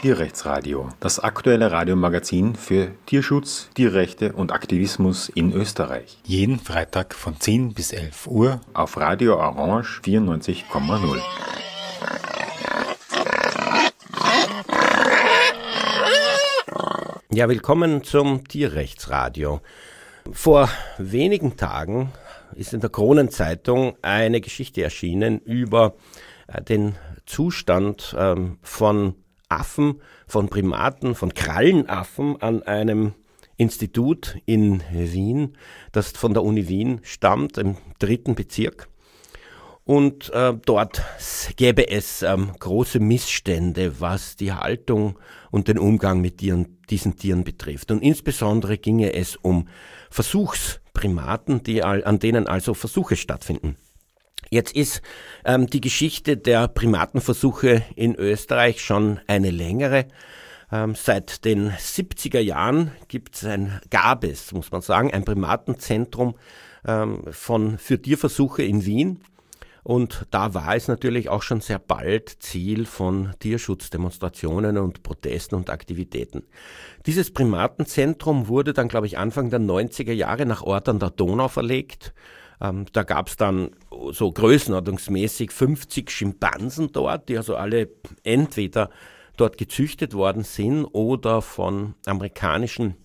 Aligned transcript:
Tierrechtsradio, 0.00 0.90
das 1.00 1.18
aktuelle 1.18 1.72
Radiomagazin 1.72 2.54
für 2.54 2.92
Tierschutz, 3.06 3.70
Tierrechte 3.74 4.34
und 4.34 4.52
Aktivismus 4.52 5.30
in 5.30 5.52
Österreich. 5.52 6.18
Jeden 6.24 6.58
Freitag 6.58 7.14
von 7.14 7.40
10 7.40 7.72
bis 7.72 7.92
11 7.92 8.26
Uhr 8.26 8.60
auf 8.74 8.98
Radio 8.98 9.36
Orange 9.36 10.02
94,0. 10.04 11.20
Ja, 17.30 17.48
willkommen 17.48 18.04
zum 18.04 18.46
Tierrechtsradio. 18.46 19.60
Vor 20.30 20.68
wenigen 20.98 21.56
Tagen 21.56 22.12
ist 22.54 22.74
in 22.74 22.80
der 22.80 22.90
Kronenzeitung 22.90 23.96
eine 24.02 24.40
Geschichte 24.42 24.82
erschienen 24.82 25.38
über 25.40 25.94
äh, 26.48 26.60
den 26.62 26.96
Zustand 27.24 28.14
ähm, 28.18 28.58
von 28.62 29.14
Affen, 29.48 30.00
von 30.26 30.48
Primaten, 30.48 31.14
von 31.14 31.34
Krallenaffen 31.34 32.40
an 32.40 32.62
einem 32.62 33.14
Institut 33.56 34.36
in 34.44 34.82
Wien, 34.92 35.56
das 35.92 36.12
von 36.12 36.34
der 36.34 36.42
Uni 36.42 36.68
Wien 36.68 37.00
stammt, 37.02 37.58
im 37.58 37.76
dritten 37.98 38.34
Bezirk. 38.34 38.88
Und 39.84 40.30
äh, 40.30 40.52
dort 40.64 41.02
gäbe 41.54 41.88
es 41.88 42.22
ähm, 42.22 42.50
große 42.58 42.98
Missstände, 42.98 44.00
was 44.00 44.34
die 44.34 44.52
Haltung 44.52 45.16
und 45.52 45.68
den 45.68 45.78
Umgang 45.78 46.20
mit 46.20 46.38
Tieren, 46.38 46.78
diesen 46.90 47.16
Tieren 47.16 47.44
betrifft. 47.44 47.92
Und 47.92 48.02
insbesondere 48.02 48.78
ginge 48.78 49.12
es 49.14 49.36
um 49.36 49.68
Versuchsprimaten, 50.10 51.62
die, 51.62 51.84
an 51.84 52.18
denen 52.18 52.48
also 52.48 52.74
Versuche 52.74 53.14
stattfinden. 53.14 53.76
Jetzt 54.50 54.76
ist 54.76 55.02
ähm, 55.44 55.66
die 55.66 55.80
Geschichte 55.80 56.36
der 56.36 56.68
Primatenversuche 56.68 57.82
in 57.96 58.14
Österreich 58.14 58.80
schon 58.80 59.20
eine 59.26 59.50
längere. 59.50 60.06
Ähm, 60.70 60.94
seit 60.94 61.44
den 61.44 61.70
70er 61.70 62.40
Jahren 62.40 62.92
gibt 63.08 63.36
es 63.36 63.44
ein, 63.44 63.80
gab 63.90 64.24
es, 64.24 64.52
muss 64.52 64.72
man 64.72 64.82
sagen, 64.82 65.12
ein 65.12 65.24
Primatenzentrum 65.24 66.36
ähm, 66.86 67.22
von, 67.30 67.78
für 67.78 68.00
Tierversuche 68.00 68.62
in 68.62 68.84
Wien. 68.84 69.20
Und 69.82 70.26
da 70.32 70.52
war 70.52 70.74
es 70.74 70.88
natürlich 70.88 71.28
auch 71.28 71.42
schon 71.42 71.60
sehr 71.60 71.78
bald 71.78 72.42
Ziel 72.42 72.86
von 72.86 73.34
Tierschutzdemonstrationen 73.38 74.78
und 74.78 75.04
Protesten 75.04 75.54
und 75.54 75.70
Aktivitäten. 75.70 76.42
Dieses 77.06 77.32
Primatenzentrum 77.32 78.48
wurde 78.48 78.72
dann, 78.72 78.88
glaube 78.88 79.06
ich, 79.06 79.16
Anfang 79.16 79.48
der 79.50 79.60
90er 79.60 80.12
Jahre 80.12 80.44
nach 80.44 80.62
Ort 80.62 80.88
an 80.88 80.98
der 80.98 81.10
Donau 81.10 81.46
verlegt. 81.46 82.14
Ähm, 82.60 82.86
da 82.92 83.02
gab 83.02 83.28
es 83.28 83.36
dann 83.36 83.70
so 84.12 84.30
größenordnungsmäßig 84.32 85.50
50 85.50 86.10
Schimpansen 86.10 86.92
dort, 86.92 87.28
die 87.28 87.36
also 87.36 87.56
alle 87.56 87.88
entweder 88.22 88.90
dort 89.36 89.58
gezüchtet 89.58 90.14
worden 90.14 90.44
sind 90.44 90.84
oder 90.84 91.42
von 91.42 91.94
amerikanischen 92.06 92.96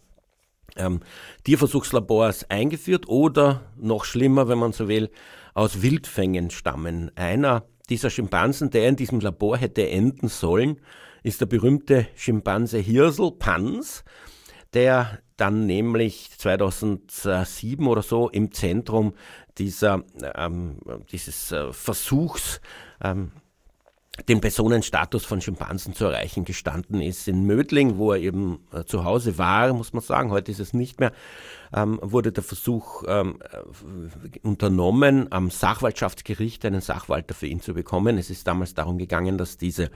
ähm, 0.78 1.02
Tierversuchslabors 1.44 2.50
eingeführt 2.50 3.08
oder 3.08 3.62
noch 3.78 4.06
schlimmer, 4.06 4.48
wenn 4.48 4.60
man 4.60 4.72
so 4.72 4.88
will, 4.88 5.10
aus 5.54 5.82
Wildfängen 5.82 6.50
stammen. 6.50 7.12
Einer 7.16 7.66
dieser 7.90 8.10
Schimpansen, 8.10 8.70
der 8.70 8.88
in 8.88 8.96
diesem 8.96 9.20
Labor 9.20 9.58
hätte 9.58 9.90
enden 9.90 10.30
sollen, 10.30 10.80
ist 11.24 11.42
der 11.42 11.46
berühmte 11.46 12.08
Schimpanse 12.16 12.78
Hirsel 12.80 13.32
Pans, 13.32 14.04
der 14.74 15.20
dann 15.42 15.66
nämlich 15.66 16.30
2007 16.38 17.88
oder 17.88 18.04
so 18.04 18.30
im 18.30 18.52
Zentrum 18.52 19.14
dieser, 19.58 20.04
ähm, 20.36 20.78
dieses 21.12 21.52
äh, 21.52 21.74
Versuchs 21.74 22.62
ähm, 23.04 23.32
den 24.28 24.40
Personenstatus 24.40 25.26
von 25.26 25.42
Schimpansen 25.42 25.96
zu 25.96 26.06
erreichen 26.06 26.46
gestanden 26.46 27.02
ist. 27.02 27.28
In 27.28 27.46
Mödling, 27.46 27.98
wo 27.98 28.12
er 28.12 28.20
eben 28.20 28.60
äh, 28.72 28.84
zu 28.84 29.04
Hause 29.04 29.40
war, 29.40 29.74
muss 29.74 29.94
man 29.94 30.04
sagen, 30.04 30.30
heute 30.30 30.52
ist 30.52 30.60
es 30.60 30.74
nicht 30.74 31.00
mehr, 31.00 31.12
ähm, 31.74 32.00
wurde 32.04 32.32
der 32.32 32.44
Versuch 32.44 33.04
ähm, 33.08 33.40
äh, 33.52 34.40
unternommen, 34.48 35.32
am 35.32 35.50
Sachwaltschaftsgericht 35.50 36.64
einen 36.66 36.82
Sachwalter 36.82 37.34
für 37.34 37.48
ihn 37.48 37.62
zu 37.62 37.74
bekommen. 37.74 38.20
Es 38.20 38.30
ist 38.30 38.48
damals 38.48 38.76
darum 38.76 39.00
gegangen, 39.00 39.40
dass 39.40 39.58
diese 39.58 39.90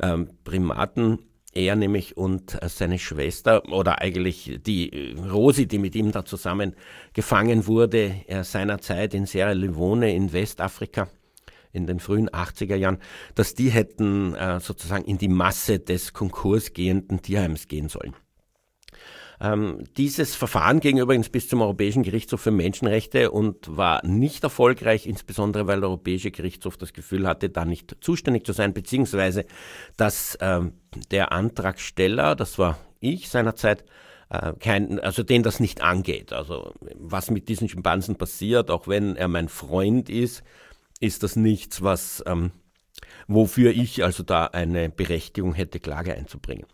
ähm, 0.00 0.30
Primaten 0.42 1.20
er 1.52 1.76
nämlich 1.76 2.16
und 2.16 2.62
äh, 2.62 2.68
seine 2.68 2.98
Schwester 2.98 3.62
oder 3.72 4.00
eigentlich 4.00 4.60
die 4.64 5.16
Rosi, 5.30 5.66
die 5.66 5.78
mit 5.78 5.94
ihm 5.94 6.12
da 6.12 6.24
zusammen 6.24 6.74
gefangen 7.12 7.66
wurde, 7.66 8.14
er 8.26 8.44
seinerzeit 8.44 9.14
in 9.14 9.26
Sierra 9.26 9.52
Leone 9.52 10.14
in 10.14 10.32
Westafrika, 10.32 11.08
in 11.72 11.86
den 11.86 12.00
frühen 12.00 12.28
80er 12.30 12.76
Jahren, 12.76 12.98
dass 13.34 13.54
die 13.54 13.70
hätten 13.70 14.34
äh, 14.34 14.60
sozusagen 14.60 15.04
in 15.04 15.18
die 15.18 15.28
Masse 15.28 15.78
des 15.78 16.12
konkursgehenden 16.12 17.22
Tierheims 17.22 17.68
gehen 17.68 17.88
sollen. 17.88 18.14
Ähm, 19.40 19.84
dieses 19.96 20.34
Verfahren 20.34 20.80
ging 20.80 20.98
übrigens 20.98 21.30
bis 21.30 21.48
zum 21.48 21.62
Europäischen 21.62 22.02
Gerichtshof 22.02 22.42
für 22.42 22.50
Menschenrechte 22.50 23.30
und 23.30 23.74
war 23.74 24.04
nicht 24.04 24.44
erfolgreich, 24.44 25.06
insbesondere 25.06 25.66
weil 25.66 25.80
der 25.80 25.88
Europäische 25.88 26.30
Gerichtshof 26.30 26.76
das 26.76 26.92
Gefühl 26.92 27.26
hatte, 27.26 27.48
da 27.48 27.64
nicht 27.64 27.96
zuständig 28.02 28.44
zu 28.44 28.52
sein, 28.52 28.74
beziehungsweise 28.74 29.46
dass 29.96 30.36
ähm, 30.40 30.74
der 31.10 31.32
Antragsteller, 31.32 32.36
das 32.36 32.58
war 32.58 32.78
ich 33.00 33.30
seinerzeit, 33.30 33.84
äh, 34.28 34.52
kein, 34.58 35.00
also 35.00 35.22
den 35.22 35.42
das 35.42 35.58
nicht 35.58 35.80
angeht. 35.80 36.34
Also 36.34 36.74
was 36.94 37.30
mit 37.30 37.48
diesen 37.48 37.68
Schimpansen 37.68 38.16
passiert, 38.16 38.70
auch 38.70 38.88
wenn 38.88 39.16
er 39.16 39.28
mein 39.28 39.48
Freund 39.48 40.10
ist, 40.10 40.42
ist 41.00 41.22
das 41.22 41.34
nichts, 41.36 41.82
was 41.82 42.22
ähm, 42.26 42.50
wofür 43.26 43.70
ich 43.70 44.04
also 44.04 44.22
da 44.22 44.46
eine 44.46 44.90
Berechtigung 44.90 45.54
hätte, 45.54 45.80
Klage 45.80 46.14
einzubringen. 46.14 46.66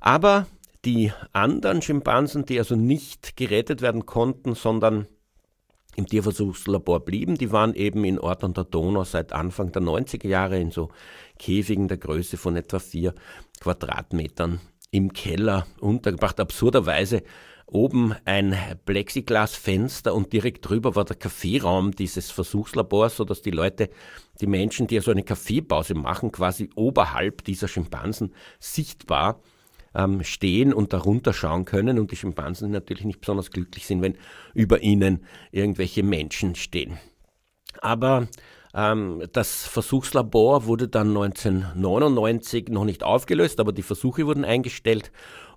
Aber 0.00 0.46
die 0.84 1.12
anderen 1.32 1.82
Schimpansen, 1.82 2.46
die 2.46 2.58
also 2.58 2.76
nicht 2.76 3.36
gerettet 3.36 3.82
werden 3.82 4.06
konnten, 4.06 4.54
sondern 4.54 5.06
im 5.96 6.06
Tierversuchslabor 6.06 7.00
blieben, 7.04 7.36
die 7.36 7.52
waren 7.52 7.74
eben 7.74 8.04
in 8.04 8.18
Ort 8.18 8.44
an 8.44 8.54
der 8.54 8.64
Donau 8.64 9.04
seit 9.04 9.32
Anfang 9.32 9.72
der 9.72 9.82
90er 9.82 10.28
Jahre 10.28 10.58
in 10.58 10.70
so 10.70 10.90
Käfigen 11.38 11.88
der 11.88 11.98
Größe 11.98 12.36
von 12.36 12.56
etwa 12.56 12.78
vier 12.78 13.14
Quadratmetern 13.60 14.60
im 14.90 15.12
Keller 15.12 15.66
untergebracht. 15.80 16.40
Absurderweise 16.40 17.22
oben 17.66 18.14
ein 18.24 18.56
Plexiglasfenster 18.84 20.14
und 20.14 20.32
direkt 20.32 20.68
drüber 20.68 20.96
war 20.96 21.04
der 21.04 21.16
Kaffeeraum 21.16 21.92
dieses 21.92 22.30
Versuchslabors, 22.30 23.16
sodass 23.16 23.42
die 23.42 23.50
Leute, 23.50 23.90
die 24.40 24.46
Menschen, 24.46 24.86
die 24.86 24.96
also 24.96 25.10
eine 25.10 25.22
Kaffeepause 25.22 25.94
machen, 25.94 26.32
quasi 26.32 26.70
oberhalb 26.74 27.44
dieser 27.44 27.68
Schimpansen 27.68 28.34
sichtbar 28.58 29.40
ähm, 29.94 30.22
stehen 30.22 30.72
und 30.72 30.92
darunter 30.92 31.32
schauen 31.32 31.64
können 31.64 31.98
und 31.98 32.10
die 32.10 32.16
Schimpansen 32.16 32.70
natürlich 32.70 33.04
nicht 33.04 33.20
besonders 33.20 33.50
glücklich 33.50 33.86
sind, 33.86 34.02
wenn 34.02 34.16
über 34.54 34.82
ihnen 34.82 35.24
irgendwelche 35.50 36.02
Menschen 36.02 36.54
stehen. 36.54 36.98
Aber 37.80 38.28
ähm, 38.74 39.22
das 39.32 39.66
Versuchslabor 39.66 40.66
wurde 40.66 40.88
dann 40.88 41.08
1999 41.08 42.68
noch 42.68 42.84
nicht 42.84 43.02
aufgelöst, 43.02 43.60
aber 43.60 43.72
die 43.72 43.82
Versuche 43.82 44.26
wurden 44.26 44.44
eingestellt 44.44 45.10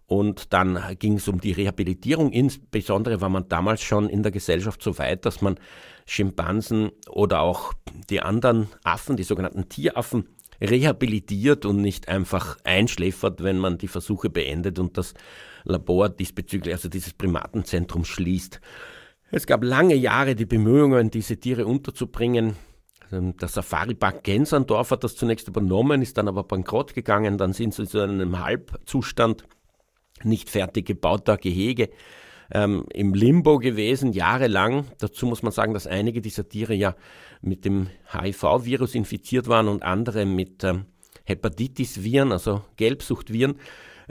und 0.06 0.54
dann 0.54 0.80
ging 1.00 1.16
es 1.16 1.28
um 1.28 1.40
die 1.40 1.54
Rehabilitierung. 1.54 2.32
Insbesondere 2.32 3.22
war 3.22 3.30
man 3.30 3.48
damals 3.48 3.82
schon 3.82 4.10
in 4.10 4.24
der 4.24 4.32
Gesellschaft 4.32 4.82
so 4.82 4.98
weit, 4.98 5.26
dass 5.26 5.42
man 5.42 5.60
Schimpansen 6.06 6.92
oder 7.10 7.42
auch 7.42 7.74
die 8.10 8.22
anderen 8.22 8.68
Affen, 8.84 9.16
die 9.16 9.24
sogenannten 9.24 9.70
Tieraffen, 9.70 10.28
rehabilitiert 10.62 11.66
und 11.66 11.82
nicht 11.82 12.08
einfach 12.08 12.58
einschläfert, 12.64 13.44
wenn 13.44 13.58
man 13.58 13.78
die 13.78 13.88
Versuche 13.88 14.30
beendet 14.30 14.80
und 14.80 14.98
das 14.98 15.14
Labor 15.64 16.10
diesbezüglich, 16.10 16.74
also 16.74 16.90
dieses 16.90 17.14
Primatenzentrum 17.14 18.06
schließt. 18.06 18.60
Es 19.32 19.48
gab 19.48 19.64
lange 19.64 19.96
Jahre 19.96 20.36
die 20.36 20.46
Bemühungen, 20.46 21.10
diese 21.10 21.38
Tiere 21.38 21.66
unterzubringen. 21.66 22.56
Ähm, 23.12 23.36
der 23.38 23.48
Safari-Park 23.48 24.24
Gensandorf 24.24 24.92
hat 24.92 25.04
das 25.04 25.16
zunächst 25.16 25.48
übernommen, 25.48 26.02
ist 26.02 26.18
dann 26.18 26.28
aber 26.28 26.44
bankrott 26.44 26.94
gegangen. 26.94 27.38
Dann 27.38 27.54
sind 27.54 27.74
sie 27.74 27.88
zu 27.88 28.00
einem 28.00 28.44
Halbzustand 28.44 29.46
nicht 30.24 30.50
fertig 30.50 30.86
gebauter 30.86 31.38
Gehege 31.38 31.90
ähm, 32.54 32.86
im 32.94 33.14
Limbo 33.14 33.58
gewesen, 33.58 34.14
jahrelang. 34.14 34.86
Dazu 35.00 35.26
muss 35.26 35.42
man 35.42 35.52
sagen, 35.52 35.74
dass 35.74 35.88
einige 35.88 36.22
dieser 36.22 36.48
Tiere 36.48 36.74
ja 36.74 36.96
mit 37.42 37.66
dem 37.66 37.90
HIV-Virus 38.12 38.96
infiziert 38.96 39.48
waren 39.48 39.68
und 39.68 39.84
andere 39.84 40.26
mit 40.26 40.64
ähm, 40.64 40.86
Hepatitis-Viren, 41.26 42.32
also 42.32 42.62
Gelbsuchtviren. 42.78 43.56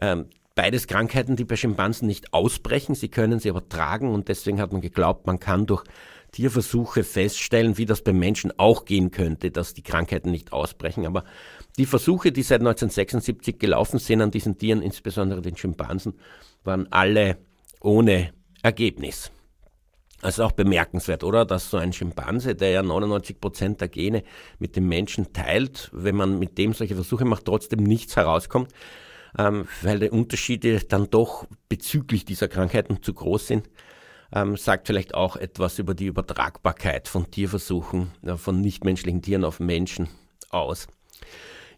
Ähm, 0.00 0.26
beides 0.56 0.88
Krankheiten, 0.88 1.36
die 1.36 1.44
bei 1.44 1.56
Schimpansen 1.56 2.08
nicht 2.08 2.34
ausbrechen, 2.34 2.94
sie 2.96 3.08
können 3.08 3.38
sie 3.38 3.48
aber 3.48 3.68
tragen 3.68 4.12
und 4.12 4.28
deswegen 4.28 4.60
hat 4.60 4.72
man 4.72 4.80
geglaubt, 4.80 5.26
man 5.26 5.38
kann 5.38 5.66
durch 5.66 5.84
Tierversuche 6.32 7.04
feststellen, 7.04 7.76
wie 7.76 7.84
das 7.84 8.02
beim 8.02 8.18
Menschen 8.18 8.58
auch 8.58 8.86
gehen 8.86 9.10
könnte, 9.10 9.50
dass 9.50 9.74
die 9.74 9.82
Krankheiten 9.82 10.30
nicht 10.30 10.52
ausbrechen. 10.52 11.06
Aber 11.06 11.24
die 11.76 11.86
Versuche, 11.86 12.32
die 12.32 12.42
seit 12.42 12.60
1976 12.60 13.58
gelaufen 13.58 13.98
sind 13.98 14.22
an 14.22 14.30
diesen 14.30 14.56
Tieren, 14.56 14.82
insbesondere 14.82 15.42
den 15.42 15.56
Schimpansen, 15.56 16.14
waren 16.64 16.90
alle 16.90 17.36
ohne 17.82 18.32
Ergebnis. 18.62 19.30
Also 20.22 20.44
auch 20.44 20.52
bemerkenswert, 20.52 21.24
oder? 21.24 21.44
Dass 21.44 21.68
so 21.68 21.78
ein 21.78 21.92
Schimpanse, 21.92 22.54
der 22.54 22.70
ja 22.70 22.82
99 22.82 23.40
Prozent 23.40 23.80
der 23.80 23.88
Gene 23.88 24.22
mit 24.60 24.76
dem 24.76 24.88
Menschen 24.88 25.32
teilt, 25.32 25.90
wenn 25.92 26.14
man 26.14 26.38
mit 26.38 26.58
dem 26.58 26.74
solche 26.74 26.94
Versuche 26.94 27.24
macht, 27.24 27.44
trotzdem 27.44 27.82
nichts 27.82 28.16
herauskommt. 28.16 28.72
ähm, 29.38 29.66
weil 29.80 29.98
die 29.98 30.10
Unterschiede 30.10 30.80
dann 30.80 31.08
doch 31.10 31.46
bezüglich 31.68 32.24
dieser 32.24 32.48
Krankheiten 32.48 33.02
zu 33.02 33.14
groß 33.14 33.46
sind. 33.46 33.70
Ähm, 34.34 34.56
sagt 34.56 34.86
vielleicht 34.86 35.14
auch 35.14 35.36
etwas 35.36 35.78
über 35.78 35.94
die 35.94 36.06
Übertragbarkeit 36.06 37.08
von 37.08 37.30
Tierversuchen, 37.30 38.12
äh, 38.22 38.36
von 38.36 38.60
nichtmenschlichen 38.60 39.22
Tieren 39.22 39.44
auf 39.44 39.60
Menschen 39.60 40.08
aus. 40.50 40.86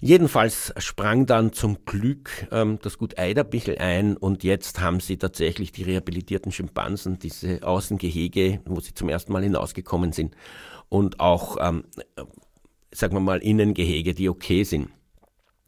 Jedenfalls 0.01 0.73
sprang 0.79 1.27
dann 1.27 1.53
zum 1.53 1.85
Glück 1.85 2.47
ähm, 2.51 2.79
das 2.83 2.99
Gut 2.99 3.19
Eiderbichel 3.19 3.79
ein 3.79 4.17
und 4.17 4.45
jetzt 4.45 4.81
haben 4.81 5.01
sie 5.01 5.17
tatsächlich 5.17 5.73
die 5.73 5.83
rehabilitierten 5.83 6.53
Schimpansen, 6.53 7.19
diese 7.19 7.63
Außengehege, 7.63 8.61
wo 8.67 8.81
sie 8.81 8.95
zum 8.95 9.09
ersten 9.09 9.33
Mal 9.33 9.43
hinausgekommen 9.43 10.13
sind 10.13 10.35
und 10.89 11.21
auch, 11.21 11.57
ähm, 11.61 11.85
sagen 12.93 13.15
wir 13.15 13.21
mal, 13.21 13.39
Innengehege, 13.39 14.15
die 14.15 14.29
okay 14.29 14.65
sind. 14.65 14.91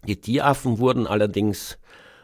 Die 0.07 0.21
Tieraffen 0.21 0.79
wurden 0.79 1.07
allerdings 1.07 1.79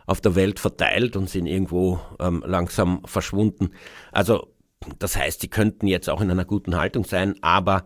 auf 0.06 0.20
der 0.20 0.34
Welt 0.34 0.60
verteilt 0.60 1.16
und 1.16 1.30
sind 1.30 1.46
irgendwo 1.46 2.00
ähm, 2.20 2.42
langsam 2.46 3.02
verschwunden. 3.04 3.70
Also 4.10 4.52
das 4.98 5.16
heißt, 5.16 5.40
sie 5.40 5.48
könnten 5.48 5.86
jetzt 5.86 6.10
auch 6.10 6.20
in 6.20 6.30
einer 6.30 6.44
guten 6.44 6.76
Haltung 6.76 7.04
sein, 7.04 7.36
aber 7.40 7.84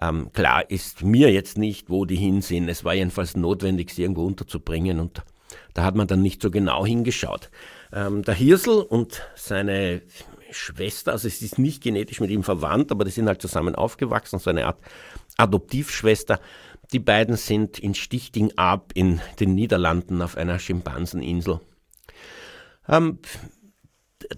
ähm, 0.00 0.30
klar 0.32 0.70
ist 0.70 1.02
mir 1.02 1.32
jetzt 1.32 1.58
nicht, 1.58 1.90
wo 1.90 2.04
die 2.04 2.16
hin 2.16 2.42
sind. 2.42 2.68
Es 2.68 2.84
war 2.84 2.94
jedenfalls 2.94 3.36
notwendig, 3.36 3.90
sie 3.90 4.02
irgendwo 4.02 4.24
unterzubringen 4.24 5.00
und 5.00 5.22
da 5.74 5.84
hat 5.84 5.94
man 5.94 6.06
dann 6.06 6.22
nicht 6.22 6.42
so 6.42 6.50
genau 6.50 6.84
hingeschaut. 6.84 7.50
Ähm, 7.92 8.22
der 8.22 8.34
Hirsel 8.34 8.82
und 8.82 9.22
seine 9.34 10.02
Schwester, 10.50 11.12
also 11.12 11.28
es 11.28 11.42
ist 11.42 11.58
nicht 11.58 11.82
genetisch 11.82 12.20
mit 12.20 12.30
ihm 12.30 12.42
verwandt, 12.42 12.90
aber 12.90 13.04
die 13.04 13.10
sind 13.10 13.26
halt 13.26 13.42
zusammen 13.42 13.74
aufgewachsen, 13.74 14.38
so 14.38 14.50
eine 14.50 14.66
Art 14.66 14.78
Adoptivschwester. 15.36 16.40
Die 16.92 16.98
beiden 16.98 17.36
sind 17.36 17.78
in 17.78 17.94
Stichting 17.94 18.52
ab 18.56 18.92
in 18.94 19.20
den 19.40 19.54
Niederlanden 19.54 20.22
auf 20.22 20.36
einer 20.36 20.58
Schimpanseninsel. 20.58 21.60
Ähm, 22.88 23.18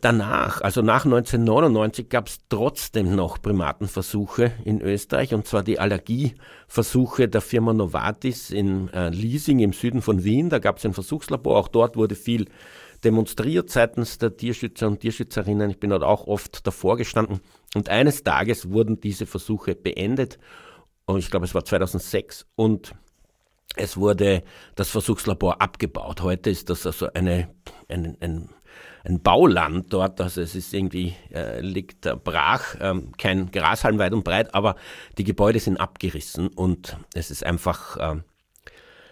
danach, 0.01 0.61
also 0.61 0.83
nach 0.83 1.05
1999, 1.05 2.09
gab 2.09 2.29
es 2.29 2.39
trotzdem 2.49 3.15
noch 3.15 3.41
Primatenversuche 3.41 4.53
in 4.65 4.81
Österreich, 4.81 5.35
und 5.35 5.47
zwar 5.47 5.63
die 5.63 5.79
Allergieversuche 5.79 7.29
der 7.29 7.41
Firma 7.41 7.73
Novartis 7.73 8.51
in 8.51 8.89
äh, 8.93 9.09
Liesing 9.09 9.61
im 9.61 9.73
Süden 9.73 10.03
von 10.03 10.25
Wien. 10.25 10.51
Da 10.51 10.59
gab 10.59 10.79
es 10.79 10.87
ein 10.87 10.95
Versuchslabor, 10.95 11.57
auch 11.57 11.69
dort 11.69 11.97
wurde 11.97 12.15
viel 12.15 12.47
demonstriert 13.05 13.71
seitens 13.71 14.19
der 14.19 14.37
Tierschützer 14.37 14.87
und 14.87 15.01
Tierschützerinnen. 15.01 15.71
Ich 15.71 15.81
bin 15.81 15.91
dort 15.91 16.03
auch 16.03 16.27
oft 16.27 16.67
davor 16.67 16.97
gestanden. 16.97 17.41
Und 17.75 17.89
eines 17.89 18.23
Tages 18.23 18.71
wurden 18.71 19.01
diese 19.01 19.27
Versuche 19.27 19.75
beendet. 19.75 20.39
Und 21.07 21.19
ich 21.19 21.31
glaube, 21.31 21.47
es 21.47 21.55
war 21.55 21.65
2006. 21.65 22.47
Und 22.57 22.95
es 23.77 23.97
wurde 23.97 24.43
das 24.75 24.91
Versuchslabor 24.91 25.63
abgebaut. 25.63 26.23
Heute 26.23 26.51
ist 26.51 26.69
das 26.71 26.87
also 26.87 27.09
eine, 27.13 27.49
ein, 27.89 28.17
ein 28.21 28.51
ein 29.05 29.23
Bauland 29.23 29.93
dort, 29.93 30.21
also 30.21 30.41
es 30.41 30.55
ist 30.55 30.75
irgendwie, 30.75 31.15
äh, 31.33 31.61
liegt 31.61 32.03
brach, 32.23 32.77
ähm, 32.81 33.13
kein 33.17 33.51
Grashalm 33.51 33.99
weit 33.99 34.13
und 34.13 34.25
breit, 34.25 34.55
aber 34.55 34.77
die 35.19 35.25
Gebäude 35.25 35.59
sind 35.59 35.79
abgerissen 35.79 36.49
und 36.49 36.97
es 37.15 37.31
ist 37.31 37.45
einfach 37.45 37.97
äh, 37.97 38.17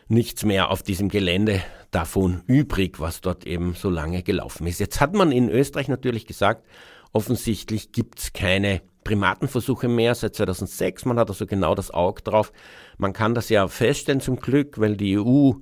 nichts 0.08 0.44
mehr 0.44 0.70
auf 0.70 0.82
diesem 0.82 1.08
Gelände 1.08 1.62
davon 1.90 2.42
übrig, 2.46 3.00
was 3.00 3.20
dort 3.20 3.46
eben 3.46 3.74
so 3.74 3.88
lange 3.88 4.22
gelaufen 4.22 4.66
ist. 4.66 4.80
Jetzt 4.80 5.00
hat 5.00 5.14
man 5.14 5.32
in 5.32 5.48
Österreich 5.48 5.88
natürlich 5.88 6.26
gesagt, 6.26 6.66
offensichtlich 7.12 7.92
gibt's 7.92 8.32
keine 8.32 8.82
Primatenversuche 9.04 9.88
mehr 9.88 10.14
seit 10.14 10.34
2006. 10.34 11.06
Man 11.06 11.18
hat 11.18 11.30
also 11.30 11.46
genau 11.46 11.74
das 11.74 11.90
Auge 11.90 12.22
drauf. 12.22 12.52
Man 12.98 13.14
kann 13.14 13.34
das 13.34 13.48
ja 13.48 13.66
feststellen 13.66 14.20
zum 14.20 14.36
Glück, 14.36 14.78
weil 14.78 14.98
die 14.98 15.18
EU 15.18 15.52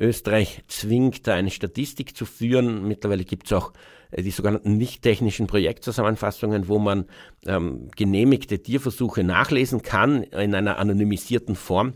Österreich 0.00 0.62
zwingt, 0.66 1.26
da 1.26 1.34
eine 1.34 1.50
Statistik 1.50 2.16
zu 2.16 2.24
führen. 2.24 2.88
Mittlerweile 2.88 3.24
gibt 3.24 3.46
es 3.46 3.52
auch 3.52 3.72
äh, 4.10 4.22
die 4.22 4.30
sogenannten 4.30 4.76
nicht-technischen 4.76 5.46
Projektzusammenfassungen, 5.46 6.68
wo 6.68 6.78
man 6.78 7.04
ähm, 7.46 7.90
genehmigte 7.94 8.62
Tierversuche 8.62 9.22
nachlesen 9.22 9.82
kann 9.82 10.22
in 10.22 10.54
einer 10.54 10.78
anonymisierten 10.78 11.54
Form. 11.54 11.92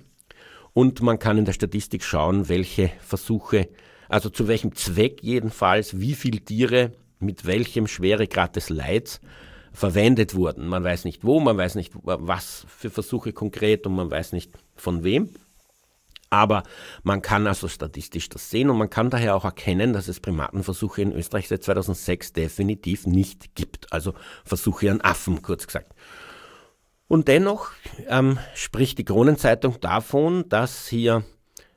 Und 0.75 1.03
man 1.03 1.19
kann 1.19 1.39
in 1.39 1.45
der 1.45 1.53
Statistik 1.53 2.05
schauen, 2.05 2.49
welche 2.49 2.91
Versuche, 3.01 3.69
also 4.09 4.29
zu 4.29 4.49
welchem 4.49 4.75
Zweck 4.75 5.23
jedenfalls, 5.23 5.99
wie 5.99 6.15
viele 6.15 6.41
Tiere 6.41 6.93
mit 7.21 7.47
welchem 7.47 7.87
Schweregrad 7.87 8.57
des 8.57 8.69
Leids 8.69 9.21
verwendet 9.73 10.35
wurden. 10.35 10.67
Man 10.67 10.85
weiß 10.85 11.05
nicht 11.05 11.25
wo, 11.25 11.41
man 11.41 11.57
weiß 11.57 11.75
nicht, 11.77 11.93
was 12.03 12.67
für 12.69 12.91
Versuche 12.91 13.33
konkret 13.33 13.87
und 13.87 13.95
man 13.95 14.11
weiß 14.11 14.33
nicht 14.33 14.53
von 14.77 15.05
wem. 15.05 15.31
Aber 16.35 16.65
man 17.05 17.23
kann 17.23 17.47
also 17.47 17.69
statistisch 17.69 18.29
das 18.29 18.51
sehen 18.51 18.69
und 18.69 18.77
man 18.77 18.91
kann 18.91 19.09
daher 19.09 19.37
auch 19.37 19.45
erkennen, 19.45 19.93
dass 19.93 20.09
es 20.09 20.19
Primatenversuche 20.19 21.01
in 21.01 21.13
Österreich 21.13 21.47
seit 21.47 21.63
2006 21.63 22.33
definitiv 22.33 23.07
nicht 23.07 23.55
gibt. 23.55 23.93
Also 23.93 24.15
Versuche 24.45 24.91
an 24.91 25.01
Affen, 25.01 25.43
kurz 25.43 25.69
gesagt. 25.69 25.95
Und 27.07 27.29
dennoch 27.29 27.71
ähm, 28.09 28.41
spricht 28.57 28.99
die 28.99 29.05
Kronenzeitung 29.05 29.79
davon, 29.81 30.49
dass 30.49 30.89
hier 30.89 31.23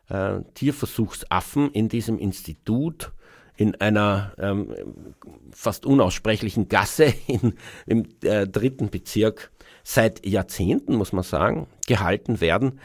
äh, 0.10 0.40
Tierversuchsaffen 0.56 1.72
in 1.72 1.88
diesem 1.88 2.18
Institut 2.18 3.12
in 3.58 3.76
einer 3.76 4.34
ähm, 4.40 4.74
fast 5.52 5.86
unaussprechlichen 5.86 6.68
Gasse 6.68 7.14
in, 7.28 7.54
im 7.86 8.06
äh, 8.24 8.48
dritten 8.48 8.90
Bezirk 8.90 9.52
seit 9.84 10.26
Jahrzehnten, 10.26 10.96
muss 10.96 11.14
man 11.14 11.24
sagen, 11.24 11.68
gehalten 11.86 12.42
werden 12.42 12.80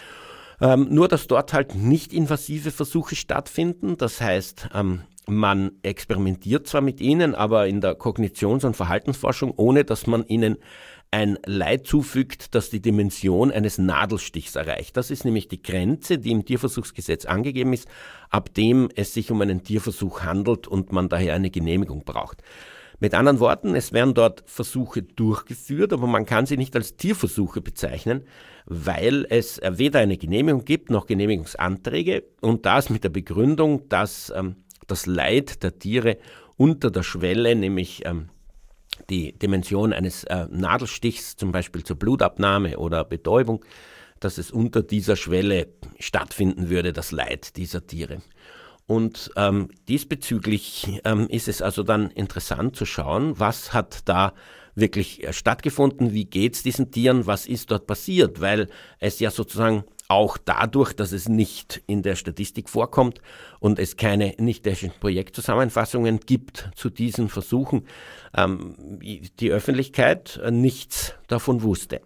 ähm, 0.63 0.87
nur, 0.91 1.09
dass 1.09 1.27
dort 1.27 1.53
halt 1.53 1.75
nicht 1.75 2.13
invasive 2.13 2.71
Versuche 2.71 3.17
stattfinden. 3.17 3.97
Das 3.97 4.21
heißt, 4.21 4.69
ähm, 4.73 5.03
man 5.27 5.73
experimentiert 5.83 6.67
zwar 6.67 6.81
mit 6.81 7.01
ihnen, 7.01 7.35
aber 7.35 7.67
in 7.67 7.81
der 7.81 7.99
Kognitions- 7.99 8.65
und 8.65 8.77
Verhaltensforschung, 8.77 9.53
ohne 9.57 9.85
dass 9.85 10.07
man 10.07 10.25
ihnen 10.27 10.57
ein 11.11 11.39
Leid 11.45 11.87
zufügt, 11.87 12.55
das 12.55 12.71
die 12.71 12.81
Dimension 12.81 13.51
eines 13.51 13.77
Nadelstichs 13.77 14.57
erreicht. 14.57 14.97
Das 14.97 15.11
ist 15.11 15.25
nämlich 15.25 15.47
die 15.47 15.63
Grenze, 15.63 16.19
die 16.19 16.31
im 16.31 16.45
Tierversuchsgesetz 16.45 17.27
angegeben 17.27 17.75
ist, 17.75 17.87
ab 18.31 18.55
dem 18.55 18.89
es 18.95 19.13
sich 19.13 19.31
um 19.31 19.41
einen 19.43 19.63
Tierversuch 19.63 20.23
handelt 20.23 20.69
und 20.69 20.91
man 20.91 21.11
daher 21.11 21.35
eine 21.35 21.51
Genehmigung 21.51 22.05
braucht. 22.05 22.43
Mit 23.03 23.15
anderen 23.15 23.41
Worten, 23.41 23.75
es 23.75 23.93
werden 23.93 24.15
dort 24.15 24.45
Versuche 24.47 25.03
durchgeführt, 25.03 25.93
aber 25.93 26.07
man 26.07 26.25
kann 26.25 26.47
sie 26.47 26.57
nicht 26.57 26.77
als 26.77 26.97
Tierversuche 26.97 27.61
bezeichnen, 27.61 28.23
weil 28.65 29.27
es 29.29 29.61
weder 29.61 29.99
eine 29.99 30.17
Genehmigung 30.17 30.65
gibt 30.65 30.89
noch 30.89 31.07
Genehmigungsanträge 31.07 32.23
und 32.43 32.65
das 32.65 32.91
mit 32.91 33.03
der 33.03 33.09
Begründung, 33.09 33.89
dass 33.89 34.33
ähm, 34.37 34.55
das 34.87 35.07
Leid 35.07 35.65
der 35.65 35.81
Tiere 35.81 36.19
unter 36.57 36.93
der 36.93 37.03
Schwelle, 37.03 37.57
nämlich 37.57 38.07
ähm, 38.07 38.29
die 39.11 39.37
Dimension 39.37 39.93
eines 39.93 40.23
äh, 40.23 40.47
Nadelstichs, 40.49 41.35
zum 41.35 41.51
Beispiel 41.51 41.83
zur 41.83 41.97
Blutabnahme 41.97 42.79
oder 42.79 43.05
Betäubung, 43.05 43.65
dass 44.21 44.39
es 44.39 44.53
unter 44.53 44.81
dieser 44.85 45.17
Schwelle 45.17 45.73
stattfinden 45.99 46.71
würde, 46.71 46.93
das 46.93 47.11
Leid 47.11 47.57
dieser 47.57 47.85
Tiere. 47.85 48.23
Und 48.87 49.31
ähm, 49.37 49.69
diesbezüglich 49.89 51.01
ähm, 51.05 51.29
ist 51.29 51.49
es 51.49 51.63
also 51.63 51.83
dann 51.83 52.11
interessant 52.11 52.77
zu 52.77 52.85
schauen, 52.85 53.39
was 53.39 53.73
hat 53.73 54.01
da 54.07 54.35
wirklich 54.75 55.25
äh, 55.25 55.33
stattgefunden, 55.33 56.13
wie 56.13 56.25
geht 56.25 56.55
es 56.55 56.63
diesen 56.63 56.91
Tieren, 56.91 57.27
was 57.27 57.47
ist 57.47 57.71
dort 57.71 57.87
passiert, 57.87 58.41
weil 58.41 58.69
es 58.99 59.21
ja 59.21 59.31
sozusagen 59.31 59.85
auch 60.09 60.37
dadurch, 60.37 60.93
dass 60.93 61.13
es 61.13 61.29
nicht 61.29 61.83
in 61.87 62.03
der 62.03 62.17
Statistik 62.17 62.69
vorkommt 62.69 63.21
und 63.61 63.79
es 63.79 63.97
keine 63.97 64.35
nicht-technischen 64.39 64.99
Projektzusammenfassungen 65.01 66.21
gibt 66.21 66.71
zu 66.75 66.91
diesen 66.91 67.29
Versuchen, 67.31 67.87
ähm, 68.37 68.99
die 69.01 69.51
Öffentlichkeit 69.51 70.39
äh, 70.43 70.51
nichts 70.51 71.15
davon 71.29 71.63
wusste. 71.63 72.03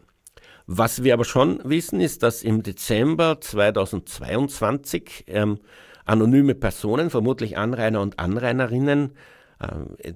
Was 0.68 1.04
wir 1.04 1.14
aber 1.14 1.25
schon 1.25 1.61
wissen, 1.64 2.00
ist, 2.00 2.23
dass 2.23 2.42
im 2.42 2.62
Dezember 2.62 3.40
2022 3.40 5.25
ähm, 5.28 5.59
anonyme 6.06 6.54
Personen, 6.54 7.10
vermutlich 7.10 7.58
Anrainer 7.58 8.00
und 8.00 8.18
Anrainerinnen, 8.18 9.12
äh, 9.60 10.14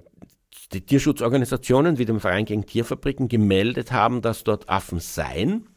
die 0.73 0.81
Tierschutzorganisationen 0.81 1.97
wie 1.97 2.05
dem 2.05 2.19
Verein 2.19 2.45
gegen 2.45 2.65
Tierfabriken 2.65 3.27
gemeldet 3.27 3.91
haben, 3.91 4.21
dass 4.21 4.43
dort 4.43 4.69
Affen 4.69 4.99
seien. 4.99 5.67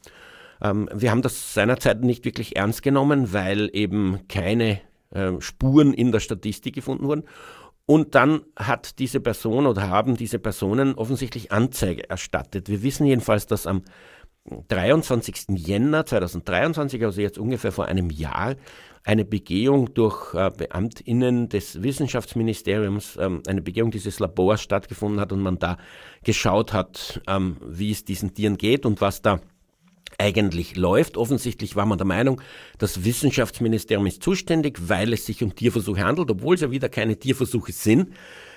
Ähm, 0.62 0.88
wir 0.94 1.11
haben 1.11 1.23
das 1.23 1.54
seinerzeit 1.54 2.02
nicht 2.02 2.25
wirklich 2.25 2.56
ernst 2.56 2.83
genommen, 2.83 3.33
weil 3.33 3.71
eben 3.73 4.26
keine 4.28 4.80
äh, 5.11 5.33
Spuren 5.40 5.92
in 5.92 6.12
der 6.12 6.21
Statistik 6.21 6.75
gefunden 6.75 7.06
wurden. 7.06 7.25
Und 7.87 8.14
dann 8.14 8.42
hat 8.56 8.99
diese 8.99 9.21
Person 9.21 9.66
oder 9.66 9.88
haben 9.90 10.16
diese 10.16 10.38
Personen 10.38 10.94
offensichtlich 10.94 11.52
Anzeige 11.52 12.09
erstattet. 12.09 12.68
Wir 12.68 12.83
wissen 12.83 13.04
jedenfalls, 13.06 13.47
dass 13.47 13.66
am 13.66 13.83
23. 14.68 15.47
Jänner 15.50 16.06
2023, 16.06 17.04
also 17.04 17.21
jetzt 17.21 17.38
ungefähr 17.38 17.73
vor 17.73 17.87
einem 17.87 18.11
Jahr, 18.11 18.56
eine 19.05 19.27
Begehung 19.27 19.93
durch 19.93 20.35
äh, 20.35 20.51
BeamtInnen 20.51 21.51
des 21.51 21.83
Wissenschaftsministeriums, 21.83 23.19
ähm, 23.21 23.43
eine 23.47 23.61
Begehung 23.61 23.91
dieses 23.91 24.19
Labors 24.19 24.63
stattgefunden 24.63 25.21
hat 25.21 25.31
und 25.31 25.41
man 25.41 25.59
da 25.59 25.77
geschaut 26.25 26.73
hat, 26.73 27.21
ähm, 27.29 27.59
wie 27.65 27.91
es 27.91 28.05
diesen 28.05 28.35
Tieren 28.35 28.57
geht 28.57 28.87
und 28.87 29.03
was 29.03 29.21
da 29.21 29.41
eigentlich 30.19 30.77
läuft. 30.77 31.19
Offensichtlich 31.19 31.77
war 31.77 31.85
man 31.85 31.99
der 31.99 32.07
Meinung, 32.07 32.41
das 32.79 33.05
Wissenschaftsministerium 33.05 34.07
ist 34.07 34.23
zuständig, 34.23 34.79
weil 34.89 35.13
es 35.13 35.27
sich 35.27 35.43
um 35.43 35.55
Tierversuche 35.55 36.03
handelt, 36.03 36.31
obwohl 36.31 36.55
es 36.55 36.63
ja 36.63 36.71
wieder 36.71 36.89
keine 36.89 37.19
Tierversuche 37.19 37.73
sind. 37.73 38.11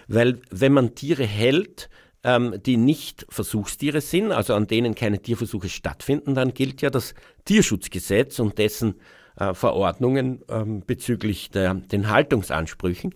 Weil 0.07 0.39
wenn 0.49 0.71
man 0.71 0.95
Tiere 0.95 1.25
hält, 1.25 1.89
ähm, 2.23 2.55
die 2.65 2.77
nicht 2.77 3.25
Versuchstiere 3.29 3.99
sind, 3.99 4.31
also 4.31 4.53
an 4.53 4.67
denen 4.67 4.95
keine 4.95 5.21
Tierversuche 5.21 5.67
stattfinden, 5.67 6.35
dann 6.35 6.53
gilt 6.53 6.81
ja 6.81 6.89
das 6.89 7.15
Tierschutzgesetz 7.43 8.39
und 8.39 8.57
dessen 8.57 8.95
äh, 9.37 9.53
Verordnungen 9.53 10.41
ähm, 10.49 10.83
bezüglich 10.85 11.49
der, 11.49 11.75
den 11.75 12.09
Haltungsansprüchen. 12.09 13.13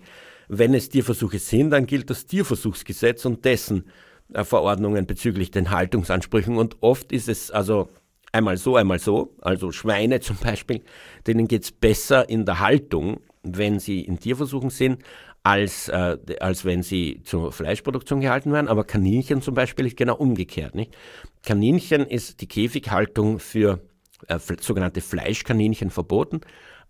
Wenn 0.48 0.74
es 0.74 0.90
Tierversuche 0.90 1.40
sind, 1.40 1.72
dann 1.72 1.86
gilt 1.86 2.10
das 2.10 2.26
Tierversuchsgesetz 2.26 3.26
und 3.26 3.46
dessen 3.46 3.86
äh, 4.34 4.44
Verordnungen 4.44 5.08
bezüglich 5.08 5.52
den 5.52 5.72
Haltungsansprüchen. 5.72 6.58
Und 6.58 6.78
oft 6.82 7.12
ist 7.12 7.28
es 7.28 7.52
also 7.52 7.90
einmal 8.32 8.58
so, 8.58 8.76
einmal 8.76 9.00
so. 9.00 9.36
Also 9.42 9.72
Schweine 9.72 10.20
zum 10.22 10.38
Beispiel, 10.38 10.84
denen 11.28 11.48
geht 11.48 11.64
es 11.64 11.72
besser 11.72 12.30
in 12.30 12.46
der 12.46 12.60
Haltung, 12.60 13.22
wenn 13.44 13.80
sie 13.80 14.02
in 14.02 14.20
Tierversuchen 14.20 14.70
sind, 14.70 15.04
als, 15.44 15.90
äh, 15.90 16.18
als 16.40 16.66
wenn 16.66 16.84
sie 16.84 17.22
zur 17.24 17.52
Fleischproduktion 17.52 18.22
gehalten 18.22 18.52
werden. 18.54 18.68
Aber 18.68 18.84
Kaninchen 18.84 19.42
zum 19.42 19.56
Beispiel 19.56 19.88
ist 19.88 19.98
genau 19.98 20.16
umgekehrt. 20.16 20.76
Nicht? 20.76 20.96
Kaninchen 21.44 22.06
ist 22.06 22.42
die 22.42 22.48
Käfighaltung 22.48 23.40
für 23.40 23.80
äh, 24.28 24.40
sogenannte 24.60 25.02
Fleischkaninchen 25.02 25.90
verboten, 25.90 26.42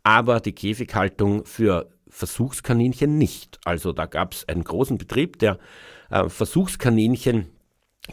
aber 0.03 0.39
die 0.39 0.53
Käfighaltung 0.53 1.45
für 1.45 1.89
Versuchskaninchen 2.07 3.17
nicht. 3.17 3.59
Also 3.65 3.93
da 3.93 4.05
gab 4.05 4.33
es 4.33 4.47
einen 4.47 4.63
großen 4.63 4.97
Betrieb, 4.97 5.39
der 5.39 5.59
äh, 6.09 6.27
Versuchskaninchen 6.27 7.47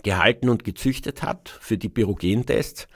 gehalten 0.03 0.49
und 0.49 0.65
gezüchtet 0.65 1.23
hat 1.23 1.49
für 1.49 1.79
die 1.79 1.89
Pyrogentests 1.89 2.87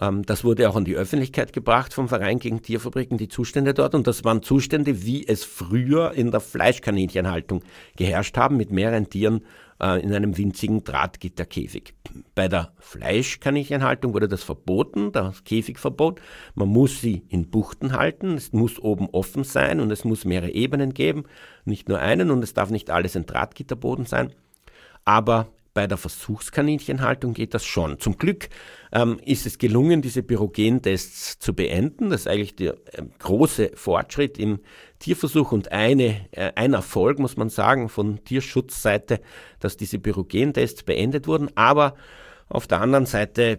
ähm, 0.00 0.24
das 0.24 0.44
wurde 0.44 0.68
auch 0.68 0.76
an 0.76 0.84
die 0.84 0.96
Öffentlichkeit 0.96 1.52
gebracht 1.52 1.94
vom 1.94 2.08
Verein 2.08 2.38
gegen 2.38 2.62
Tierfabriken, 2.62 3.18
die 3.18 3.28
Zustände 3.28 3.74
dort. 3.74 3.94
Und 3.94 4.06
das 4.06 4.24
waren 4.24 4.42
Zustände, 4.42 5.04
wie 5.04 5.26
es 5.26 5.44
früher 5.44 6.12
in 6.12 6.30
der 6.30 6.40
Fleischkaninchenhaltung 6.40 7.62
geherrscht 7.96 8.36
haben, 8.36 8.56
mit 8.56 8.70
mehreren 8.70 9.08
Tieren 9.08 9.44
in 9.82 10.14
einem 10.14 10.38
winzigen 10.38 10.84
Drahtgitterkäfig. 10.84 11.94
Bei 12.36 12.46
der 12.46 12.72
Fleischkaninchenhaltung 12.78 14.14
wurde 14.14 14.28
das 14.28 14.44
verboten, 14.44 15.10
das 15.10 15.42
Käfigverbot. 15.42 16.20
Man 16.54 16.68
muss 16.68 17.00
sie 17.00 17.24
in 17.28 17.50
Buchten 17.50 17.92
halten, 17.92 18.34
es 18.34 18.52
muss 18.52 18.78
oben 18.78 19.08
offen 19.10 19.42
sein 19.42 19.80
und 19.80 19.90
es 19.90 20.04
muss 20.04 20.24
mehrere 20.24 20.52
Ebenen 20.52 20.94
geben, 20.94 21.24
nicht 21.64 21.88
nur 21.88 21.98
einen 21.98 22.30
und 22.30 22.44
es 22.44 22.54
darf 22.54 22.70
nicht 22.70 22.90
alles 22.90 23.16
ein 23.16 23.26
Drahtgitterboden 23.26 24.06
sein. 24.06 24.32
Aber 25.04 25.48
bei 25.74 25.86
der 25.86 25.96
Versuchskaninchenhaltung 25.96 27.32
geht 27.32 27.54
das 27.54 27.64
schon. 27.64 27.98
Zum 27.98 28.18
Glück 28.18 28.48
ähm, 28.92 29.18
ist 29.24 29.46
es 29.46 29.58
gelungen, 29.58 30.02
diese 30.02 30.22
Pyrogentests 30.22 31.38
zu 31.38 31.54
beenden. 31.54 32.10
Das 32.10 32.22
ist 32.22 32.28
eigentlich 32.28 32.56
der 32.56 32.74
äh, 32.92 33.02
große 33.18 33.72
Fortschritt 33.74 34.38
im 34.38 34.60
Tierversuch 34.98 35.52
und 35.52 35.72
eine, 35.72 36.26
äh, 36.32 36.52
ein 36.56 36.74
Erfolg, 36.74 37.18
muss 37.18 37.36
man 37.36 37.48
sagen, 37.48 37.88
von 37.88 38.22
Tierschutzseite, 38.24 39.20
dass 39.60 39.76
diese 39.76 39.98
Pyrogentests 39.98 40.82
beendet 40.82 41.26
wurden. 41.26 41.48
Aber 41.56 41.94
auf 42.48 42.66
der 42.66 42.80
anderen 42.80 43.06
Seite 43.06 43.42
äh, 43.42 43.58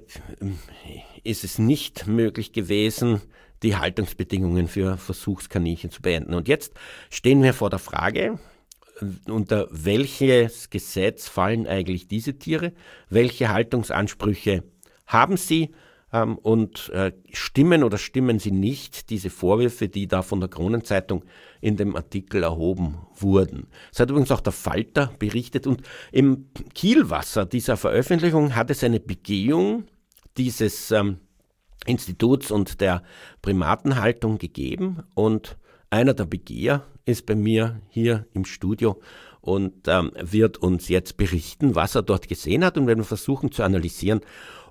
ist 1.23 1.43
es 1.43 1.57
nicht 1.57 2.05
möglich 2.05 2.51
gewesen, 2.53 3.21
die 3.63 3.75
Haltungsbedingungen 3.75 4.67
für 4.67 4.97
Versuchskaninchen 4.97 5.89
zu 5.89 6.01
beenden. 6.01 6.33
Und 6.33 6.47
jetzt 6.47 6.73
stehen 7.09 7.41
wir 7.41 7.53
vor 7.53 7.69
der 7.69 7.79
Frage, 7.79 8.37
unter 9.27 9.67
welches 9.71 10.69
Gesetz 10.69 11.27
fallen 11.27 11.67
eigentlich 11.67 12.07
diese 12.07 12.37
Tiere? 12.37 12.73
Welche 13.09 13.49
Haltungsansprüche 13.49 14.63
haben 15.05 15.37
sie? 15.37 15.71
Ähm, 16.13 16.37
und 16.37 16.89
äh, 16.89 17.11
stimmen 17.31 17.83
oder 17.83 17.97
stimmen 17.97 18.37
sie 18.39 18.51
nicht 18.51 19.09
diese 19.09 19.31
Vorwürfe, 19.31 19.89
die 19.89 20.07
da 20.07 20.21
von 20.21 20.39
der 20.39 20.49
Kronenzeitung 20.49 21.25
in 21.59 21.75
dem 21.75 21.95
Artikel 21.95 22.43
erhoben 22.43 22.99
wurden? 23.15 23.67
Das 23.89 23.99
hat 23.99 24.11
übrigens 24.11 24.31
auch 24.31 24.41
der 24.41 24.53
Falter 24.53 25.11
berichtet. 25.17 25.65
Und 25.65 25.81
im 26.11 26.49
Kielwasser 26.75 27.45
dieser 27.45 27.77
Veröffentlichung 27.77 28.55
hat 28.55 28.69
es 28.69 28.83
eine 28.83 28.99
Begehung 28.99 29.85
dieses 30.37 30.91
ähm, 30.91 31.17
Instituts 31.85 32.51
und 32.51 32.79
der 32.79 33.03
Primatenhaltung 33.41 34.37
gegeben. 34.37 35.03
Und 35.15 35.57
einer 35.89 36.13
der 36.13 36.25
Begeher 36.25 36.85
ist 37.05 37.25
bei 37.25 37.35
mir 37.35 37.81
hier 37.89 38.25
im 38.33 38.45
Studio 38.45 38.99
und 39.41 39.87
ähm, 39.87 40.11
wird 40.15 40.57
uns 40.57 40.87
jetzt 40.87 41.17
berichten, 41.17 41.75
was 41.75 41.95
er 41.95 42.01
dort 42.01 42.27
gesehen 42.27 42.63
hat 42.63 42.77
und 42.77 42.87
werden 42.87 43.03
versuchen 43.03 43.51
zu 43.51 43.63
analysieren, 43.63 44.21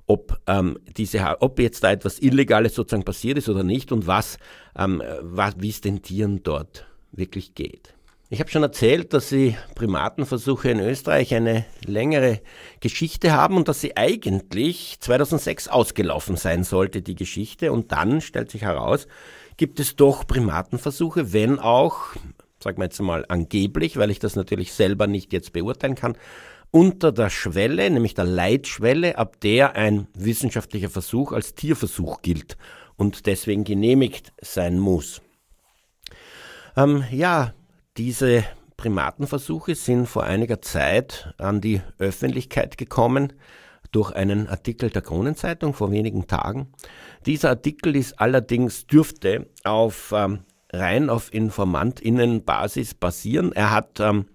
ob, 0.07 0.41
ähm, 0.47 0.79
diese, 0.97 1.41
ob 1.41 1.59
jetzt 1.59 1.85
da 1.85 1.93
etwas 1.93 2.19
Illegales 2.21 2.75
sozusagen 2.75 3.05
passiert 3.05 3.39
ist 3.39 3.49
oder 3.49 3.63
nicht 3.63 3.93
und 3.93 4.07
was, 4.07 4.39
ähm, 4.77 5.03
was 5.21 5.55
wie 5.59 5.71
es 5.71 5.81
den 5.81 6.03
Tieren 6.03 6.43
dort 6.43 6.87
wirklich 7.13 7.55
geht. 7.55 7.95
Ich 8.33 8.41
habe 8.41 8.51
schon 8.51 8.63
erzählt, 8.63 9.13
dass 9.13 9.29
die 9.29 9.59
Primatenversuche 9.75 10.71
in 10.71 10.81
Österreich 10.81 11.35
eine 11.35 11.67
längere 11.85 12.41
Geschichte 12.81 13.33
haben 13.33 13.59
und 13.59 13.69
dass 13.69 13.83
sie 13.83 13.99
eigentlich 13.99 14.97
2006 15.01 15.69
ausgelaufen 15.69 16.37
sein 16.37 16.65
sollte, 16.65 17.03
die 17.03 17.15
Geschichte. 17.15 17.73
Und 17.73 17.93
dann 17.93 18.23
stellt 18.23 18.51
sich 18.51 18.63
heraus, 18.63 19.07
gibt 19.57 19.81
es 19.81 19.97
doch 19.97 20.27
Primatenversuche, 20.27 21.33
wenn 21.33 21.59
auch, 21.59 22.15
sagen 22.63 22.79
wir 22.79 22.85
jetzt 22.85 23.01
mal 23.01 23.25
angeblich, 23.29 23.97
weil 23.97 24.11
ich 24.11 24.19
das 24.19 24.37
natürlich 24.37 24.73
selber 24.73 25.07
nicht 25.07 25.33
jetzt 25.33 25.53
beurteilen 25.53 25.95
kann, 25.95 26.17
unter 26.71 27.13
der 27.13 27.31
Schwelle, 27.31 27.89
nämlich 27.91 28.15
der 28.15 28.25
Leitschwelle, 28.25 29.19
ab 29.19 29.41
der 29.41 29.77
ein 29.77 30.07
wissenschaftlicher 30.15 30.89
Versuch 30.89 31.33
als 31.33 31.55
Tierversuch 31.55 32.23
gilt 32.23 32.57
und 32.97 33.27
deswegen 33.27 33.65
genehmigt 33.65 34.33
sein 34.41 34.79
muss. 34.79 35.21
Ähm, 36.77 37.05
ja, 37.11 37.53
diese 37.99 38.45
Primatenversuche 38.79 39.75
sind 39.75 40.07
vor 40.07 40.25
einiger 40.25 40.63
Zeit 40.63 41.35
an 41.37 41.61
die 41.61 41.83
Öffentlichkeit 41.99 42.79
gekommen 42.79 43.35
durch 43.93 44.13
einen 44.13 44.49
Artikel 44.49 44.91
der 44.91 45.03
Kronenzeitung 45.03 45.75
vor 45.75 45.93
wenigen 45.93 46.27
Tagen. 46.27 46.73
Dieser 47.27 47.51
Artikel 47.51 47.95
ist 47.95 48.19
allerdings, 48.19 48.87
dürfte 48.87 49.47
auf 49.65 50.13
ähm, 50.17 50.41
rein 50.73 51.11
auf 51.11 51.33
InformantInnenbasis 51.33 52.95
basieren. 52.95 53.53
Er 53.53 53.71
hat 53.71 54.01
ähm, 54.01 54.27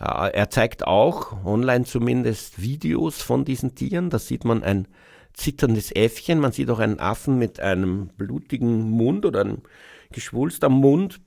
äh, 0.00 0.30
er 0.32 0.50
zeigt 0.50 0.86
auch 0.86 1.44
online 1.44 1.84
zumindest 1.84 2.60
Videos 2.60 3.22
von 3.22 3.44
diesen 3.44 3.74
Tieren. 3.74 4.10
Da 4.10 4.18
sieht 4.18 4.44
man 4.44 4.62
ein 4.62 4.88
zitterndes 5.34 5.92
Äffchen, 5.94 6.40
man 6.40 6.52
sieht 6.52 6.70
auch 6.70 6.78
einen 6.78 6.98
Affen 6.98 7.38
mit 7.38 7.60
einem 7.60 8.08
blutigen 8.16 8.90
Mund 8.90 9.26
oder 9.26 9.42
einem 9.42 9.62
Geschwulst 10.10 10.64
am 10.64 10.72
Mund. 10.80 11.20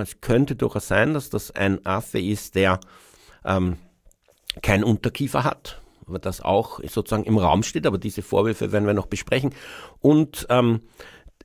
Es 0.00 0.20
könnte 0.20 0.56
durchaus 0.56 0.88
sein, 0.88 1.14
dass 1.14 1.30
das 1.30 1.52
ein 1.52 1.84
Affe 1.86 2.20
ist, 2.20 2.56
der 2.56 2.80
ähm, 3.44 3.76
kein 4.62 4.82
Unterkiefer 4.82 5.44
hat 5.44 5.81
das 6.20 6.40
auch 6.40 6.80
sozusagen 6.84 7.24
im 7.24 7.38
Raum 7.38 7.62
steht, 7.62 7.86
aber 7.86 7.98
diese 7.98 8.22
Vorwürfe 8.22 8.72
werden 8.72 8.86
wir 8.86 8.94
noch 8.94 9.06
besprechen. 9.06 9.54
Und 10.00 10.46
ähm, 10.50 10.80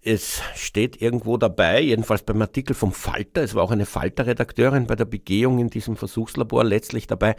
es 0.04 0.42
steht 0.56 1.02
irgendwo 1.02 1.38
dabei, 1.38 1.82
jedenfalls 1.82 2.24
beim 2.24 2.42
Artikel 2.42 2.74
vom 2.74 2.92
Falter, 2.92 3.42
es 3.42 3.56
war 3.56 3.64
auch 3.64 3.72
eine 3.72 3.86
Falter-Redakteurin 3.86 4.88
bei 4.88 4.96
der 4.96 5.06
Begehung 5.06 5.60
in 5.60 5.70
diesem 5.70 5.98
Versuchslabor 5.98 6.64
letztlich 6.64 7.08
dabei, 7.08 7.36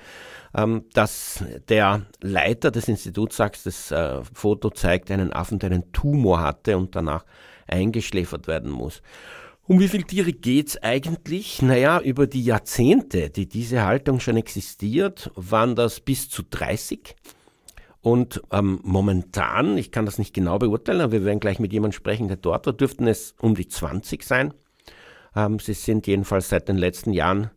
ähm, 0.54 0.84
dass 0.92 1.44
der 1.68 2.02
Leiter 2.20 2.70
des 2.70 2.88
Instituts 2.88 3.36
sagt, 3.36 3.64
das 3.64 3.90
äh, 3.90 4.22
Foto 4.34 4.70
zeigt 4.70 5.10
einen 5.10 5.32
Affen, 5.32 5.58
der 5.58 5.70
einen 5.70 5.92
Tumor 5.92 6.40
hatte 6.40 6.76
und 6.76 6.94
danach 6.94 7.24
eingeschläfert 7.66 8.46
werden 8.46 8.70
muss. 8.70 9.02
Um 9.68 9.80
wie 9.80 9.88
viele 9.88 10.04
Tiere 10.04 10.32
geht's 10.32 10.82
eigentlich? 10.82 11.60
Naja, 11.60 12.00
über 12.00 12.26
die 12.26 12.42
Jahrzehnte, 12.42 13.28
die 13.28 13.46
diese 13.46 13.84
Haltung 13.84 14.18
schon 14.18 14.38
existiert, 14.38 15.30
waren 15.34 15.76
das 15.76 16.00
bis 16.00 16.30
zu 16.30 16.42
30. 16.42 17.14
Und 18.00 18.40
ähm, 18.50 18.80
momentan, 18.82 19.76
ich 19.76 19.92
kann 19.92 20.06
das 20.06 20.16
nicht 20.16 20.32
genau 20.32 20.58
beurteilen, 20.58 21.02
aber 21.02 21.12
wir 21.12 21.24
werden 21.26 21.38
gleich 21.38 21.58
mit 21.58 21.74
jemandem 21.74 21.98
sprechen, 21.98 22.28
der 22.28 22.38
dort 22.38 22.64
war, 22.64 22.72
dürften 22.72 23.06
es 23.06 23.34
um 23.42 23.54
die 23.54 23.68
20 23.68 24.22
sein. 24.22 24.54
Ähm, 25.36 25.58
sie 25.58 25.74
sind 25.74 26.06
jedenfalls 26.06 26.48
seit 26.48 26.66
den 26.70 26.78
letzten 26.78 27.12
Jahren 27.12 27.50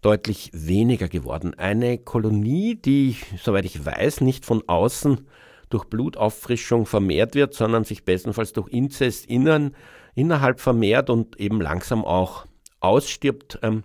deutlich 0.00 0.50
weniger 0.52 1.06
geworden. 1.06 1.54
Eine 1.56 1.96
Kolonie, 1.96 2.74
die, 2.74 3.18
soweit 3.40 3.66
ich 3.66 3.86
weiß, 3.86 4.20
nicht 4.22 4.44
von 4.44 4.64
außen 4.66 5.28
durch 5.70 5.84
Blutauffrischung 5.84 6.86
vermehrt 6.86 7.36
wird, 7.36 7.54
sondern 7.54 7.84
sich 7.84 8.04
bestenfalls 8.04 8.52
durch 8.52 8.68
Inzest 8.68 9.26
innen 9.26 9.76
innerhalb 10.14 10.60
vermehrt 10.60 11.10
und 11.10 11.38
eben 11.40 11.60
langsam 11.60 12.04
auch 12.04 12.46
ausstirbt. 12.80 13.58
Ähm, 13.62 13.84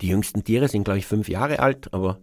die 0.00 0.08
jüngsten 0.08 0.44
Tiere 0.44 0.68
sind, 0.68 0.84
glaube 0.84 0.98
ich, 0.98 1.06
fünf 1.06 1.28
Jahre 1.28 1.60
alt, 1.60 1.92
aber 1.92 2.20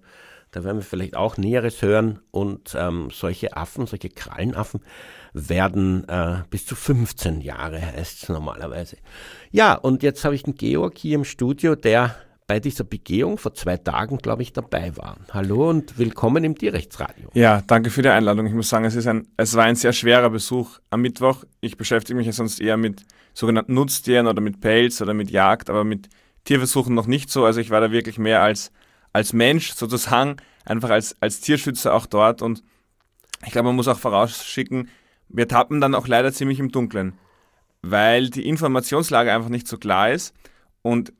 da 0.51 0.65
werden 0.65 0.77
wir 0.77 0.83
vielleicht 0.83 1.15
auch 1.15 1.37
Näheres 1.37 1.81
hören. 1.81 2.19
Und 2.31 2.75
ähm, 2.77 3.09
solche 3.11 3.55
Affen, 3.55 3.87
solche 3.87 4.09
Krallenaffen, 4.09 4.81
werden 5.33 6.07
äh, 6.09 6.43
bis 6.49 6.65
zu 6.65 6.75
15 6.75 7.41
Jahre, 7.41 7.81
heißt 7.81 8.23
es 8.23 8.29
normalerweise. 8.29 8.97
Ja, 9.51 9.75
und 9.75 10.03
jetzt 10.03 10.25
habe 10.25 10.35
ich 10.35 10.43
den 10.43 10.55
Georg 10.55 10.97
hier 10.97 11.15
im 11.15 11.23
Studio, 11.23 11.75
der 11.75 12.15
bei 12.51 12.59
dieser 12.59 12.83
Begehung 12.83 13.37
vor 13.37 13.53
zwei 13.53 13.77
Tagen, 13.77 14.17
glaube 14.17 14.41
ich, 14.41 14.51
dabei 14.51 14.97
war. 14.97 15.15
Hallo 15.31 15.69
und 15.69 15.97
willkommen 15.97 16.43
im 16.43 16.57
Tierrechtsradio. 16.57 17.29
Ja, 17.33 17.61
danke 17.65 17.89
für 17.89 18.01
die 18.01 18.09
Einladung. 18.09 18.45
Ich 18.45 18.51
muss 18.53 18.67
sagen, 18.67 18.83
es, 18.83 18.93
ist 18.93 19.07
ein, 19.07 19.25
es 19.37 19.55
war 19.55 19.63
ein 19.63 19.77
sehr 19.77 19.93
schwerer 19.93 20.29
Besuch 20.29 20.79
am 20.89 21.01
Mittwoch. 21.01 21.45
Ich 21.61 21.77
beschäftige 21.77 22.17
mich 22.17 22.25
ja 22.25 22.33
sonst 22.33 22.59
eher 22.59 22.75
mit 22.75 23.05
sogenannten 23.33 23.73
Nutztieren 23.73 24.27
oder 24.27 24.41
mit 24.41 24.59
Pelz 24.59 25.01
oder 25.01 25.13
mit 25.13 25.31
Jagd, 25.31 25.69
aber 25.69 25.85
mit 25.85 26.09
Tierversuchen 26.43 26.93
noch 26.93 27.07
nicht 27.07 27.29
so. 27.29 27.45
Also 27.45 27.61
ich 27.61 27.69
war 27.69 27.79
da 27.79 27.89
wirklich 27.89 28.17
mehr 28.17 28.41
als, 28.41 28.73
als 29.13 29.31
Mensch 29.31 29.71
sozusagen, 29.71 30.35
einfach 30.65 30.89
als, 30.89 31.15
als 31.21 31.39
Tierschützer 31.39 31.93
auch 31.93 32.05
dort. 32.05 32.41
Und 32.41 32.63
ich 33.45 33.53
glaube, 33.53 33.67
man 33.67 33.77
muss 33.77 33.87
auch 33.87 33.97
vorausschicken, 33.97 34.89
wir 35.29 35.47
tappen 35.47 35.79
dann 35.79 35.95
auch 35.95 36.05
leider 36.05 36.33
ziemlich 36.33 36.59
im 36.59 36.69
Dunkeln, 36.69 37.13
weil 37.81 38.29
die 38.29 38.45
Informationslage 38.45 39.31
einfach 39.31 39.47
nicht 39.47 39.69
so 39.69 39.77
klar 39.77 40.11
ist. 40.11 40.33
Und 40.81 41.13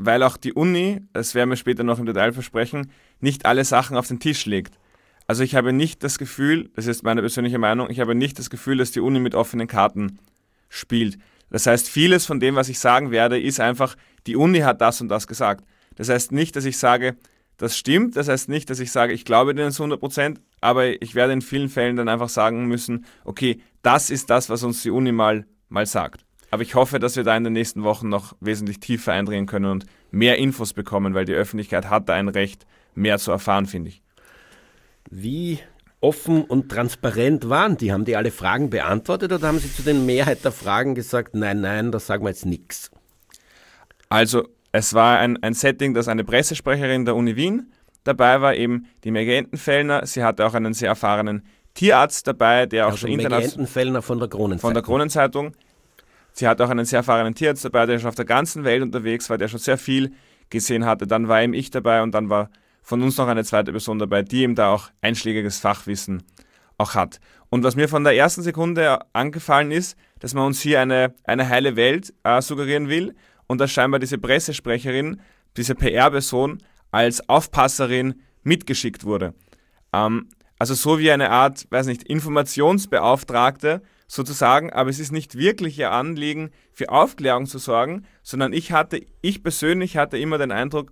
weil 0.00 0.22
auch 0.22 0.36
die 0.36 0.52
Uni, 0.52 1.00
das 1.12 1.34
werden 1.34 1.50
wir 1.50 1.56
später 1.56 1.84
noch 1.84 1.98
im 1.98 2.06
Detail 2.06 2.32
versprechen, 2.32 2.90
nicht 3.20 3.44
alle 3.44 3.64
Sachen 3.64 3.96
auf 3.96 4.08
den 4.08 4.18
Tisch 4.18 4.46
legt. 4.46 4.78
Also 5.26 5.44
ich 5.44 5.54
habe 5.54 5.72
nicht 5.72 6.02
das 6.02 6.18
Gefühl, 6.18 6.70
das 6.74 6.86
ist 6.86 7.02
meine 7.02 7.20
persönliche 7.20 7.58
Meinung, 7.58 7.90
ich 7.90 8.00
habe 8.00 8.14
nicht 8.14 8.38
das 8.38 8.50
Gefühl, 8.50 8.78
dass 8.78 8.90
die 8.90 9.00
Uni 9.00 9.20
mit 9.20 9.34
offenen 9.34 9.68
Karten 9.68 10.18
spielt. 10.68 11.18
Das 11.50 11.66
heißt, 11.66 11.88
vieles 11.88 12.26
von 12.26 12.40
dem, 12.40 12.54
was 12.54 12.68
ich 12.68 12.78
sagen 12.78 13.10
werde, 13.10 13.38
ist 13.38 13.60
einfach, 13.60 13.96
die 14.26 14.36
Uni 14.36 14.60
hat 14.60 14.80
das 14.80 15.00
und 15.00 15.08
das 15.08 15.26
gesagt. 15.26 15.64
Das 15.96 16.08
heißt 16.08 16.32
nicht, 16.32 16.56
dass 16.56 16.64
ich 16.64 16.78
sage, 16.78 17.16
das 17.58 17.76
stimmt, 17.76 18.16
das 18.16 18.28
heißt 18.28 18.48
nicht, 18.48 18.70
dass 18.70 18.80
ich 18.80 18.90
sage, 18.90 19.12
ich 19.12 19.24
glaube 19.24 19.54
denen 19.54 19.70
zu 19.70 19.82
100 19.82 20.00
Prozent, 20.00 20.40
aber 20.62 21.02
ich 21.02 21.14
werde 21.14 21.34
in 21.34 21.42
vielen 21.42 21.68
Fällen 21.68 21.96
dann 21.96 22.08
einfach 22.08 22.30
sagen 22.30 22.66
müssen, 22.66 23.04
okay, 23.24 23.60
das 23.82 24.08
ist 24.08 24.30
das, 24.30 24.48
was 24.48 24.62
uns 24.62 24.82
die 24.82 24.90
Uni 24.90 25.12
mal, 25.12 25.46
mal 25.68 25.84
sagt. 25.84 26.24
Aber 26.50 26.62
ich 26.62 26.74
hoffe, 26.74 26.98
dass 26.98 27.16
wir 27.16 27.22
da 27.22 27.36
in 27.36 27.44
den 27.44 27.52
nächsten 27.52 27.84
Wochen 27.84 28.08
noch 28.08 28.34
wesentlich 28.40 28.80
tiefer 28.80 29.12
eindringen 29.12 29.46
können 29.46 29.70
und 29.70 29.86
mehr 30.10 30.38
Infos 30.38 30.72
bekommen, 30.72 31.14
weil 31.14 31.24
die 31.24 31.32
Öffentlichkeit 31.32 31.88
hat 31.88 32.08
da 32.08 32.14
ein 32.14 32.28
Recht, 32.28 32.66
mehr 32.94 33.18
zu 33.18 33.30
erfahren, 33.30 33.66
finde 33.66 33.90
ich. 33.90 34.02
Wie 35.10 35.60
offen 36.00 36.42
und 36.44 36.68
transparent 36.68 37.48
waren 37.48 37.76
die? 37.76 37.92
Haben 37.92 38.04
die 38.04 38.16
alle 38.16 38.30
Fragen 38.30 38.70
beantwortet 38.70 39.32
oder 39.32 39.46
haben 39.46 39.58
sie 39.58 39.72
zu 39.72 39.82
den 39.82 40.06
Mehrheit 40.06 40.44
der 40.44 40.52
Fragen 40.52 40.94
gesagt, 40.94 41.34
nein, 41.34 41.60
nein, 41.60 41.92
da 41.92 42.00
sagen 42.00 42.24
wir 42.24 42.30
jetzt 42.30 42.46
nichts? 42.46 42.90
Also 44.08 44.48
es 44.72 44.94
war 44.94 45.18
ein, 45.18 45.40
ein 45.42 45.54
Setting, 45.54 45.94
dass 45.94 46.08
eine 46.08 46.24
Pressesprecherin 46.24 47.04
der 47.04 47.14
Uni 47.14 47.36
Wien 47.36 47.72
dabei 48.02 48.40
war, 48.40 48.54
eben 48.54 48.86
die 49.04 49.10
Megenten 49.10 49.58
Fellner. 49.58 50.04
Sie 50.06 50.24
hatte 50.24 50.46
auch 50.46 50.54
einen 50.54 50.74
sehr 50.74 50.88
erfahrenen 50.88 51.44
Tierarzt 51.74 52.26
dabei, 52.26 52.66
der 52.66 52.86
auch 52.86 52.92
also 52.92 53.06
schon 53.06 53.10
international... 53.10 53.66
Fellner 53.66 54.02
von 54.02 54.18
der 54.18 54.28
Kronenzeitung. 54.28 54.60
Von 54.60 54.74
der 54.74 54.82
Kronenzeitung 54.82 55.54
Sie 56.32 56.46
hat 56.46 56.60
auch 56.60 56.70
einen 56.70 56.84
sehr 56.84 56.98
erfahrenen 56.98 57.34
Tierarzt 57.34 57.64
dabei, 57.64 57.86
der 57.86 57.98
schon 57.98 58.08
auf 58.08 58.14
der 58.14 58.24
ganzen 58.24 58.64
Welt 58.64 58.82
unterwegs 58.82 59.28
war, 59.30 59.38
der 59.38 59.48
schon 59.48 59.58
sehr 59.58 59.78
viel 59.78 60.12
gesehen 60.48 60.84
hatte. 60.84 61.06
Dann 61.06 61.28
war 61.28 61.42
eben 61.42 61.54
ich 61.54 61.70
dabei 61.70 62.02
und 62.02 62.12
dann 62.12 62.28
war 62.28 62.50
von 62.82 63.02
uns 63.02 63.16
noch 63.16 63.28
eine 63.28 63.44
zweite 63.44 63.72
Person 63.72 63.98
dabei, 63.98 64.22
die 64.22 64.42
eben 64.42 64.54
da 64.54 64.72
auch 64.72 64.90
einschlägiges 65.00 65.58
Fachwissen 65.58 66.22
auch 66.78 66.94
hat. 66.94 67.20
Und 67.50 67.62
was 67.64 67.76
mir 67.76 67.88
von 67.88 68.04
der 68.04 68.16
ersten 68.16 68.42
Sekunde 68.42 69.00
angefallen 69.12 69.70
ist, 69.70 69.96
dass 70.18 70.34
man 70.34 70.46
uns 70.46 70.60
hier 70.60 70.80
eine, 70.80 71.14
eine 71.24 71.48
heile 71.48 71.76
Welt 71.76 72.14
äh, 72.24 72.40
suggerieren 72.40 72.88
will 72.88 73.14
und 73.46 73.60
dass 73.60 73.70
scheinbar 73.70 74.00
diese 74.00 74.18
Pressesprecherin, 74.18 75.20
diese 75.56 75.74
PR-Person 75.74 76.58
als 76.90 77.28
Aufpasserin 77.28 78.14
mitgeschickt 78.42 79.04
wurde. 79.04 79.34
Ähm, 79.92 80.28
also 80.58 80.74
so 80.74 80.98
wie 80.98 81.10
eine 81.10 81.30
Art, 81.30 81.66
weiß 81.70 81.86
nicht, 81.86 82.04
Informationsbeauftragte, 82.04 83.82
sozusagen, 84.10 84.72
aber 84.72 84.90
es 84.90 84.98
ist 84.98 85.12
nicht 85.12 85.38
wirklich 85.38 85.78
ihr 85.78 85.92
Anliegen, 85.92 86.50
für 86.72 86.88
Aufklärung 86.88 87.46
zu 87.46 87.58
sorgen, 87.58 88.06
sondern 88.24 88.52
ich 88.52 88.72
hatte, 88.72 89.00
ich 89.22 89.44
persönlich 89.44 89.96
hatte 89.96 90.18
immer 90.18 90.36
den 90.36 90.50
Eindruck, 90.50 90.90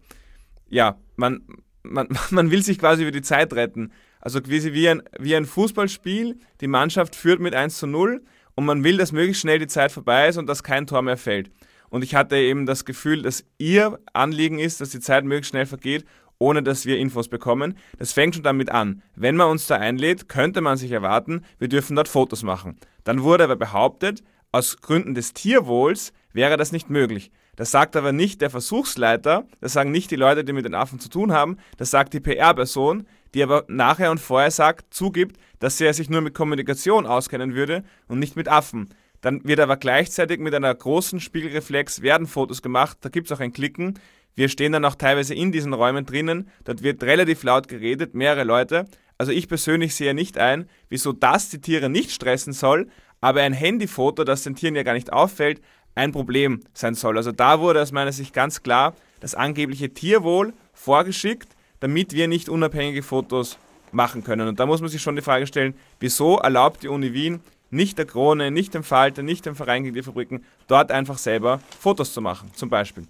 ja, 0.69 1.01
man, 1.17 1.43
man, 1.83 2.07
man 2.31 2.53
will 2.53 2.63
sich 2.63 2.79
quasi 2.79 3.03
über 3.03 3.11
die 3.11 3.23
Zeit 3.23 3.53
retten. 3.55 3.91
Also 4.21 4.41
quasi 4.41 4.73
wie 4.73 4.89
ein, 4.89 5.03
wie 5.19 5.35
ein 5.35 5.47
Fußballspiel, 5.47 6.39
die 6.61 6.69
Mannschaft 6.69 7.17
führt 7.17 7.41
mit 7.41 7.57
1 7.57 7.79
zu 7.79 7.89
0 7.89 8.23
und 8.55 8.65
man 8.65 8.85
will, 8.85 8.99
dass 8.99 9.11
möglichst 9.11 9.43
schnell 9.43 9.59
die 9.59 9.67
Zeit 9.67 9.91
vorbei 9.91 10.29
ist 10.29 10.37
und 10.37 10.47
dass 10.47 10.63
kein 10.63 10.87
Tor 10.87 11.03
mehr 11.03 11.17
fällt. 11.17 11.51
Und 11.91 12.05
ich 12.05 12.15
hatte 12.15 12.37
eben 12.37 12.67
das 12.67 12.85
Gefühl, 12.85 13.23
dass 13.23 13.45
ihr 13.59 13.99
Anliegen 14.13 14.61
ist, 14.61 14.81
dass 14.81 14.91
die 14.91 15.01
Zeit 15.01 15.25
möglichst 15.25 15.51
schnell 15.51 15.67
vergeht 15.67 16.05
ohne 16.39 16.63
dass 16.63 16.87
wir 16.87 16.99
Infos 16.99 17.29
bekommen. 17.29 17.77
Das 17.99 18.13
fängt 18.13 18.35
schon 18.35 18.45
damit 18.45 18.71
an. 18.71 19.03
Wenn 19.17 19.37
man 19.37 19.51
uns 19.51 19.67
da 19.67 19.77
einlädt, 19.77 20.29
könnte 20.29 20.61
man 20.61 20.77
sich 20.77 20.93
erwarten, 20.93 21.43
wir 21.59 21.69
dürfen 21.69 21.97
dort 21.97 22.09
Fotos 22.09 22.43
machen. 22.43 22.79
Dann 23.05 23.23
wurde 23.23 23.45
aber 23.45 23.57
behauptet, 23.57 24.23
aus 24.53 24.79
Gründen 24.81 25.15
des 25.15 25.35
Tierwohls 25.35 26.13
wäre 26.33 26.57
das 26.57 26.73
nicht 26.73 26.91
möglich. 26.91 27.31
Das 27.57 27.73
sagt 27.73 27.97
aber 27.97 28.13
nicht 28.13 28.41
der 28.41 28.51
Versuchsleiter, 28.51 29.47
das 29.61 29.73
sagen 29.73 29.91
nicht 29.91 30.11
die 30.13 30.17
Leute, 30.17 30.45
die 30.45 30.53
mit 30.53 30.65
den 30.65 30.75
Affen 30.75 31.01
zu 31.01 31.09
tun 31.09 31.33
haben, 31.33 31.59
das 31.77 31.91
sagt 31.91 32.15
die 32.15 32.21
PR-Person, 32.21 33.07
die 33.35 33.43
aber 33.43 33.65
nachher 33.67 34.11
und 34.11 34.21
vorher 34.21 34.53
sagt, 34.53 34.95
zugibt, 34.95 35.37
dass 35.59 35.81
er 35.81 35.93
sich 35.93 36.09
nur 36.09 36.21
mit 36.21 36.35
Kommunikation 36.35 37.05
auskennen 37.05 37.55
würde 37.55 37.83
und 38.07 38.21
nicht 38.21 38.37
mit 38.37 38.49
Affen. 38.49 38.91
Dann 39.21 39.45
wird 39.45 39.59
aber 39.59 39.77
gleichzeitig 39.77 40.39
mit 40.39 40.55
einer 40.55 40.73
großen 40.73 41.19
Spiegelreflex 41.19 42.03
werden 42.03 42.29
Fotos 42.29 42.63
gemacht, 42.63 42.99
da 43.01 43.09
gibt 43.09 43.27
es 43.27 43.37
auch 43.37 43.41
ein 43.41 43.53
Klicken, 43.53 43.99
wir 44.39 44.49
stehen 44.49 44.71
dann 44.71 44.85
auch 44.85 44.95
teilweise 44.95 45.35
in 45.35 45.51
diesen 45.51 45.75
Räumen 45.75 46.07
drinnen. 46.07 46.49
Dort 46.63 46.85
wird 46.85 47.03
relativ 47.03 47.43
laut 47.43 47.67
geredet, 47.67 48.15
mehrere 48.15 48.45
Leute. 48.45 48.85
Also 49.19 49.33
ich 49.33 49.49
persönlich 49.49 49.97
sehe 49.97 50.15
nicht 50.15 50.39
ein, 50.39 50.69
wieso 50.89 51.13
das 51.13 51.49
die 51.49 51.61
Tiere 51.61 51.89
nicht 51.89 52.13
stressen 52.13 52.53
soll, 52.53 52.89
aber 53.21 53.41
ein 53.41 53.53
Handyfoto, 53.53 54.23
das 54.23 54.45
den 54.45 54.55
Tieren 54.55 54.77
ja 54.77 54.85
gar 54.85 54.93
nicht 54.93 55.13
auffällt, 55.13 55.61
ein 55.97 56.13
Problem 56.13 56.61
sein 56.73 56.95
soll. 56.95 57.17
Also 57.17 57.33
da 57.33 57.59
wurde 57.59 57.83
aus 57.83 57.91
meiner 57.91 58.13
Sicht 58.13 58.33
ganz 58.33 58.63
klar 58.63 58.95
das 59.19 59.35
angebliche 59.35 59.93
Tierwohl 59.93 60.53
vorgeschickt, 60.73 61.49
damit 61.81 62.13
wir 62.13 62.29
nicht 62.29 62.49
unabhängige 62.49 63.03
Fotos 63.03 63.59
machen 63.91 64.23
können. 64.23 64.47
Und 64.47 64.61
da 64.61 64.67
muss 64.67 64.81
man 64.81 64.89
sich 64.89 65.03
schon 65.03 65.17
die 65.17 65.23
Frage 65.23 65.49
stellen, 65.49 65.75
wieso 65.99 66.39
erlaubt 66.39 66.85
die 66.85 66.89
Uni 66.89 67.13
Wien 67.13 67.41
nicht 67.71 67.99
der 67.99 68.07
Krone, 68.07 68.53
nicht 68.53 68.73
dem 68.73 68.85
Falter, 68.85 69.25
nicht 69.25 69.47
dem 69.47 69.57
Verein 69.57 69.83
gegen 69.83 69.97
die 69.97 70.03
Fabriken, 70.05 70.45
dort 70.69 70.93
einfach 70.93 71.19
selber 71.19 71.59
Fotos 71.81 72.13
zu 72.13 72.21
machen, 72.21 72.53
zum 72.55 72.71
Beispiel. 72.71 73.09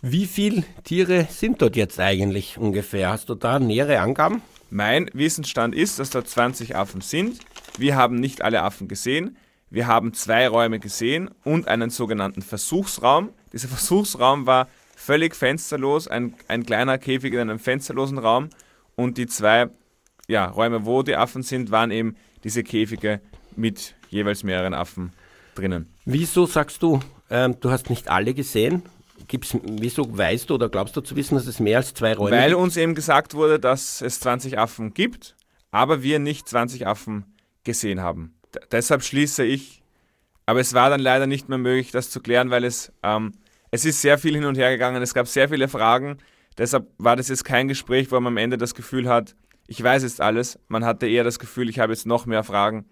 Wie 0.00 0.26
viele 0.26 0.62
Tiere 0.84 1.26
sind 1.28 1.60
dort 1.60 1.74
jetzt 1.74 1.98
eigentlich 1.98 2.56
ungefähr? 2.56 3.10
Hast 3.10 3.28
du 3.30 3.34
da 3.34 3.58
nähere 3.58 3.98
Angaben? 3.98 4.42
Mein 4.70 5.10
Wissensstand 5.12 5.74
ist, 5.74 5.98
dass 5.98 6.10
dort 6.10 6.28
20 6.28 6.76
Affen 6.76 7.00
sind. 7.00 7.40
Wir 7.78 7.96
haben 7.96 8.14
nicht 8.14 8.42
alle 8.42 8.62
Affen 8.62 8.86
gesehen. 8.86 9.36
Wir 9.70 9.88
haben 9.88 10.14
zwei 10.14 10.46
Räume 10.46 10.78
gesehen 10.78 11.30
und 11.42 11.66
einen 11.66 11.90
sogenannten 11.90 12.42
Versuchsraum. 12.42 13.30
Dieser 13.52 13.66
Versuchsraum 13.66 14.46
war 14.46 14.68
völlig 14.94 15.34
fensterlos, 15.34 16.06
ein, 16.06 16.34
ein 16.46 16.64
kleiner 16.64 16.96
Käfig 16.98 17.32
in 17.32 17.40
einem 17.40 17.58
fensterlosen 17.58 18.18
Raum. 18.18 18.50
Und 18.94 19.18
die 19.18 19.26
zwei 19.26 19.68
ja, 20.28 20.46
Räume, 20.46 20.86
wo 20.86 21.02
die 21.02 21.16
Affen 21.16 21.42
sind, 21.42 21.72
waren 21.72 21.90
eben 21.90 22.14
diese 22.44 22.62
Käfige 22.62 23.20
mit 23.56 23.96
jeweils 24.10 24.44
mehreren 24.44 24.74
Affen 24.74 25.12
drinnen. 25.56 25.92
Wieso 26.04 26.46
sagst 26.46 26.84
du, 26.84 27.00
ähm, 27.30 27.56
du 27.58 27.72
hast 27.72 27.90
nicht 27.90 28.08
alle 28.08 28.32
gesehen? 28.32 28.84
Gibt's, 29.26 29.56
wieso 29.62 30.16
weißt 30.16 30.48
du 30.48 30.54
oder 30.54 30.68
glaubst 30.68 30.96
du 30.96 31.00
zu 31.00 31.16
wissen, 31.16 31.34
dass 31.34 31.46
es 31.46 31.60
mehr 31.60 31.78
als 31.78 31.92
zwei 31.92 32.14
Räume 32.14 32.36
Weil 32.36 32.50
gibt? 32.50 32.60
uns 32.60 32.76
eben 32.76 32.94
gesagt 32.94 33.34
wurde, 33.34 33.58
dass 33.58 34.00
es 34.00 34.20
20 34.20 34.58
Affen 34.58 34.94
gibt, 34.94 35.36
aber 35.70 36.02
wir 36.02 36.18
nicht 36.18 36.48
20 36.48 36.86
Affen 36.86 37.24
gesehen 37.64 38.00
haben. 38.00 38.34
D 38.54 38.60
deshalb 38.72 39.02
schließe 39.02 39.44
ich, 39.44 39.82
aber 40.46 40.60
es 40.60 40.72
war 40.72 40.88
dann 40.88 41.00
leider 41.00 41.26
nicht 41.26 41.48
mehr 41.48 41.58
möglich, 41.58 41.90
das 41.90 42.10
zu 42.10 42.20
klären, 42.20 42.50
weil 42.50 42.64
es, 42.64 42.92
ähm, 43.02 43.32
es 43.70 43.84
ist 43.84 44.00
sehr 44.00 44.18
viel 44.18 44.34
hin 44.34 44.44
und 44.44 44.56
her 44.56 44.70
gegangen, 44.70 45.02
es 45.02 45.12
gab 45.12 45.26
sehr 45.28 45.48
viele 45.48 45.68
Fragen. 45.68 46.18
Deshalb 46.56 46.88
war 46.96 47.16
das 47.16 47.28
jetzt 47.28 47.44
kein 47.44 47.68
Gespräch, 47.68 48.10
wo 48.10 48.16
man 48.16 48.32
am 48.32 48.36
Ende 48.36 48.56
das 48.56 48.74
Gefühl 48.74 49.08
hat, 49.08 49.36
ich 49.66 49.82
weiß 49.82 50.02
jetzt 50.02 50.20
alles. 50.20 50.58
Man 50.68 50.84
hatte 50.84 51.06
eher 51.06 51.22
das 51.22 51.38
Gefühl, 51.38 51.68
ich 51.68 51.78
habe 51.78 51.92
jetzt 51.92 52.06
noch 52.06 52.24
mehr 52.24 52.42
Fragen. 52.42 52.86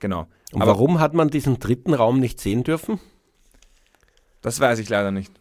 Genau. 0.00 0.26
Und 0.52 0.62
aber 0.62 0.72
warum 0.72 0.98
hat 0.98 1.14
man 1.14 1.28
diesen 1.28 1.60
dritten 1.60 1.94
Raum 1.94 2.18
nicht 2.18 2.40
sehen 2.40 2.64
dürfen? 2.64 2.98
Das 4.42 4.58
weiß 4.58 4.80
ich 4.80 4.88
leider 4.88 5.12
nicht. 5.12 5.39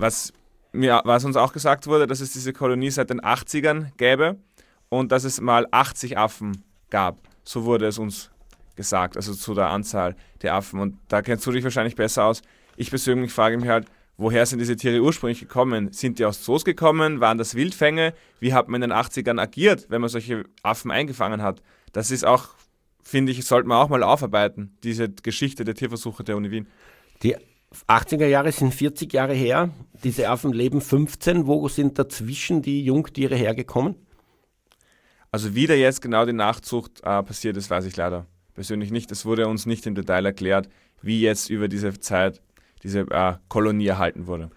Was, 0.00 0.32
mir, 0.72 1.02
was 1.04 1.24
uns 1.24 1.36
auch 1.36 1.52
gesagt 1.52 1.86
wurde, 1.86 2.06
dass 2.06 2.20
es 2.20 2.32
diese 2.32 2.52
Kolonie 2.52 2.90
seit 2.90 3.10
den 3.10 3.20
80ern 3.20 3.88
gäbe 3.96 4.38
und 4.88 5.12
dass 5.12 5.24
es 5.24 5.40
mal 5.40 5.66
80 5.70 6.16
Affen 6.16 6.64
gab. 6.88 7.18
So 7.44 7.64
wurde 7.64 7.86
es 7.86 7.98
uns 7.98 8.30
gesagt, 8.76 9.16
also 9.16 9.34
zu 9.34 9.54
der 9.54 9.68
Anzahl 9.68 10.16
der 10.42 10.54
Affen. 10.54 10.80
Und 10.80 10.98
da 11.08 11.20
kennst 11.20 11.46
du 11.46 11.52
dich 11.52 11.64
wahrscheinlich 11.64 11.96
besser 11.96 12.24
aus. 12.24 12.40
Ich 12.76 12.88
persönlich 12.88 13.30
frage 13.30 13.58
mich 13.58 13.68
halt, 13.68 13.88
woher 14.16 14.46
sind 14.46 14.58
diese 14.58 14.76
Tiere 14.76 15.02
ursprünglich 15.02 15.40
gekommen? 15.40 15.92
Sind 15.92 16.18
die 16.18 16.24
aus 16.24 16.42
Zoos 16.42 16.64
gekommen? 16.64 17.20
Waren 17.20 17.36
das 17.36 17.54
Wildfänge? 17.54 18.14
Wie 18.38 18.54
hat 18.54 18.68
man 18.68 18.82
in 18.82 18.88
den 18.90 18.98
80ern 18.98 19.40
agiert, 19.40 19.86
wenn 19.90 20.00
man 20.00 20.08
solche 20.08 20.44
Affen 20.62 20.90
eingefangen 20.90 21.42
hat? 21.42 21.62
Das 21.92 22.10
ist 22.10 22.24
auch, 22.24 22.48
finde 23.02 23.32
ich, 23.32 23.44
sollte 23.44 23.68
man 23.68 23.78
auch 23.78 23.90
mal 23.90 24.02
aufarbeiten, 24.02 24.76
diese 24.82 25.10
Geschichte 25.10 25.64
der 25.64 25.74
Tierversuche 25.74 26.24
der 26.24 26.36
Uni 26.36 26.50
Wien. 26.50 26.68
Die 27.22 27.36
80er 27.88 28.26
Jahre 28.26 28.52
sind 28.52 28.74
40 28.74 29.12
Jahre 29.12 29.34
her. 29.34 29.70
Diese 30.02 30.28
Affen 30.28 30.52
leben 30.52 30.80
15. 30.80 31.46
Wo 31.46 31.68
sind 31.68 31.98
dazwischen 31.98 32.62
die 32.62 32.84
Jungtiere 32.84 33.36
hergekommen? 33.36 33.94
Also 35.30 35.54
wie 35.54 35.66
da 35.66 35.74
jetzt 35.74 36.02
genau 36.02 36.26
die 36.26 36.32
Nachzucht 36.32 37.00
äh, 37.04 37.22
passiert 37.22 37.56
ist, 37.56 37.70
weiß 37.70 37.84
ich 37.84 37.96
leider 37.96 38.26
persönlich 38.54 38.90
nicht. 38.90 39.12
Es 39.12 39.24
wurde 39.24 39.46
uns 39.46 39.66
nicht 39.66 39.86
im 39.86 39.94
Detail 39.94 40.26
erklärt, 40.26 40.68
wie 41.02 41.20
jetzt 41.20 41.48
über 41.50 41.68
diese 41.68 41.98
Zeit 42.00 42.42
diese 42.82 43.00
äh, 43.10 43.34
Kolonie 43.48 43.86
erhalten 43.86 44.26
wurde. 44.26 44.50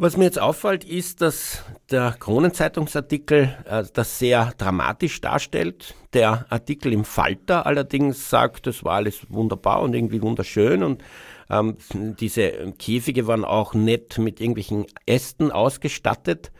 Was 0.00 0.16
mir 0.16 0.24
jetzt 0.24 0.38
auffällt, 0.38 0.84
ist, 0.84 1.22
dass 1.22 1.64
der 1.90 2.14
Kronenzeitungsartikel 2.20 3.56
äh, 3.64 3.82
das 3.92 4.20
sehr 4.20 4.52
dramatisch 4.56 5.20
darstellt. 5.20 5.94
Der 6.12 6.46
Artikel 6.50 6.92
im 6.92 7.04
Falter 7.04 7.66
allerdings 7.66 8.30
sagt, 8.30 8.68
das 8.68 8.84
war 8.84 8.94
alles 8.94 9.28
wunderbar 9.28 9.82
und 9.82 9.94
irgendwie 9.94 10.22
wunderschön 10.22 10.84
und 10.84 11.02
ähm, 11.50 11.76
diese 12.20 12.72
Käfige 12.78 13.26
waren 13.26 13.44
auch 13.44 13.74
nett 13.74 14.18
mit 14.18 14.40
irgendwelchen 14.40 14.86
Ästen 15.06 15.50
ausgestattet. 15.50 16.52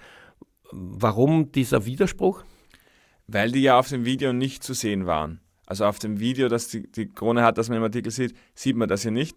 Warum 0.70 1.52
dieser 1.52 1.84
Widerspruch? 1.84 2.44
Weil 3.26 3.52
die 3.52 3.62
ja 3.62 3.78
auf 3.78 3.88
dem 3.88 4.04
Video 4.04 4.32
nicht 4.32 4.62
zu 4.62 4.74
sehen 4.74 5.06
waren. 5.06 5.40
Also 5.66 5.84
auf 5.84 5.98
dem 5.98 6.18
Video, 6.18 6.48
das 6.48 6.68
die, 6.68 6.90
die 6.90 7.10
Krone 7.10 7.42
hat, 7.42 7.58
das 7.58 7.68
man 7.68 7.78
im 7.78 7.84
Artikel 7.84 8.10
sieht, 8.10 8.34
sieht 8.54 8.76
man 8.76 8.88
das 8.88 9.02
hier 9.02 9.10
nicht. 9.10 9.36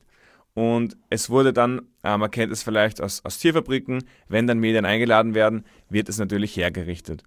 Und 0.54 0.98
es 1.10 1.30
wurde 1.30 1.54
dann, 1.54 1.82
äh, 2.04 2.18
man 2.18 2.32
kennt 2.32 2.52
es 2.52 2.64
vielleicht 2.64 3.02
aus, 3.02 3.24
aus 3.26 3.40
Tierfabriken, 3.40 4.04
wenn 4.28 4.48
dann 4.48 4.60
Medien 4.60 4.86
eingeladen 4.86 5.34
werden, 5.34 5.66
wird 5.90 6.10
es 6.10 6.18
natürlich 6.18 6.56
hergerichtet. 6.56 7.24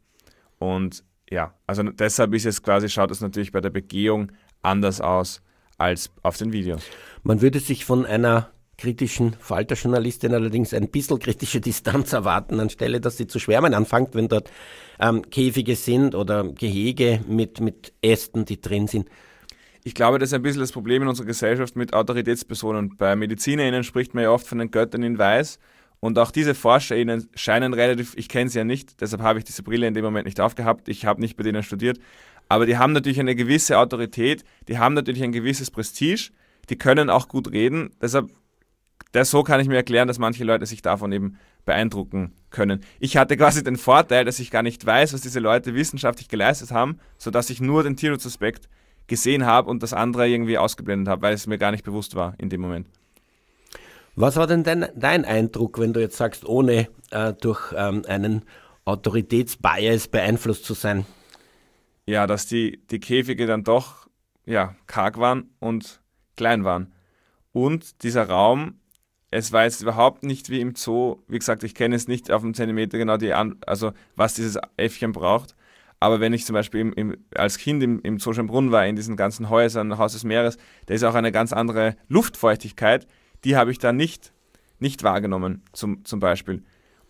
Und 0.59 1.05
ja, 1.31 1.55
also 1.67 1.83
deshalb 1.83 2.35
ist 2.35 2.47
es 2.47 2.63
quasi, 2.63 2.89
schaut 2.89 3.11
es 3.11 3.21
natürlich 3.21 3.53
bei 3.53 3.61
der 3.61 3.71
Begehung 3.71 4.33
anders 4.63 5.01
aus 5.01 5.43
als 5.79 6.11
auf 6.23 6.37
den 6.37 6.53
Videos. 6.53 6.83
Man 7.23 7.41
würde 7.41 7.61
sich 7.61 7.85
von 7.85 8.07
einer 8.07 8.51
kritischen 8.77 9.35
Falterjournalistin 9.39 10.35
allerdings 10.35 10.75
ein 10.75 10.89
bisschen 10.89 11.19
kritische 11.19 11.61
Distanz 11.61 12.13
erwarten, 12.13 12.61
anstelle 12.61 13.01
dass 13.01 13.17
sie 13.17 13.27
zu 13.27 13.39
schwärmen 13.39 13.75
anfängt, 13.75 14.15
wenn 14.15 14.29
dort 14.29 14.51
ähm, 15.01 15.29
Käfige 15.31 15.77
sind 15.77 16.15
oder 16.15 16.45
Gehege 16.45 17.21
mit, 17.29 17.61
mit 17.61 17.93
Ästen, 18.03 18.45
die 18.45 18.61
drin 18.61 18.89
sind. 18.89 19.09
Ich 19.85 19.95
glaube, 19.95 20.19
das 20.19 20.31
ist 20.31 20.35
ein 20.35 20.43
bisschen 20.43 20.61
das 20.61 20.73
Problem 20.73 21.03
in 21.03 21.09
unserer 21.09 21.27
Gesellschaft 21.27 21.77
mit 21.77 21.93
Autoritätspersonen. 21.93 22.97
Bei 22.97 23.15
MedizinerInnen 23.17 23.85
spricht 23.85 24.15
man 24.15 24.25
ja 24.25 24.31
oft 24.31 24.47
von 24.47 24.59
den 24.59 24.71
Göttern 24.71 25.03
in 25.03 25.19
Weiß. 25.19 25.59
Und 26.01 26.19
auch 26.19 26.31
diese 26.31 26.55
ForscherInnen 26.55 27.29
scheinen 27.35 27.73
relativ, 27.73 28.15
ich 28.17 28.29
kenne 28.29 28.51
sie 28.51 28.59
ja 28.59 28.65
nicht, 28.65 29.01
deshalb 29.01 29.23
habe 29.23 29.39
ich 29.39 29.45
diese 29.47 29.63
Brille 29.63 29.87
in 29.87 29.95
dem 29.95 30.05
Moment 30.05 30.27
nicht 30.27 30.41
aufgehabt. 30.41 30.89
Ich 30.89 31.07
habe 31.07 31.21
nicht 31.21 31.37
bei 31.37 31.45
denen 31.45 31.63
studiert. 31.63 31.99
Aber 32.55 32.67
die 32.67 32.79
haben 32.79 32.93
natürlich 32.93 33.19
eine 33.19 33.35
gewisse 33.35 33.77
Autorität, 33.81 34.45
die 34.69 34.79
haben 34.79 34.95
natürlich 34.95 35.25
ein 35.25 35.33
gewisses 35.33 35.73
Prestige, 35.73 36.31
die 36.71 36.79
können 36.79 37.11
auch 37.11 37.27
gut 37.27 37.51
reden. 37.51 37.91
Deshalb, 38.01 38.31
das, 39.11 39.33
so 39.33 39.43
kann 39.43 39.59
ich 39.59 39.67
mir 39.67 39.75
erklären, 39.75 40.07
dass 40.07 40.21
manche 40.21 40.45
Leute 40.45 40.65
sich 40.65 40.81
davon 40.81 41.11
eben 41.11 41.37
beeindrucken 41.65 42.33
können. 42.51 42.85
Ich 43.01 43.17
hatte 43.17 43.37
quasi 43.37 43.65
den 43.65 43.77
Vorteil, 43.77 44.25
dass 44.25 44.39
ich 44.39 44.53
gar 44.53 44.63
nicht 44.63 44.87
weiß, 44.87 45.15
was 45.15 45.23
diese 45.23 45.41
Leute 45.41 45.75
wissenschaftlich 45.75 46.29
geleistet 46.29 46.71
haben, 46.71 47.01
sodass 47.19 47.51
ich 47.51 47.61
nur 47.61 47.83
den 47.83 47.97
Tierschutzaspekt 47.97 48.69
gesehen 49.09 49.47
habe 49.47 49.69
und 49.69 49.83
das 49.83 49.93
andere 49.93 50.29
irgendwie 50.29 50.57
ausgeblendet 50.57 51.09
habe, 51.09 51.23
weil 51.23 51.35
es 51.35 51.49
mir 51.49 51.59
gar 51.59 51.73
nicht 51.73 51.83
bewusst 51.83 52.15
war 52.15 52.35
in 52.39 52.51
dem 52.51 52.61
Moment. 52.61 52.87
Was 54.15 54.37
war 54.37 54.47
denn 54.47 54.63
dein, 54.63 54.87
dein 54.95 55.25
Eindruck, 55.25 55.81
wenn 55.81 55.93
du 55.93 55.99
jetzt 55.99 56.19
sagst, 56.19 56.47
ohne 56.47 56.87
äh, 57.11 57.33
durch 57.33 57.75
ähm, 57.77 58.05
einen 58.07 58.43
Autoritätsbias 58.85 60.07
beeinflusst 60.07 60.65
zu 60.65 60.75
sein? 60.75 61.05
Ja, 62.07 62.27
dass 62.27 62.47
die, 62.47 62.85
die 62.91 63.01
Käfige 63.01 63.47
dann 63.47 63.65
doch 63.65 64.09
ja, 64.47 64.75
karg 64.87 65.19
waren 65.19 65.51
und 65.59 66.03
klein 66.37 66.65
waren. 66.65 66.93
Und 67.53 68.03
dieser 68.03 68.29
Raum, 68.29 68.81
es 69.31 69.53
war 69.53 69.65
jetzt 69.65 69.81
überhaupt 69.81 70.23
nicht 70.23 70.51
wie 70.51 70.61
im 70.61 70.75
Zoo. 70.75 71.23
Wie 71.29 71.39
gesagt, 71.39 71.65
ich 71.65 71.75
kenne 71.75 71.97
es 71.97 72.09
nicht 72.09 72.31
auf 72.31 72.43
einen 72.43 72.55
Zentimeter 72.55 72.99
genau, 72.99 73.17
die 73.17 73.33
An 73.33 73.57
also 73.67 73.93
was 74.17 74.35
dieses 74.35 74.59
Äffchen 74.77 75.13
braucht. 75.13 75.55
Aber 76.01 76.21
wenn 76.21 76.35
ich 76.35 76.45
zum 76.45 76.55
Beispiel 76.55 76.81
im, 76.81 76.93
im, 76.93 77.17
als 77.35 77.57
Kind 77.57 77.83
im, 77.83 78.01
im 78.01 78.19
Zoo 78.19 78.33
Schönbrunn 78.35 78.73
war, 78.73 78.87
in 78.87 78.97
diesen 78.97 79.17
ganzen 79.17 79.49
Häusern, 79.49 79.97
Haus 79.97 80.13
des 80.13 80.25
Meeres, 80.25 80.59
da 80.87 80.95
ist 80.95 81.05
auch 81.05 81.15
eine 81.15 81.33
ganz 81.33 81.53
andere 81.53 81.97
Luftfeuchtigkeit, 82.09 83.07
die 83.45 83.57
habe 83.57 83.71
ich 83.71 83.79
da 83.79 83.93
nicht, 83.93 84.33
nicht 84.81 85.03
wahrgenommen, 85.03 85.63
zum, 85.73 86.05
zum 86.05 86.21
Beispiel. 86.21 86.63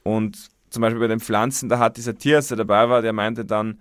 Und 0.02 0.48
zum 0.70 0.80
Beispiel 0.82 1.00
bei 1.00 1.08
den 1.08 1.20
Pflanzen, 1.20 1.68
da 1.68 1.78
hat 1.78 1.96
dieser 1.96 2.16
Tierarzt, 2.16 2.50
der 2.50 2.58
dabei 2.58 2.88
war, 2.88 3.02
der 3.02 3.12
meinte 3.12 3.44
dann, 3.44 3.80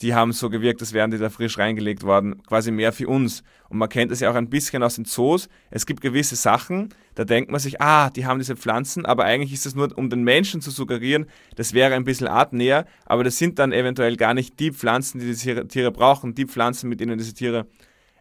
die 0.00 0.14
haben 0.14 0.32
so 0.32 0.50
gewirkt, 0.50 0.80
als 0.80 0.92
wären 0.92 1.10
die 1.10 1.18
da 1.18 1.30
frisch 1.30 1.58
reingelegt 1.58 2.02
worden, 2.02 2.42
quasi 2.42 2.70
mehr 2.70 2.92
für 2.92 3.08
uns. 3.08 3.42
Und 3.68 3.78
man 3.78 3.88
kennt 3.88 4.12
es 4.12 4.20
ja 4.20 4.30
auch 4.30 4.34
ein 4.34 4.50
bisschen 4.50 4.82
aus 4.82 4.96
den 4.96 5.06
Zoos. 5.06 5.48
Es 5.70 5.86
gibt 5.86 6.02
gewisse 6.02 6.36
Sachen, 6.36 6.90
da 7.14 7.24
denkt 7.24 7.50
man 7.50 7.60
sich, 7.60 7.80
ah, 7.80 8.10
die 8.10 8.26
haben 8.26 8.38
diese 8.38 8.56
Pflanzen, 8.56 9.06
aber 9.06 9.24
eigentlich 9.24 9.52
ist 9.52 9.64
es 9.64 9.74
nur, 9.74 9.96
um 9.96 10.10
den 10.10 10.22
Menschen 10.22 10.60
zu 10.60 10.70
suggerieren, 10.70 11.26
das 11.56 11.72
wäre 11.72 11.94
ein 11.94 12.04
bisschen 12.04 12.28
artnäher, 12.28 12.84
aber 13.06 13.24
das 13.24 13.38
sind 13.38 13.58
dann 13.58 13.72
eventuell 13.72 14.16
gar 14.16 14.34
nicht 14.34 14.60
die 14.60 14.70
Pflanzen, 14.70 15.18
die 15.18 15.26
diese 15.26 15.66
Tiere 15.66 15.90
brauchen, 15.90 16.34
die 16.34 16.46
Pflanzen, 16.46 16.88
mit 16.90 17.00
denen 17.00 17.16
diese 17.16 17.32
Tiere 17.32 17.66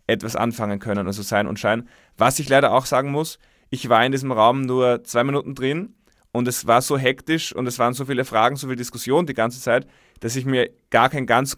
etwas 0.07 0.35
anfangen 0.35 0.79
können, 0.79 1.07
also 1.07 1.23
Sein 1.23 1.47
und 1.47 1.59
Schein. 1.59 1.89
Was 2.17 2.39
ich 2.39 2.47
leider 2.47 2.71
auch 2.71 2.85
sagen 2.85 3.11
muss, 3.11 3.39
ich 3.69 3.89
war 3.89 4.05
in 4.05 4.11
diesem 4.11 4.31
Raum 4.31 4.61
nur 4.61 5.03
zwei 5.03 5.23
Minuten 5.23 5.55
drin 5.55 5.95
und 6.31 6.47
es 6.47 6.67
war 6.67 6.81
so 6.81 6.97
hektisch 6.97 7.53
und 7.53 7.67
es 7.67 7.79
waren 7.79 7.93
so 7.93 8.05
viele 8.05 8.25
Fragen, 8.25 8.55
so 8.55 8.67
viel 8.67 8.75
Diskussion 8.75 9.25
die 9.25 9.33
ganze 9.33 9.59
Zeit, 9.59 9.87
dass 10.19 10.35
ich 10.35 10.45
mir 10.45 10.69
gar 10.89 11.09
kein 11.09 11.25
ganz 11.25 11.57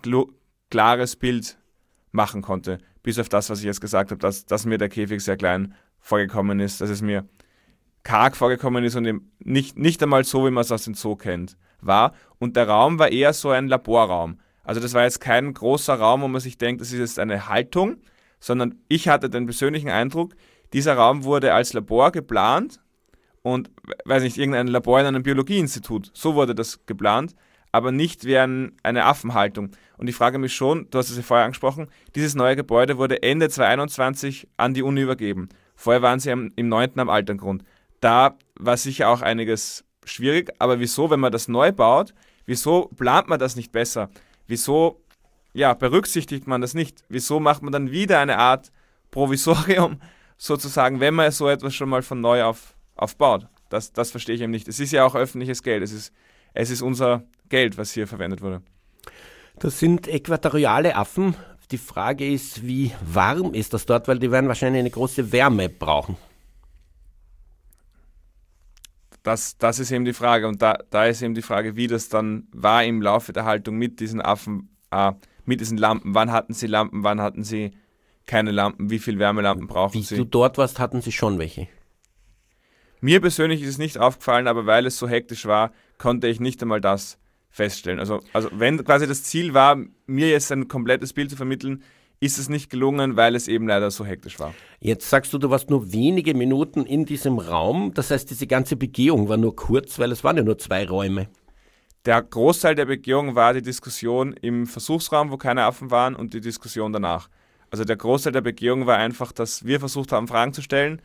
klares 0.70 1.16
Bild 1.16 1.58
machen 2.12 2.42
konnte, 2.42 2.80
bis 3.04 3.20
auf 3.20 3.30
das, 3.30 3.50
was 3.50 3.60
ich 3.60 3.66
jetzt 3.66 3.82
gesagt 3.82 4.12
habe, 4.12 4.20
dass, 4.20 4.46
dass 4.46 4.66
mir 4.66 4.78
der 4.78 4.90
Käfig 4.90 5.24
sehr 5.24 5.38
klein 5.38 5.74
vorgekommen 6.00 6.60
ist, 6.60 6.82
dass 6.82 6.90
es 6.90 7.02
mir 7.02 7.28
karg 8.04 8.38
vorgekommen 8.38 8.84
ist 8.84 8.96
und 8.96 9.06
eben 9.06 9.32
nicht, 9.40 9.78
nicht 9.78 10.02
einmal 10.02 10.24
so, 10.24 10.46
wie 10.46 10.52
man 10.52 10.62
es 10.62 10.72
aus 10.72 10.86
dem 10.86 10.94
Zoo 10.94 11.16
kennt, 11.16 11.58
war. 11.82 12.14
Und 12.40 12.56
der 12.56 12.68
Raum 12.68 13.00
war 13.00 13.12
eher 13.12 13.34
so 13.34 13.50
ein 13.50 13.68
Laborraum. 13.68 14.40
Also 14.64 14.80
das 14.82 14.94
war 14.94 15.04
jetzt 15.04 15.20
kein 15.20 15.54
großer 15.54 15.96
Raum, 15.96 16.22
wo 16.22 16.28
man 16.28 16.42
sich 16.42 16.58
denkt, 16.58 16.82
das 16.82 16.92
ist 16.92 17.00
jetzt 17.00 17.20
eine 17.20 17.48
Haltung, 17.48 17.98
sondern 18.40 18.76
ich 18.88 19.08
hatte 19.08 19.30
den 19.30 19.46
persönlichen 19.46 19.90
Eindruck, 19.90 20.36
dieser 20.74 20.96
Raum 20.96 21.24
wurde 21.24 21.54
als 21.54 21.74
Labor 21.74 22.12
geplant 22.12 22.80
und, 23.42 23.72
weiß 24.06 24.24
nicht, 24.24 24.38
irgendein 24.38 24.68
Labor 24.68 25.00
in 25.00 25.06
einem 25.06 25.24
Biologieinstitut, 25.24 26.12
so 26.14 26.36
wurde 26.36 26.54
das 26.54 26.86
geplant 26.86 27.36
aber 27.78 27.92
nicht 27.92 28.26
wie 28.26 28.38
ein, 28.38 28.74
eine 28.84 29.06
Affenhaltung. 29.06 29.72
Und 29.98 30.08
ich 30.08 30.16
frage 30.16 30.40
mich 30.40 30.54
schon, 30.54 30.90
du 30.90 30.98
hast 30.98 31.10
es 31.10 31.18
ja 31.18 31.24
vorher 31.24 31.46
angesprochen, 31.46 31.88
dieses 32.16 32.36
neue 32.36 32.56
Gebäude 32.56 32.98
wurde 32.98 33.22
Ende 33.24 33.50
2021 33.50 34.48
an 34.58 34.74
die 34.74 34.84
Uni 34.84 35.02
übergeben. 35.02 35.50
Vorher 35.76 36.02
waren 36.02 36.20
sie 36.20 36.32
am, 36.32 36.52
im 36.56 36.70
9. 36.70 37.00
am 37.00 37.10
Alterngrund. 37.10 37.64
Da 38.02 38.36
war 38.60 38.78
sicher 38.78 39.10
auch 39.10 39.22
einiges 39.22 39.86
schwierig, 40.06 40.52
aber 40.60 40.80
wieso, 40.80 41.10
wenn 41.10 41.20
man 41.20 41.32
das 41.32 41.48
neu 41.48 41.72
baut, 41.72 42.14
wieso 42.46 42.90
plant 42.98 43.28
man 43.28 43.40
das 43.40 43.56
nicht 43.56 43.72
besser? 43.72 44.10
Wieso 44.48 45.02
ja, 45.54 45.74
berücksichtigt 45.74 46.48
man 46.48 46.62
das 46.62 46.74
nicht? 46.74 47.04
Wieso 47.10 47.40
macht 47.40 47.62
man 47.62 47.72
dann 47.72 47.92
wieder 47.92 48.20
eine 48.20 48.38
Art 48.38 48.72
Provisorium, 49.12 50.00
sozusagen, 50.38 51.00
wenn 51.00 51.14
man 51.14 51.32
so 51.32 51.48
etwas 51.48 51.76
schon 51.76 51.90
mal 51.90 52.02
von 52.02 52.22
neu 52.22 52.44
auf, 52.44 52.76
aufbaut? 52.96 53.48
Das, 53.70 53.92
das 53.92 54.12
verstehe 54.12 54.36
ich 54.36 54.42
eben 54.42 54.52
nicht. 54.52 54.68
Es 54.68 54.80
ist 54.80 54.92
ja 54.92 55.06
auch 55.06 55.16
öffentliches 55.16 55.64
Geld. 55.64 55.84
Es 55.84 55.92
ist, 55.92 56.14
es 56.54 56.70
ist 56.70 56.82
unser 56.82 57.24
Geld, 57.50 57.78
was 57.78 57.92
hier 57.92 58.08
verwendet 58.08 58.42
wurde. 58.42 58.62
Das 59.60 59.80
sind 59.80 60.08
äquatoriale 60.08 60.96
Affen. 60.96 61.36
Die 61.72 61.78
Frage 61.78 62.32
ist, 62.32 62.66
wie 62.66 62.92
warm 63.02 63.54
ist 63.54 63.74
das 63.74 63.86
dort, 63.86 64.08
weil 64.08 64.20
die 64.20 64.32
werden 64.32 64.48
wahrscheinlich 64.48 64.80
eine 64.80 64.90
große 64.90 65.32
Wärme 65.32 65.68
brauchen. 65.70 66.16
Das, 69.24 69.58
das 69.58 69.80
ist 69.80 69.92
eben 69.92 70.06
die 70.06 70.14
Frage. 70.14 70.48
Und 70.48 70.62
da, 70.62 70.80
da 70.90 71.06
ist 71.06 71.22
eben 71.22 71.34
die 71.34 71.42
Frage, 71.42 71.76
wie 71.76 71.88
das 71.88 72.08
dann 72.08 72.48
war 72.54 72.86
im 72.86 73.02
Laufe 73.02 73.34
der 73.34 73.44
Haltung 73.44 73.78
mit 73.78 74.00
diesen 74.00 74.22
Affen, 74.22 74.70
äh, 74.92 75.12
mit 75.44 75.60
diesen 75.60 75.78
Lampen. 75.78 76.16
Wann 76.16 76.32
hatten 76.32 76.54
sie 76.54 76.68
Lampen, 76.68 77.04
wann 77.04 77.20
hatten 77.20 77.44
sie 77.44 77.72
keine 78.26 78.52
Lampen, 78.52 78.90
wie 78.90 79.00
viel 79.00 79.20
Wärmelampen 79.20 79.68
brauchen 79.68 79.96
wie 79.96 80.04
sie? 80.04 80.16
Wie 80.16 80.20
du 80.20 80.26
dort 80.26 80.58
warst, 80.58 80.80
hatten 80.80 81.02
sie 81.02 81.12
schon 81.12 81.40
welche. 81.40 81.68
Mir 83.02 83.20
persönlich 83.22 83.62
ist 83.62 83.70
es 83.70 83.78
nicht 83.78 83.98
aufgefallen, 83.98 84.48
aber 84.48 84.66
weil 84.66 84.86
es 84.86 84.98
so 84.98 85.08
hektisch 85.08 85.46
war, 85.46 85.72
konnte 85.98 86.28
ich 86.28 86.40
nicht 86.40 86.62
einmal 86.62 86.82
das 86.82 87.20
feststellen. 87.58 88.00
Also, 88.00 88.22
also 88.34 88.50
wenn 88.54 88.84
quasi 88.84 89.08
das 89.08 89.24
Ziel 89.24 89.54
war, 89.54 89.78
mir 90.06 90.30
jetzt 90.30 90.52
ein 90.52 90.68
komplettes 90.68 91.12
Bild 91.12 91.30
zu 91.30 91.36
vermitteln, 91.36 91.84
ist 92.20 92.40
es 92.40 92.50
nicht 92.50 92.70
gelungen, 92.70 93.16
weil 93.16 93.36
es 93.36 93.48
eben 93.48 93.68
leider 93.68 93.92
so 93.92 94.06
hektisch 94.06 94.40
war. 94.40 94.54
Jetzt 94.80 95.10
sagst 95.10 95.34
du, 95.34 95.38
du 95.38 95.50
warst 95.50 95.70
nur 95.70 95.92
wenige 95.92 96.34
Minuten 96.34 96.86
in 96.86 97.06
diesem 97.06 97.38
Raum. 97.38 97.94
Das 97.94 98.10
heißt, 98.10 98.30
diese 98.30 98.48
ganze 98.48 98.76
Begehung 98.76 99.28
war 99.30 99.38
nur 99.38 99.56
kurz, 99.56 100.00
weil 100.00 100.12
es 100.12 100.24
waren 100.24 100.38
ja 100.38 100.44
nur 100.44 100.58
zwei 100.58 100.88
Räume. 100.88 101.28
Der 102.06 102.22
Großteil 102.22 102.74
der 102.76 102.86
Begehung 102.86 103.36
war 103.36 103.54
die 103.54 103.62
Diskussion 103.62 104.34
im 104.34 104.66
Versuchsraum, 104.66 105.32
wo 105.32 105.38
keine 105.38 105.64
Affen 105.64 105.92
waren, 105.92 106.16
und 106.16 106.34
die 106.34 106.42
Diskussion 106.42 106.94
danach. 106.94 107.30
Also 107.70 107.84
der 107.84 107.98
Großteil 107.98 108.34
der 108.34 108.42
Begehung 108.42 108.86
war 108.86 108.98
einfach, 108.98 109.32
dass 109.32 109.66
wir 109.66 109.80
versucht 109.80 110.12
haben, 110.12 110.28
Fragen 110.28 110.54
zu 110.54 110.62
stellen 110.62 111.02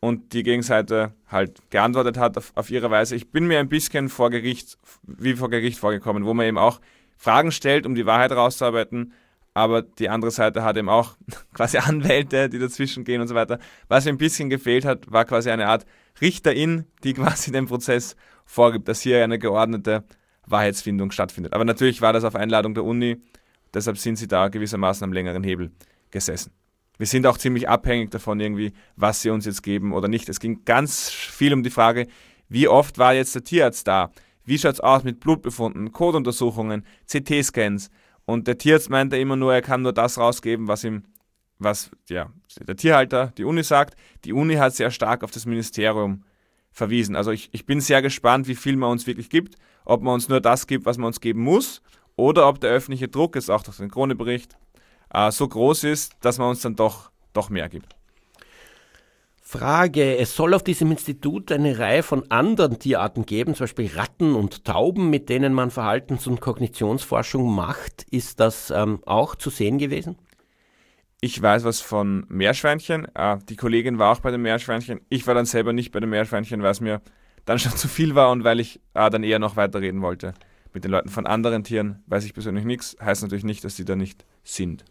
und 0.00 0.32
die 0.32 0.42
Gegenseite 0.42 1.14
halt 1.28 1.60
geantwortet 1.70 2.18
hat 2.18 2.36
auf, 2.36 2.52
auf 2.54 2.70
ihre 2.70 2.90
Weise. 2.90 3.16
Ich 3.16 3.30
bin 3.30 3.46
mir 3.46 3.58
ein 3.58 3.68
bisschen 3.68 4.08
vor 4.08 4.30
Gericht, 4.30 4.78
wie 5.02 5.34
vor 5.34 5.50
Gericht 5.50 5.78
vorgekommen, 5.78 6.24
wo 6.24 6.34
man 6.34 6.46
eben 6.46 6.58
auch 6.58 6.80
Fragen 7.16 7.50
stellt, 7.50 7.86
um 7.86 7.94
die 7.94 8.06
Wahrheit 8.06 8.32
rauszuarbeiten, 8.32 9.12
aber 9.54 9.80
die 9.80 10.10
andere 10.10 10.30
Seite 10.30 10.62
hat 10.62 10.76
eben 10.76 10.90
auch 10.90 11.16
quasi 11.54 11.78
Anwälte, 11.78 12.48
die 12.50 12.58
dazwischen 12.58 13.04
gehen 13.04 13.20
und 13.20 13.28
so 13.28 13.34
weiter. 13.34 13.58
Was 13.88 14.04
mir 14.04 14.12
ein 14.12 14.18
bisschen 14.18 14.50
gefehlt 14.50 14.84
hat, 14.84 15.10
war 15.10 15.24
quasi 15.24 15.50
eine 15.50 15.66
Art 15.68 15.86
Richterin, 16.20 16.84
die 17.04 17.14
quasi 17.14 17.52
den 17.52 17.66
Prozess 17.66 18.16
vorgibt, 18.44 18.88
dass 18.88 19.00
hier 19.00 19.24
eine 19.24 19.38
geordnete 19.38 20.04
Wahrheitsfindung 20.46 21.10
stattfindet. 21.10 21.54
Aber 21.54 21.64
natürlich 21.64 22.02
war 22.02 22.12
das 22.12 22.24
auf 22.24 22.36
Einladung 22.36 22.74
der 22.74 22.84
Uni, 22.84 23.16
deshalb 23.72 23.98
sind 23.98 24.16
sie 24.16 24.28
da 24.28 24.48
gewissermaßen 24.48 25.02
am 25.04 25.12
längeren 25.12 25.42
Hebel 25.42 25.72
gesessen 26.10 26.52
wir 26.98 27.06
sind 27.06 27.26
auch 27.26 27.38
ziemlich 27.38 27.68
abhängig 27.68 28.10
davon 28.10 28.40
irgendwie, 28.40 28.72
was 28.96 29.22
sie 29.22 29.30
uns 29.30 29.44
jetzt 29.44 29.62
geben 29.62 29.92
oder 29.92 30.08
nicht. 30.08 30.28
Es 30.28 30.40
ging 30.40 30.64
ganz 30.64 31.10
viel 31.10 31.52
um 31.52 31.62
die 31.62 31.70
Frage, 31.70 32.06
Wie 32.48 32.68
oft 32.68 32.98
war 32.98 33.12
jetzt 33.14 33.34
der 33.34 33.44
Tierarzt 33.44 33.88
da? 33.88 34.10
Wie 34.44 34.58
schaut 34.58 34.74
es 34.74 34.80
aus 34.80 35.02
mit 35.02 35.18
Blutbefunden, 35.18 35.92
Coduntersuchungen, 35.92 36.84
CT-Scans? 37.10 37.90
Und 38.24 38.46
der 38.46 38.58
Tierarzt 38.58 38.88
meinte 38.88 39.16
immer 39.16 39.36
nur, 39.36 39.52
er 39.52 39.62
kann 39.62 39.82
nur 39.82 39.92
das 39.92 40.18
rausgeben, 40.18 40.68
was 40.68 40.84
ihm, 40.84 41.04
was 41.58 41.90
ja, 42.08 42.30
der 42.60 42.76
Tierhalter, 42.76 43.32
die 43.36 43.44
Uni 43.44 43.64
sagt. 43.64 43.96
Die 44.24 44.32
Uni 44.32 44.54
hat 44.54 44.74
sehr 44.74 44.90
stark 44.90 45.24
auf 45.24 45.32
das 45.32 45.46
Ministerium 45.46 46.22
verwiesen. 46.70 47.16
Also 47.16 47.32
ich, 47.32 47.48
ich 47.52 47.66
bin 47.66 47.80
sehr 47.80 48.02
gespannt, 48.02 48.46
wie 48.46 48.54
viel 48.54 48.76
man 48.76 48.90
uns 48.90 49.06
wirklich 49.06 49.30
gibt, 49.30 49.56
ob 49.84 50.02
man 50.02 50.14
uns 50.14 50.28
nur 50.28 50.40
das 50.40 50.66
gibt, 50.66 50.86
was 50.86 50.98
man 50.98 51.08
uns 51.08 51.20
geben 51.20 51.40
muss, 51.40 51.82
oder 52.16 52.48
ob 52.48 52.60
der 52.60 52.70
öffentliche 52.70 53.08
Druck, 53.08 53.36
ist 53.36 53.50
auch 53.50 53.62
durch 53.62 53.76
den 53.76 53.90
Krone-Bericht, 53.90 54.56
äh, 55.12 55.30
so 55.30 55.46
groß 55.48 55.84
ist, 55.84 56.14
dass 56.20 56.38
man 56.38 56.50
uns 56.50 56.62
dann 56.62 56.76
doch, 56.76 57.10
doch 57.32 57.50
mehr 57.50 57.68
gibt. 57.68 57.96
Frage, 59.48 60.18
es 60.18 60.34
soll 60.34 60.54
auf 60.54 60.64
diesem 60.64 60.90
Institut 60.90 61.52
eine 61.52 61.78
Reihe 61.78 62.02
von 62.02 62.28
anderen 62.32 62.80
Tierarten 62.80 63.26
geben, 63.26 63.54
zum 63.54 63.62
Beispiel 63.64 63.88
Ratten 63.94 64.34
und 64.34 64.64
Tauben, 64.64 65.08
mit 65.08 65.28
denen 65.28 65.54
man 65.54 65.70
Verhaltens- 65.70 66.26
und 66.26 66.40
Kognitionsforschung 66.40 67.54
macht. 67.54 68.06
Ist 68.10 68.40
das 68.40 68.72
ähm, 68.72 68.98
auch 69.06 69.36
zu 69.36 69.50
sehen 69.50 69.78
gewesen? 69.78 70.16
Ich 71.20 71.40
weiß 71.40 71.62
was 71.62 71.80
von 71.80 72.26
Meerschweinchen. 72.28 73.06
Äh, 73.14 73.38
die 73.48 73.54
Kollegin 73.54 74.00
war 74.00 74.10
auch 74.10 74.20
bei 74.20 74.32
den 74.32 74.42
Meerschweinchen. 74.42 75.00
Ich 75.10 75.28
war 75.28 75.34
dann 75.34 75.46
selber 75.46 75.72
nicht 75.72 75.92
bei 75.92 76.00
den 76.00 76.10
Meerschweinchen, 76.10 76.60
weil 76.64 76.72
es 76.72 76.80
mir 76.80 77.00
dann 77.44 77.58
schon 77.60 77.76
zu 77.76 77.86
viel 77.86 78.16
war 78.16 78.32
und 78.32 78.42
weil 78.42 78.58
ich 78.58 78.80
äh, 78.94 79.10
dann 79.10 79.22
eher 79.22 79.38
noch 79.38 79.54
weiterreden 79.54 80.02
wollte 80.02 80.34
mit 80.74 80.82
den 80.82 80.90
Leuten. 80.90 81.08
Von 81.08 81.24
anderen 81.24 81.62
Tieren 81.62 82.02
weiß 82.08 82.24
ich 82.24 82.34
persönlich 82.34 82.64
nichts. 82.64 82.96
Heißt 83.00 83.22
natürlich 83.22 83.44
nicht, 83.44 83.62
dass 83.62 83.76
die 83.76 83.84
da 83.84 83.94
nicht 83.94 84.26
sind. 84.42 84.84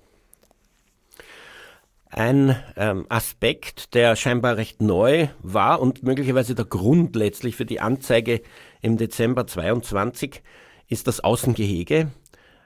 Ein 2.16 2.56
ähm, 2.78 3.06
Aspekt, 3.10 3.94
der 3.94 4.16
scheinbar 4.16 4.56
recht 4.56 4.82
neu 4.82 5.28
war 5.42 5.82
und 5.82 6.04
möglicherweise 6.04 6.56
der 6.56 6.64
Grund 6.64 7.14
letztlich 7.14 7.58
für 7.58 7.66
die 7.66 7.82
Anzeige 7.82 8.40
im 8.82 8.96
Dezember 8.96 9.48
22 9.48 10.42
ist 10.88 11.08
das 11.08 11.20
Außengehege. 11.20 12.08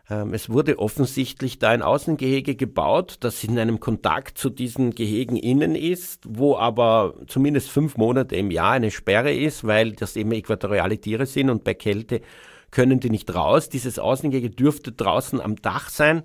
Ähm, 0.07 0.35
es 0.35 0.51
wurde 0.51 0.77
offensichtlich 0.77 1.57
da 1.57 1.69
ein 1.69 1.81
Außengehege 1.81 2.53
gebaut, 2.53 3.17
das 3.21 3.43
in 3.43 3.57
einem 3.57 3.79
Kontakt 3.79 4.37
zu 4.37 4.51
diesen 4.51 4.93
Gehegen 4.93 5.35
innen 5.35 5.73
ist, 5.73 6.25
wo 6.27 6.55
aber 6.55 7.15
zumindest 7.25 7.71
fünf 7.71 7.97
Monate 7.97 8.35
im 8.35 8.51
Jahr 8.51 8.73
eine 8.73 8.91
Sperre 8.91 9.33
ist, 9.33 9.65
weil 9.65 9.93
das 9.93 10.15
eben 10.15 10.31
äquatoriale 10.31 10.99
Tiere 10.99 11.25
sind 11.25 11.49
und 11.49 11.63
bei 11.63 11.73
Kälte 11.73 12.21
können 12.69 12.99
die 12.99 13.09
nicht 13.09 13.33
raus. 13.33 13.67
Dieses 13.67 13.97
Außengehege 13.97 14.51
dürfte 14.51 14.91
draußen 14.91 15.41
am 15.41 15.55
Dach 15.55 15.89
sein. 15.89 16.21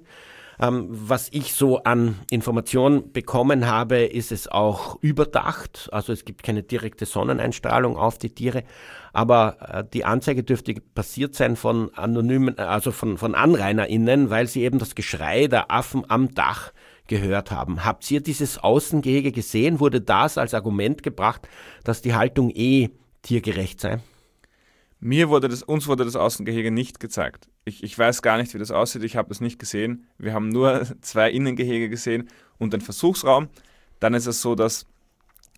Ähm, 0.61 0.87
was 0.89 1.29
ich 1.33 1.55
so 1.55 1.83
an 1.83 2.17
Informationen 2.31 3.13
bekommen 3.13 3.67
habe, 3.67 4.05
ist 4.05 4.33
es 4.33 4.49
auch 4.49 4.99
überdacht. 5.03 5.89
Also 5.93 6.13
es 6.13 6.25
gibt 6.25 6.43
keine 6.43 6.63
direkte 6.63 7.07
Sonneneinstrahlung 7.07 7.97
auf 7.97 8.19
die 8.19 8.31
Tiere. 8.31 8.65
Aber 9.13 9.57
äh, 9.61 9.85
die 9.93 10.05
Anzeige 10.05 10.43
dürfte 10.43 10.75
passiert 10.95 11.35
sein 11.35 11.57
von 11.57 11.93
anonymen, 11.95 12.59
also 12.59 12.93
von, 12.93 13.19
von 13.19 13.35
AnrainerInnen, 13.35 14.31
weil 14.31 14.47
sie 14.47 14.63
eben 14.63 14.79
das 14.79 14.95
Geschrei 14.95 15.47
der 15.47 15.71
Affen 15.71 16.09
am 16.09 16.35
Dach 16.35 16.73
gehört 17.07 17.51
haben. 17.51 17.85
Habt 17.85 18.11
ihr 18.11 18.21
dieses 18.21 18.59
Außengehege 18.59 19.33
gesehen? 19.33 19.81
Wurde 19.81 20.01
das 20.01 20.39
als 20.39 20.55
Argument 20.55 21.03
gebracht, 21.03 21.49
dass 21.85 22.03
die 22.03 22.15
Haltung 22.15 22.51
eh 22.51 22.91
tiergerecht 23.23 23.81
sei? 23.81 23.99
Mir 25.01 25.29
wurde 25.29 25.49
das, 25.49 25.63
uns 25.63 25.87
wurde 25.87 26.05
das 26.05 26.17
Außengehege 26.17 26.71
nicht 26.71 26.99
gezeigt. 26.99 27.49
Ich, 27.65 27.83
ich 27.83 27.99
weiß 27.99 28.23
gar 28.23 28.37
nicht, 28.37 28.53
wie 28.55 28.59
das 28.59 28.71
aussieht. 28.71 29.05
Ich 29.05 29.17
habe 29.17 29.31
es 29.31 29.41
nicht 29.41 29.59
gesehen. 29.59 30.07
Wir 30.19 30.35
haben 30.35 30.49
nur 30.49 30.87
zwei 31.01 31.31
Innengehege 31.31 31.89
gesehen 31.89 32.29
und 32.59 32.73
den 32.73 32.81
Versuchsraum. 32.81 33.49
Dann 34.01 34.15
ist 34.15 34.27
es 34.27 34.43
so, 34.43 34.55
dass, 34.55 34.87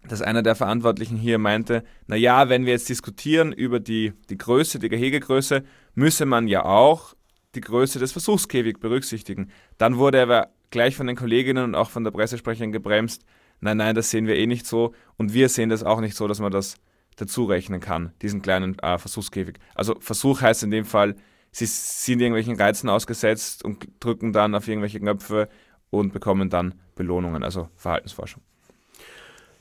dass 0.07 0.23
einer 0.23 0.43
der 0.43 0.55
Verantwortlichen 0.55 1.17
hier 1.17 1.39
meinte, 1.39 1.83
naja, 2.07 2.49
wenn 2.49 2.65
wir 2.65 2.73
jetzt 2.73 2.89
diskutieren 2.89 3.53
über 3.53 3.81
die, 3.81 4.13
die 4.31 4.39
Größe, 4.39 4.79
die 4.79 4.89
Gehegegröße, 4.89 5.65
müsse 5.95 6.27
man 6.27 6.47
ja 6.47 6.65
auch 6.65 7.15
die 7.57 7.61
Größe 7.61 7.99
des 7.99 8.13
Versuchskäfigs 8.13 8.79
berücksichtigen. 8.79 9.51
Dann 9.79 9.97
wurde 9.97 10.23
aber 10.23 10.51
gleich 10.71 10.95
von 10.95 11.07
den 11.07 11.17
Kolleginnen 11.17 11.65
und 11.65 11.75
auch 11.75 11.91
von 11.91 12.05
der 12.05 12.11
Pressesprecherin 12.11 12.71
gebremst, 12.71 13.25
nein, 13.61 13.79
nein, 13.79 13.95
das 13.95 14.11
sehen 14.11 14.27
wir 14.27 14.37
eh 14.37 14.47
nicht 14.47 14.67
so 14.67 14.95
und 15.17 15.33
wir 15.33 15.49
sehen 15.49 15.71
das 15.71 15.83
auch 15.83 16.01
nicht 16.01 16.17
so, 16.17 16.29
dass 16.29 16.39
man 16.39 16.53
das 16.53 16.77
dazu 17.17 17.45
rechnen 17.45 17.81
kann, 17.81 18.13
diesen 18.21 18.43
kleinen 18.43 18.79
äh, 18.81 18.99
Versuchskäfig. 18.99 19.59
Also 19.75 19.97
Versuch 20.01 20.43
heißt 20.43 20.63
in 20.63 20.71
dem 20.71 20.85
Fall, 20.85 21.17
sie 21.57 21.67
sind 21.67 22.21
irgendwelchen 22.21 22.57
Reizen 22.57 22.91
ausgesetzt 22.91 23.65
und 23.65 23.89
drücken 23.99 24.33
dann 24.33 24.55
auf 24.55 24.69
irgendwelche 24.69 25.01
Knöpfe 25.01 25.49
und 25.89 26.13
bekommen 26.13 26.51
dann 26.51 26.75
Belohnungen, 26.95 27.43
also 27.43 27.69
Verhaltensforschung. 27.77 28.43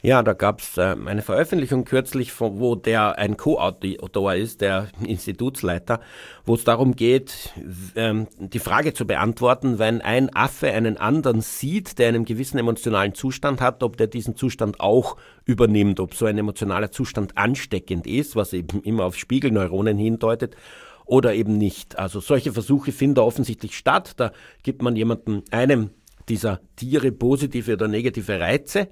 Ja, 0.02 0.22
da 0.22 0.34
gab 0.34 0.60
es 0.60 0.78
äh, 0.78 0.96
eine 1.06 1.24
Veröffentlichung 1.24 1.84
kürzlich, 1.84 2.32
wo 2.40 2.76
der 2.76 3.18
ein 3.18 3.38
Co-Autor 3.38 4.36
ist, 4.36 4.62
der 4.62 4.90
Institutsleiter, 5.04 6.00
wo 6.44 6.54
es 6.54 6.64
darum 6.64 6.96
geht, 6.96 7.54
ähm, 7.96 8.28
die 8.38 8.60
Frage 8.60 8.94
zu 8.94 9.08
beantworten, 9.08 9.80
wenn 9.80 10.02
ein 10.02 10.36
Affe 10.36 10.72
einen 10.72 10.98
anderen 10.98 11.42
sieht, 11.42 11.98
der 11.98 12.10
einen 12.10 12.26
gewissen 12.26 12.60
emotionalen 12.60 13.16
Zustand 13.16 13.62
hat, 13.62 13.82
ob 13.82 13.98
der 13.98 14.08
diesen 14.08 14.36
Zustand 14.36 14.80
auch 14.80 15.18
übernimmt, 15.46 16.00
ob 16.00 16.14
so 16.14 16.26
ein 16.26 16.38
emotionaler 16.38 16.92
Zustand 16.92 17.36
ansteckend 17.36 18.06
ist, 18.06 18.36
was 18.36 18.54
eben 18.54 18.84
immer 18.84 19.06
auf 19.06 19.16
Spiegelneuronen 19.16 19.98
hindeutet 19.98 20.56
oder 21.06 21.34
eben 21.34 21.58
nicht. 21.58 21.98
Also 21.98 22.20
solche 22.20 22.54
Versuche 22.54 22.92
finden 22.92 23.16
da 23.16 23.22
offensichtlich 23.22 23.78
statt. 23.78 24.14
Da 24.18 24.32
gibt 24.64 24.82
man 24.82 24.96
jemandem 24.96 25.44
einem 25.52 25.92
dieser 26.30 26.60
Tiere 26.76 27.12
positive 27.12 27.74
oder 27.74 27.88
negative 27.88 28.40
Reize 28.40 28.90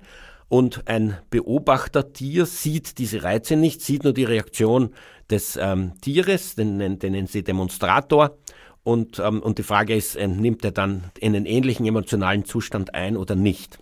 und 0.53 0.87
ein 0.87 1.17
Beobachtertier 1.31 2.45
sieht 2.45 2.99
diese 2.99 3.23
Reize 3.23 3.55
nicht, 3.55 3.81
sieht 3.81 4.03
nur 4.03 4.13
die 4.13 4.23
Reaktion 4.23 4.93
des 5.29 5.57
ähm, 5.59 5.93
Tieres, 6.01 6.53
den, 6.53 6.77
den, 6.77 7.11
nennen 7.11 7.25
sie 7.25 7.43
Demonstrator. 7.43 8.37
Und, 8.83 9.17
ähm, 9.17 9.41
und 9.41 9.57
die 9.57 9.63
Frage 9.63 9.95
ist, 9.95 10.15
äh, 10.15 10.27
nimmt 10.27 10.63
er 10.63 10.71
dann 10.71 11.05
einen 11.23 11.47
ähnlichen 11.47 11.87
emotionalen 11.87 12.45
Zustand 12.45 12.93
ein 12.93 13.17
oder 13.17 13.35
nicht? 13.35 13.79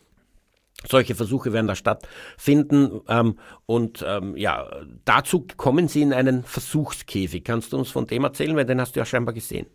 Solche 0.87 1.15
Versuche 1.15 1.53
werden 1.53 1.67
da 1.67 1.75
stattfinden. 1.75 3.01
Ähm, 3.07 3.37
und 3.65 4.03
ähm, 4.07 4.35
ja, 4.35 4.67
dazu 5.05 5.45
kommen 5.57 5.87
sie 5.87 6.01
in 6.01 6.13
einen 6.13 6.43
Versuchskäfig. 6.43 7.43
Kannst 7.43 7.73
du 7.73 7.77
uns 7.77 7.91
von 7.91 8.07
dem 8.07 8.23
erzählen? 8.23 8.55
Weil 8.55 8.65
den 8.65 8.81
hast 8.81 8.95
du 8.95 8.99
ja 8.99 9.05
scheinbar 9.05 9.33
gesehen. 9.33 9.67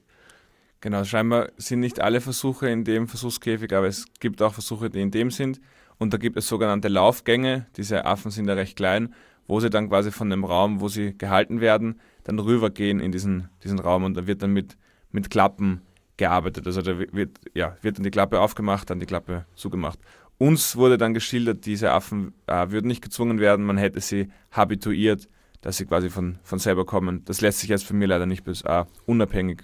Genau, 0.81 1.05
scheinbar 1.05 1.51
sind 1.57 1.81
nicht 1.81 2.01
alle 2.01 2.21
Versuche 2.21 2.69
in 2.69 2.85
dem 2.85 3.09
Versuchskäfig, 3.09 3.73
aber 3.73 3.87
es 3.87 4.05
gibt 4.21 4.43
auch 4.43 4.53
Versuche, 4.53 4.91
die 4.91 5.01
in 5.01 5.11
dem 5.11 5.31
sind. 5.31 5.61
Und 5.99 6.13
da 6.13 6.19
gibt 6.19 6.37
es 6.37 6.47
sogenannte 6.47 6.89
Laufgänge, 6.89 7.67
diese 7.77 8.05
Affen 8.05 8.31
sind 8.31 8.47
ja 8.47 8.55
recht 8.55 8.77
klein, 8.77 9.15
wo 9.47 9.61
sie 9.61 9.71
dann 9.71 9.89
quasi 9.89 10.11
von 10.11 10.29
dem 10.29 10.45
Raum, 10.45 10.81
wo 10.81 10.89
sie 10.89 11.17
gehalten 11.17 11.61
werden, 11.61 12.01
dann 12.25 12.39
rübergehen 12.39 13.01
in 13.01 13.13
diesen, 13.13 13.49
diesen 13.65 13.79
Raum 13.79 14.05
und 14.05 14.15
da 14.15 14.27
wird 14.27 14.43
dann 14.43 14.53
mit, 14.53 14.77
mit 15.11 15.31
Klappen 15.31 15.81
gearbeitet. 16.19 16.67
Also 16.67 16.83
da 16.83 16.99
wird, 16.99 17.39
ja, 17.55 17.77
wird 17.81 17.97
dann 17.97 18.05
die 18.05 18.11
Klappe 18.11 18.41
aufgemacht, 18.41 18.91
dann 18.91 19.01
die 19.01 19.07
Klappe 19.07 19.47
zugemacht. 19.55 19.99
Uns 20.39 20.77
wurde 20.77 20.99
dann 20.99 21.15
geschildert, 21.15 21.65
diese 21.67 21.93
Affen 21.93 22.35
äh, 22.47 22.71
würden 22.71 22.89
nicht 22.89 23.03
gezwungen 23.03 23.41
werden, 23.41 23.65
man 23.65 23.79
hätte 23.79 24.01
sie 24.01 24.29
habituiert, 24.51 25.29
dass 25.63 25.79
sie 25.79 25.87
quasi 25.87 26.11
von, 26.11 26.39
von 26.43 26.59
selber 26.59 26.85
kommen. 26.85 27.25
Das 27.25 27.41
lässt 27.41 27.61
sich 27.61 27.71
jetzt 27.71 27.85
von 27.85 27.97
mir 27.97 28.07
leider 28.07 28.27
nicht 28.27 28.45
bis 28.45 28.63
äh, 28.63 28.85
unabhängig 29.07 29.63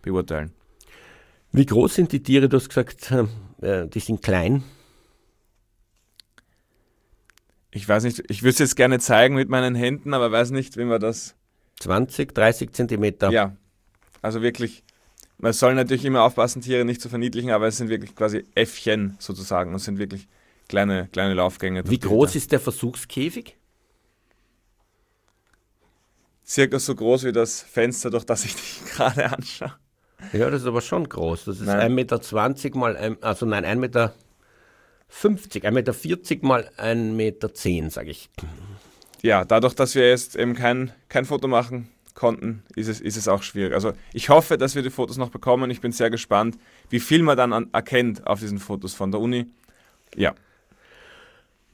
beurteilen. 0.00 0.52
Wie 1.50 1.66
groß 1.66 1.94
sind 1.94 2.12
die 2.12 2.22
Tiere? 2.22 2.48
Du 2.48 2.56
hast 2.56 2.68
gesagt, 2.68 3.12
äh, 3.60 3.88
die 3.88 4.00
sind 4.00 4.22
klein 4.22 4.62
ich 7.74 7.88
weiß 7.88 8.04
nicht, 8.04 8.22
ich 8.28 8.42
würde 8.42 8.50
es 8.50 8.58
jetzt 8.58 8.76
gerne 8.76 8.98
zeigen 9.00 9.34
mit 9.34 9.48
meinen 9.48 9.74
Händen, 9.74 10.12
aber 10.12 10.30
weiß 10.30 10.50
nicht, 10.50 10.76
wie 10.76 10.84
man 10.84 11.00
das. 11.00 11.34
20, 11.80 12.32
30 12.32 12.72
Zentimeter. 12.72 13.30
Ja, 13.30 13.56
also 14.20 14.42
wirklich. 14.42 14.84
Man 15.42 15.52
soll 15.52 15.74
natürlich 15.74 16.04
immer 16.04 16.22
aufpassen, 16.22 16.62
Tiere 16.62 16.84
nicht 16.84 17.00
zu 17.00 17.08
verniedlichen, 17.08 17.50
aber 17.50 17.66
es 17.66 17.76
sind 17.76 17.88
wirklich 17.88 18.14
quasi 18.14 18.44
Äffchen 18.54 19.16
sozusagen. 19.18 19.74
Es 19.74 19.84
sind 19.84 19.98
wirklich 19.98 20.28
kleine, 20.68 21.08
kleine 21.10 21.34
Laufgänge. 21.34 21.82
Wie 21.90 21.98
groß 21.98 22.36
ist 22.36 22.52
der 22.52 22.60
Versuchskäfig? 22.60 23.56
Circa 26.46 26.78
so 26.78 26.94
groß 26.94 27.24
wie 27.24 27.32
das 27.32 27.60
Fenster, 27.60 28.08
durch 28.10 28.24
das 28.24 28.44
ich 28.44 28.54
dich 28.54 28.82
gerade 28.92 29.32
anschaue. 29.32 29.74
Ja, 30.32 30.48
das 30.48 30.62
ist 30.62 30.68
aber 30.68 30.80
schon 30.80 31.08
groß. 31.08 31.46
Das 31.46 31.60
ist 31.60 31.68
1,20 31.68 31.88
Meter 31.88 32.78
mal, 32.78 32.96
ein, 32.96 33.20
also 33.20 33.44
nein, 33.44 33.64
1,20 33.64 33.76
Meter 33.76 34.14
50, 35.08 35.64
1,40 35.64 35.70
Meter 35.72 36.46
mal 36.46 36.70
1,10 36.78 36.94
Meter, 37.14 37.90
sage 37.90 38.10
ich. 38.12 38.30
Ja, 39.22 39.44
dadurch, 39.44 39.74
dass 39.74 39.96
wir 39.96 40.08
jetzt 40.08 40.36
eben 40.36 40.54
kein, 40.54 40.92
kein 41.08 41.24
Foto 41.24 41.48
machen 41.48 41.88
konnten, 42.14 42.62
ist 42.74 42.88
es, 42.88 43.00
ist 43.00 43.16
es 43.16 43.28
auch 43.28 43.42
schwierig. 43.42 43.74
Also 43.74 43.92
ich 44.12 44.28
hoffe, 44.28 44.58
dass 44.58 44.74
wir 44.74 44.82
die 44.82 44.90
Fotos 44.90 45.16
noch 45.16 45.30
bekommen. 45.30 45.70
Ich 45.70 45.80
bin 45.80 45.92
sehr 45.92 46.10
gespannt, 46.10 46.58
wie 46.90 47.00
viel 47.00 47.22
man 47.22 47.36
dann 47.36 47.52
an, 47.52 47.68
erkennt 47.72 48.26
auf 48.26 48.40
diesen 48.40 48.58
Fotos 48.58 48.94
von 48.94 49.10
der 49.10 49.20
Uni. 49.20 49.46
Ja. 50.16 50.34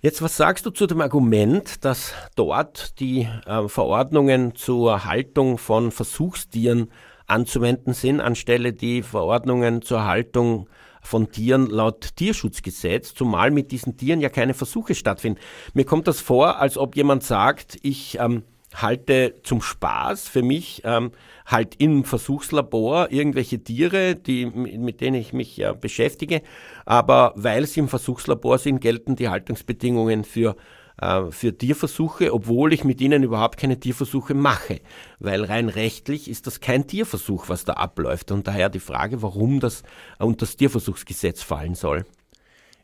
Jetzt, 0.01 0.22
was 0.22 0.37
sagst 0.37 0.64
du 0.64 0.70
zu 0.70 0.87
dem 0.87 1.01
Argument, 1.01 1.85
dass 1.85 2.14
dort 2.37 3.01
die 3.01 3.29
äh, 3.46 3.66
Verordnungen 3.66 4.55
zur 4.55 5.05
Haltung 5.05 5.59
von 5.59 5.90
Versuchstieren 5.90 6.92
anzuwenden 7.27 7.94
sind, 7.94 8.20
anstelle 8.20 8.72
die 8.72 9.03
Verordnungen 9.03 9.83
zur 9.83 10.05
Haltung 10.05 10.68
von 11.03 11.31
Tieren 11.33 11.66
laut 11.66 12.16
Tierschutzgesetz, 12.16 13.14
zumal 13.14 13.51
mit 13.51 13.72
diesen 13.72 13.96
Tieren 13.96 14.20
ja 14.20 14.29
keine 14.29 14.55
Versuche 14.55 14.94
stattfinden. 14.94 15.40
Mir 15.74 15.85
kommt 15.85 16.07
das 16.07 16.20
vor, 16.20 16.59
als 16.59 16.79
ob 16.79 16.96
jemand 16.96 17.24
sagt, 17.24 17.79
ich 17.83 18.18
ähm, 18.20 18.44
halte 18.83 19.35
zum 19.43 19.61
Spaß 19.61 20.29
für 20.29 20.43
mich 20.43 20.83
ähm, 20.85 21.12
halt 21.47 21.77
im 21.79 22.05
Versuchslabor 22.05 23.11
irgendwelche 23.11 23.62
Tiere, 23.62 24.14
die, 24.14 24.47
mit 24.47 25.01
denen 25.01 25.17
ich 25.17 25.33
mich 25.33 25.61
äh, 25.61 25.75
beschäftige. 25.79 26.43
Aber 26.85 27.33
weil 27.37 27.67
sie 27.67 27.81
im 27.81 27.88
Versuchslabor 27.88 28.59
sind, 28.59 28.81
gelten 28.81 29.17
die 29.17 29.29
Haltungsbedingungen 29.29 30.25
für 30.25 30.57
äh, 31.01 31.31
für 31.31 31.57
Tierversuche, 31.57 32.33
obwohl 32.33 32.73
ich 32.73 32.85
mit 32.85 33.01
ihnen 33.01 33.23
überhaupt 33.23 33.59
keine 33.59 33.79
Tierversuche 33.79 34.35
mache. 34.35 34.81
Weil 35.19 35.45
rein 35.45 35.69
rechtlich 35.69 36.29
ist 36.29 36.47
das 36.47 36.61
kein 36.61 36.87
Tierversuch, 36.87 37.49
was 37.49 37.64
da 37.64 37.75
abläuft. 37.75 38.31
Und 38.33 38.47
daher 38.47 38.69
die 38.69 38.81
Frage, 38.81 39.23
warum 39.23 39.61
das 39.61 39.83
unter 40.19 40.47
das 40.47 40.57
Tierversuchsgesetz 40.57 41.43
fallen 41.43 41.75
soll. 41.75 42.05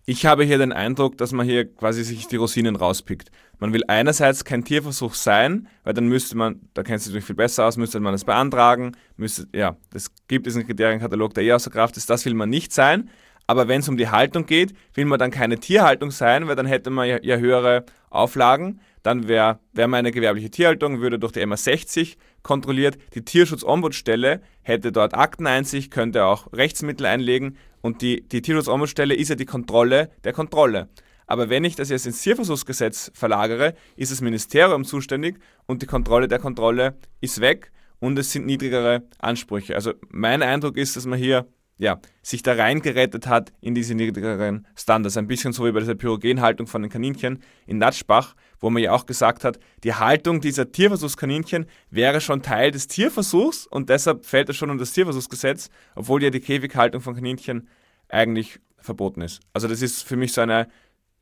Ich 0.06 0.26
habe 0.26 0.44
hier 0.44 0.58
den 0.58 0.72
Eindruck, 0.72 1.16
dass 1.16 1.32
man 1.32 1.46
hier 1.46 1.64
quasi 1.64 2.04
sich 2.04 2.26
die 2.28 2.36
Rosinen 2.36 2.76
rauspickt. 2.76 3.30
Man 3.58 3.72
will 3.72 3.82
einerseits 3.88 4.44
kein 4.44 4.64
Tierversuch 4.64 5.14
sein, 5.14 5.68
weil 5.84 5.94
dann 5.94 6.08
müsste 6.08 6.36
man, 6.36 6.60
da 6.74 6.82
kennt 6.82 7.00
sich 7.00 7.08
natürlich 7.08 7.26
viel 7.26 7.36
besser 7.36 7.66
aus, 7.66 7.76
müsste 7.76 8.00
man 8.00 8.12
das 8.12 8.24
beantragen, 8.24 8.92
müsste, 9.16 9.46
ja, 9.54 9.76
das 9.90 10.10
gibt 10.28 10.46
es 10.46 10.56
einen 10.56 10.66
Kriterienkatalog, 10.66 11.34
der 11.34 11.44
eh 11.44 11.52
außer 11.52 11.70
Kraft 11.70 11.96
ist, 11.96 12.10
das 12.10 12.24
will 12.24 12.34
man 12.34 12.50
nicht 12.50 12.72
sein. 12.72 13.10
Aber 13.46 13.68
wenn 13.68 13.80
es 13.80 13.88
um 13.88 13.96
die 13.96 14.08
Haltung 14.08 14.46
geht, 14.46 14.74
will 14.94 15.04
man 15.04 15.18
dann 15.18 15.30
keine 15.30 15.58
Tierhaltung 15.58 16.10
sein, 16.10 16.48
weil 16.48 16.56
dann 16.56 16.66
hätte 16.66 16.90
man 16.90 17.08
ja, 17.08 17.18
ja 17.22 17.36
höhere 17.36 17.84
Auflagen. 18.08 18.80
Dann 19.02 19.28
wäre 19.28 19.58
wär 19.74 19.86
man 19.86 19.98
eine 19.98 20.12
gewerbliche 20.12 20.50
Tierhaltung, 20.50 21.00
würde 21.00 21.18
durch 21.18 21.32
die 21.32 21.44
MA 21.44 21.58
60 21.58 22.16
kontrolliert. 22.42 22.96
Die 23.14 23.22
Tierschutzombudsstelle 23.22 24.40
hätte 24.62 24.92
dort 24.92 25.14
Akteneinsicht, 25.14 25.90
könnte 25.90 26.24
auch 26.24 26.50
Rechtsmittel 26.54 27.04
einlegen 27.04 27.58
und 27.82 28.00
die, 28.00 28.26
die 28.26 28.40
Tierschutzombudsstelle 28.40 29.14
ist 29.14 29.28
ja 29.28 29.34
die 29.34 29.44
Kontrolle 29.44 30.10
der 30.24 30.32
Kontrolle. 30.32 30.88
Aber 31.26 31.48
wenn 31.48 31.64
ich 31.64 31.76
das 31.76 31.88
jetzt 31.88 32.06
ins 32.06 32.22
Tierversuchsgesetz 32.22 33.10
verlagere, 33.14 33.74
ist 33.96 34.12
das 34.12 34.20
Ministerium 34.20 34.84
zuständig 34.84 35.38
und 35.66 35.82
die 35.82 35.86
Kontrolle 35.86 36.28
der 36.28 36.38
Kontrolle 36.38 36.96
ist 37.20 37.40
weg 37.40 37.72
und 37.98 38.18
es 38.18 38.32
sind 38.32 38.46
niedrigere 38.46 39.04
Ansprüche. 39.18 39.74
Also 39.74 39.94
mein 40.10 40.42
Eindruck 40.42 40.76
ist, 40.76 40.96
dass 40.96 41.06
man 41.06 41.18
hier 41.18 41.46
ja, 41.76 41.98
sich 42.22 42.42
da 42.42 42.52
reingerettet 42.52 43.26
hat 43.26 43.52
in 43.60 43.74
diese 43.74 43.94
niedrigeren 43.94 44.66
Standards. 44.76 45.16
Ein 45.16 45.26
bisschen 45.26 45.52
so 45.52 45.64
wie 45.64 45.72
bei 45.72 45.80
dieser 45.80 45.96
Pyrogenhaltung 45.96 46.66
von 46.66 46.82
den 46.82 46.90
Kaninchen 46.90 47.42
in 47.66 47.78
Natschbach, 47.78 48.34
wo 48.60 48.70
man 48.70 48.82
ja 48.82 48.92
auch 48.92 49.06
gesagt 49.06 49.44
hat, 49.44 49.58
die 49.82 49.94
Haltung 49.94 50.40
dieser 50.40 50.70
Tierversuchskaninchen 50.70 51.66
wäre 51.90 52.20
schon 52.20 52.42
Teil 52.42 52.70
des 52.70 52.86
Tierversuchs 52.86 53.66
und 53.66 53.88
deshalb 53.88 54.24
fällt 54.24 54.50
es 54.50 54.56
schon 54.56 54.70
unter 54.70 54.82
das 54.82 54.92
Tierversuchsgesetz, 54.92 55.68
obwohl 55.96 56.22
ja 56.22 56.30
die 56.30 56.40
Käfighaltung 56.40 57.00
von 57.00 57.14
Kaninchen 57.14 57.68
eigentlich 58.08 58.60
verboten 58.78 59.22
ist. 59.22 59.40
Also 59.52 59.66
das 59.66 59.82
ist 59.82 60.02
für 60.02 60.16
mich 60.16 60.32
so 60.32 60.42
eine 60.42 60.68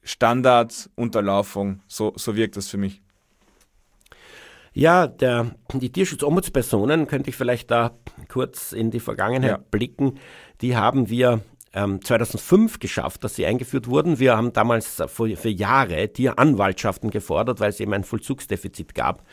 Standardunterlaufung, 0.03 1.81
so, 1.87 2.13
so 2.17 2.37
wirkt 2.37 2.57
das 2.57 2.69
für 2.69 2.79
mich. 2.79 3.03
Ja, 4.75 5.07
der, 5.07 5.55
die 5.75 5.93
Tierschutzombudspersonen, 5.93 7.07
könnte 7.07 7.31
ich 7.31 7.37
vielleicht 7.37 7.71
da 7.71 7.93
kurz 8.29 8.73
in 8.73 8.91
die 8.91 9.01
Vergangenheit 9.01 9.51
ja. 9.51 9.65
blicken, 9.71 10.19
die 10.63 10.77
haben 10.77 11.11
wir 11.11 11.43
ähm, 11.75 12.03
2005 12.03 12.79
geschafft, 12.79 13.23
dass 13.25 13.35
sie 13.35 13.47
eingeführt 13.47 13.87
wurden. 13.87 14.19
Wir 14.19 14.37
haben 14.37 14.53
damals 14.53 15.03
für, 15.09 15.49
Jahre 15.49 16.13
Tieranwaltschaften 16.13 17.11
gefordert, 17.11 17.61
weil 17.61 17.71
es 17.71 17.81
eben 17.81 17.93
ein 17.93 18.05
Vollzugsdefizit 18.05 18.95
gab. 18.95 19.25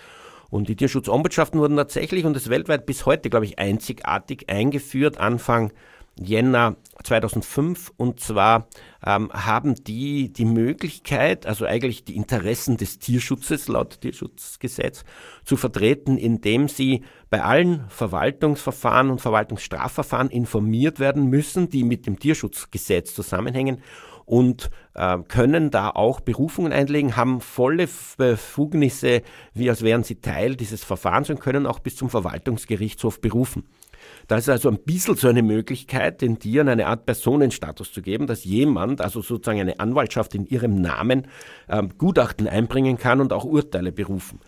Und 0.49 0.67
die 0.67 0.75
Tierschutzombudsschaften 0.75 1.59
wurden 1.59 1.77
tatsächlich 1.77 2.25
und 2.25 2.33
das 2.33 2.49
weltweit 2.49 2.85
bis 2.85 3.05
heute, 3.05 3.29
glaube 3.29 3.45
ich, 3.45 3.59
einzigartig 3.59 4.49
eingeführt, 4.49 5.19
Anfang 5.19 5.71
Jänner 6.19 6.75
2005. 7.03 7.91
Und 7.97 8.19
zwar 8.19 8.67
ähm, 9.05 9.31
haben 9.31 9.75
die 9.83 10.31
die 10.33 10.45
Möglichkeit, 10.45 11.45
also 11.45 11.65
eigentlich 11.65 12.03
die 12.03 12.15
Interessen 12.15 12.77
des 12.77 12.99
Tierschutzes 12.99 13.67
laut 13.67 14.01
Tierschutzgesetz 14.01 15.03
zu 15.45 15.57
vertreten, 15.57 16.17
indem 16.17 16.67
sie 16.67 17.03
bei 17.29 17.43
allen 17.43 17.85
Verwaltungsverfahren 17.89 19.09
und 19.09 19.21
Verwaltungsstrafverfahren 19.21 20.29
informiert 20.29 20.99
werden 20.99 21.27
müssen, 21.27 21.69
die 21.69 21.83
mit 21.83 22.05
dem 22.05 22.19
Tierschutzgesetz 22.19 23.13
zusammenhängen 23.13 23.81
und 24.29 24.69
äh, 24.93 25.17
können 25.27 25.71
da 25.71 25.89
auch 25.89 26.19
Berufungen 26.19 26.71
einlegen, 26.71 27.15
haben 27.15 27.41
volle 27.41 27.89
Befugnisse, 28.17 29.23
wie 29.55 29.69
als 29.71 29.81
wären 29.81 30.03
sie 30.03 30.21
Teil 30.21 30.55
dieses 30.55 30.83
Verfahrens 30.83 31.31
und 31.31 31.39
können 31.39 31.65
auch 31.65 31.79
bis 31.79 31.95
zum 31.95 32.11
Verwaltungsgerichtshof 32.11 33.21
berufen. 33.21 33.63
Da 34.29 34.37
ist 34.37 34.47
also 34.47 34.69
ein 34.69 34.77
bisschen 34.77 35.15
so 35.15 35.27
eine 35.27 35.41
Möglichkeit, 35.41 36.21
den 36.21 36.37
Tieren 36.37 36.69
eine 36.69 36.85
Art 36.85 37.07
Personenstatus 37.07 37.91
zu 37.91 38.03
geben, 38.03 38.27
dass 38.27 38.45
jemand, 38.45 39.01
also 39.01 39.23
sozusagen 39.23 39.59
eine 39.59 39.79
Anwaltschaft 39.79 40.35
in 40.35 40.45
ihrem 40.45 40.79
Namen, 40.79 41.25
ähm, 41.67 41.89
Gutachten 41.97 42.47
einbringen 42.47 42.99
kann 42.99 43.21
und 43.21 43.33
auch 43.33 43.43
Urteile 43.43 43.91
berufen. 43.91 44.39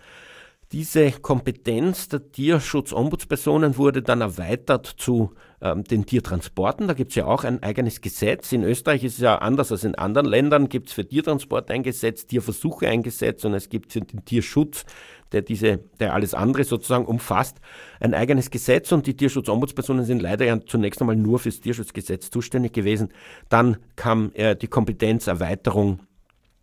Diese 0.70 1.10
Kompetenz 1.10 2.08
der 2.08 2.30
Tierschutzombudspersonen 2.30 3.76
wurde 3.76 4.02
dann 4.02 4.20
erweitert 4.20 4.86
zu 4.86 5.32
ähm, 5.60 5.82
den 5.82 6.06
Tiertransporten. 6.06 6.86
Da 6.86 6.94
gibt 6.94 7.10
es 7.10 7.16
ja 7.16 7.26
auch 7.26 7.42
ein 7.42 7.60
eigenes 7.62 8.00
Gesetz. 8.00 8.52
In 8.52 8.62
Österreich 8.62 9.02
ist 9.02 9.14
es 9.14 9.20
ja 9.20 9.38
anders 9.38 9.72
als 9.72 9.82
in 9.82 9.96
anderen 9.96 10.28
Ländern. 10.28 10.68
Gibt 10.68 10.90
es 10.90 10.94
für 10.94 11.06
Tiertransport 11.06 11.72
ein 11.72 11.82
Gesetz, 11.82 12.24
Tierversuche 12.24 12.86
ein 12.88 13.02
Gesetz 13.02 13.44
und 13.44 13.52
es 13.52 13.68
gibt 13.68 13.92
für 13.92 14.00
den 14.00 14.24
Tierschutz, 14.24 14.86
der 15.32 15.42
diese, 15.42 15.78
der 16.00 16.14
alles 16.14 16.34
andere 16.34 16.64
sozusagen 16.64 17.06
umfasst, 17.06 17.58
ein 18.00 18.14
eigenes 18.14 18.50
Gesetz 18.50 18.92
und 18.92 19.06
die 19.06 19.16
Tierschutzombudspersonen 19.16 20.04
sind 20.04 20.22
leider 20.22 20.44
ja 20.44 20.60
zunächst 20.64 21.00
einmal 21.00 21.16
nur 21.16 21.38
fürs 21.38 21.60
Tierschutzgesetz 21.60 22.30
zuständig 22.30 22.72
gewesen. 22.72 23.08
Dann 23.48 23.76
kam 23.96 24.30
äh, 24.34 24.56
die 24.56 24.68
Kompetenzerweiterung 24.68 26.00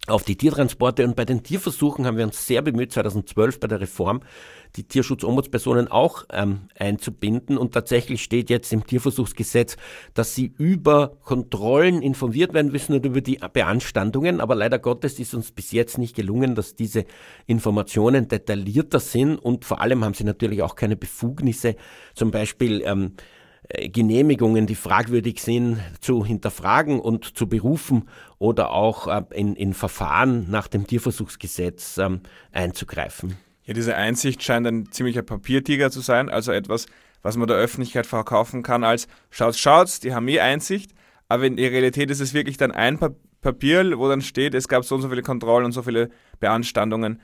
auf 0.09 0.23
die 0.23 0.35
Tiertransporte 0.35 1.05
und 1.05 1.15
bei 1.15 1.25
den 1.25 1.43
Tierversuchen 1.43 2.05
haben 2.05 2.17
wir 2.17 2.25
uns 2.25 2.45
sehr 2.45 2.61
bemüht, 2.61 2.91
2012 2.91 3.59
bei 3.59 3.67
der 3.67 3.81
Reform 3.81 4.21
die 4.75 4.83
Tierschutzombudspersonen 4.83 5.87
auch 5.87 6.25
ähm, 6.31 6.69
einzubinden. 6.77 7.57
Und 7.57 7.73
tatsächlich 7.73 8.21
steht 8.21 8.49
jetzt 8.49 8.71
im 8.71 8.85
Tierversuchsgesetz, 8.85 9.77
dass 10.13 10.35
sie 10.35 10.53
über 10.57 11.17
Kontrollen 11.23 12.01
informiert 12.01 12.53
werden 12.53 12.71
müssen 12.71 12.93
und 12.93 13.05
über 13.05 13.21
die 13.21 13.39
Beanstandungen. 13.51 14.41
Aber 14.41 14.55
leider 14.55 14.79
Gottes 14.79 15.19
ist 15.19 15.33
uns 15.33 15.51
bis 15.51 15.71
jetzt 15.71 15.97
nicht 15.97 16.15
gelungen, 16.15 16.55
dass 16.55 16.75
diese 16.75 17.05
Informationen 17.47 18.27
detaillierter 18.27 18.99
sind. 18.99 19.37
Und 19.37 19.65
vor 19.65 19.81
allem 19.81 20.03
haben 20.03 20.13
sie 20.13 20.23
natürlich 20.23 20.61
auch 20.61 20.75
keine 20.75 20.95
Befugnisse, 20.95 21.75
zum 22.13 22.31
Beispiel 22.31 22.83
ähm, 22.85 23.13
äh, 23.15 23.38
Genehmigungen, 23.69 24.65
die 24.65 24.75
fragwürdig 24.75 25.41
sind, 25.41 25.79
zu 26.01 26.25
hinterfragen 26.25 26.99
und 26.99 27.37
zu 27.37 27.47
berufen 27.47 28.09
oder 28.39 28.71
auch 28.71 29.07
äh, 29.07 29.23
in, 29.31 29.55
in 29.55 29.73
Verfahren 29.73 30.49
nach 30.49 30.67
dem 30.67 30.87
Tierversuchsgesetz 30.87 31.99
ähm, 31.99 32.21
einzugreifen. 32.51 33.37
Ja, 33.65 33.75
diese 33.75 33.95
Einsicht 33.95 34.41
scheint 34.41 34.65
ein 34.65 34.91
ziemlicher 34.91 35.21
Papiertiger 35.21 35.91
zu 35.91 36.01
sein, 36.01 36.29
also 36.29 36.51
etwas, 36.51 36.87
was 37.21 37.37
man 37.37 37.47
der 37.47 37.57
Öffentlichkeit 37.57 38.07
verkaufen 38.07 38.63
kann 38.63 38.83
als 38.83 39.07
schaut, 39.29 39.55
schaut, 39.55 40.03
die 40.03 40.15
haben 40.15 40.27
eh 40.27 40.39
Einsicht, 40.39 40.91
aber 41.27 41.45
in 41.45 41.55
der 41.55 41.69
Realität 41.69 42.09
ist 42.09 42.21
es 42.21 42.33
wirklich 42.33 42.57
dann 42.57 42.71
ein 42.71 42.97
Papier, 43.41 43.99
wo 43.99 44.09
dann 44.09 44.21
steht, 44.21 44.55
es 44.55 44.67
gab 44.67 44.83
so 44.83 44.95
und 44.95 45.01
so 45.01 45.09
viele 45.09 45.21
Kontrollen 45.21 45.65
und 45.65 45.73
so 45.73 45.83
viele 45.83 46.09
Beanstandungen. 46.39 47.21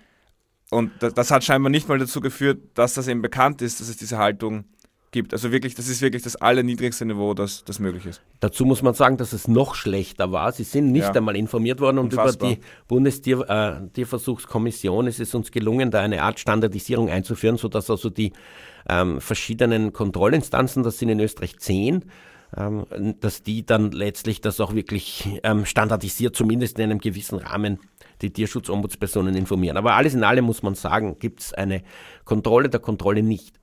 Und 0.70 0.92
das, 1.00 1.16
das 1.16 1.32
hat 1.32 1.44
scheinbar 1.44 1.72
nicht 1.72 1.90
mal 1.90 1.98
dazu 1.98 2.22
geführt, 2.22 2.60
dass 2.76 2.94
das 2.94 3.08
eben 3.08 3.24
bekannt 3.24 3.64
ist, 3.64 3.80
dass 3.80 3.90
es 3.90 3.98
diese 3.98 4.20
Haltung 4.20 4.66
gibt. 5.16 5.34
Also 5.34 5.52
wirklich, 5.54 5.76
das 5.76 5.88
ist 5.88 6.02
wirklich 6.02 6.24
das 6.24 6.36
allerniedrigste 6.36 7.06
Niveau, 7.06 7.34
das, 7.34 7.64
das 7.64 7.80
möglich 7.80 8.06
ist. 8.06 8.22
Dazu 8.42 8.66
muss 8.66 8.82
man 8.82 8.94
sagen, 8.94 9.16
dass 9.16 9.32
es 9.32 9.48
noch 9.48 9.74
schlechter 9.74 10.34
war. 10.34 10.52
Sie 10.52 10.66
sind 10.66 10.92
nicht 10.92 11.06
ja. 11.06 11.14
einmal 11.14 11.38
informiert 11.38 11.80
worden 11.80 12.00
und 12.00 12.14
Unfassbar. 12.14 12.52
über 12.52 12.60
die 12.60 12.66
Bundestierversuchskommission 12.90 15.06
äh, 15.06 15.10
ist 15.10 15.22
es 15.22 15.34
uns 15.34 15.52
gelungen, 15.52 15.90
da 15.90 16.02
eine 16.02 16.22
Art 16.22 16.42
Standardisierung 16.42 17.10
einzuführen, 17.10 17.56
sodass 17.56 17.90
also 17.90 18.10
die 18.10 18.34
ähm, 18.90 19.22
verschiedenen 19.22 19.94
Kontrollinstanzen, 19.94 20.84
das 20.84 21.00
sind 21.00 21.08
in 21.08 21.22
Österreich 21.22 21.60
zehn, 21.60 22.04
ähm, 22.58 22.86
dass 23.22 23.42
die 23.42 23.66
dann 23.66 23.92
letztlich 23.92 24.42
das 24.42 24.60
auch 24.60 24.76
wirklich 24.76 25.40
ähm, 25.44 25.66
standardisiert, 25.66 26.36
zumindest 26.36 26.78
in 26.78 26.92
einem 26.92 27.00
gewissen 27.00 27.40
Rahmen 27.40 27.80
die 28.22 28.32
Tierschutzombudspersonen 28.32 29.34
informieren. 29.34 29.78
Aber 29.78 29.94
alles 29.94 30.14
in 30.14 30.26
allem 30.26 30.44
muss 30.44 30.62
man 30.62 30.76
sagen, 30.76 31.20
gibt 31.20 31.40
es 31.40 31.54
eine 31.54 31.84
Kontrolle 32.26 32.68
der 32.68 32.82
Kontrolle 32.82 33.24
nicht. 33.24 33.56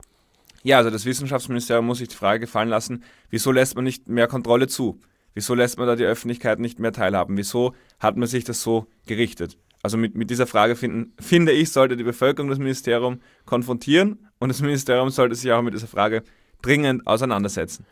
Ja, 0.63 0.77
also 0.77 0.89
das 0.89 1.05
Wissenschaftsministerium 1.05 1.85
muss 1.85 1.97
sich 1.97 2.07
die 2.07 2.15
Frage 2.15 2.41
gefallen 2.41 2.69
lassen, 2.69 3.03
wieso 3.29 3.51
lässt 3.51 3.75
man 3.75 3.83
nicht 3.83 4.07
mehr 4.07 4.27
Kontrolle 4.27 4.67
zu? 4.67 4.99
Wieso 5.33 5.55
lässt 5.55 5.77
man 5.77 5.87
da 5.87 5.95
die 5.95 6.05
Öffentlichkeit 6.05 6.59
nicht 6.59 6.79
mehr 6.79 6.93
teilhaben? 6.93 7.35
Wieso 7.37 7.73
hat 7.99 8.15
man 8.17 8.27
sich 8.27 8.43
das 8.45 8.61
so 8.61 8.87
gerichtet? 9.05 9.57
Also 9.81 9.97
mit, 9.97 10.15
mit 10.15 10.29
dieser 10.29 10.47
Frage 10.47 10.77
finden, 10.77 11.13
finde 11.19 11.51
ich, 11.51 11.71
sollte 11.71 11.97
die 11.97 12.03
Bevölkerung 12.03 12.49
das 12.49 12.59
Ministerium 12.59 13.19
konfrontieren 13.45 14.29
und 14.39 14.49
das 14.49 14.61
Ministerium 14.61 15.09
sollte 15.09 15.35
sich 15.35 15.51
auch 15.51 15.61
mit 15.61 15.73
dieser 15.73 15.87
Frage 15.87 16.23
dringend 16.61 17.05
auseinandersetzen. 17.05 17.85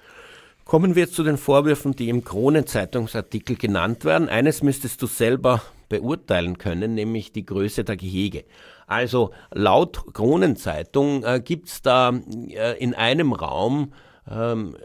Kommen 0.63 0.95
wir 0.95 1.03
jetzt 1.03 1.15
zu 1.15 1.24
den 1.24 1.38
Vorwürfen, 1.38 1.93
die 1.93 2.07
im 2.07 2.24
Kronenzeitungsartikel 2.24 3.57
genannt 3.57 4.05
werden. 4.05 4.30
Eines 4.30 4.63
müsstest 4.63 5.01
du 5.01 5.07
selber 5.07 5.61
beurteilen 5.89 6.57
können, 6.57 6.93
nämlich 6.93 7.34
die 7.34 7.45
Größe 7.45 7.84
der 7.84 7.97
Gehege. 7.97 8.45
Also 8.91 9.31
laut 9.53 10.13
Kronenzeitung 10.13 11.23
äh, 11.23 11.39
gibt 11.39 11.69
es 11.69 11.81
da 11.81 12.11
äh, 12.49 12.77
in 12.77 12.93
einem 12.93 13.31
Raum 13.31 13.93
ähm, 14.29 14.75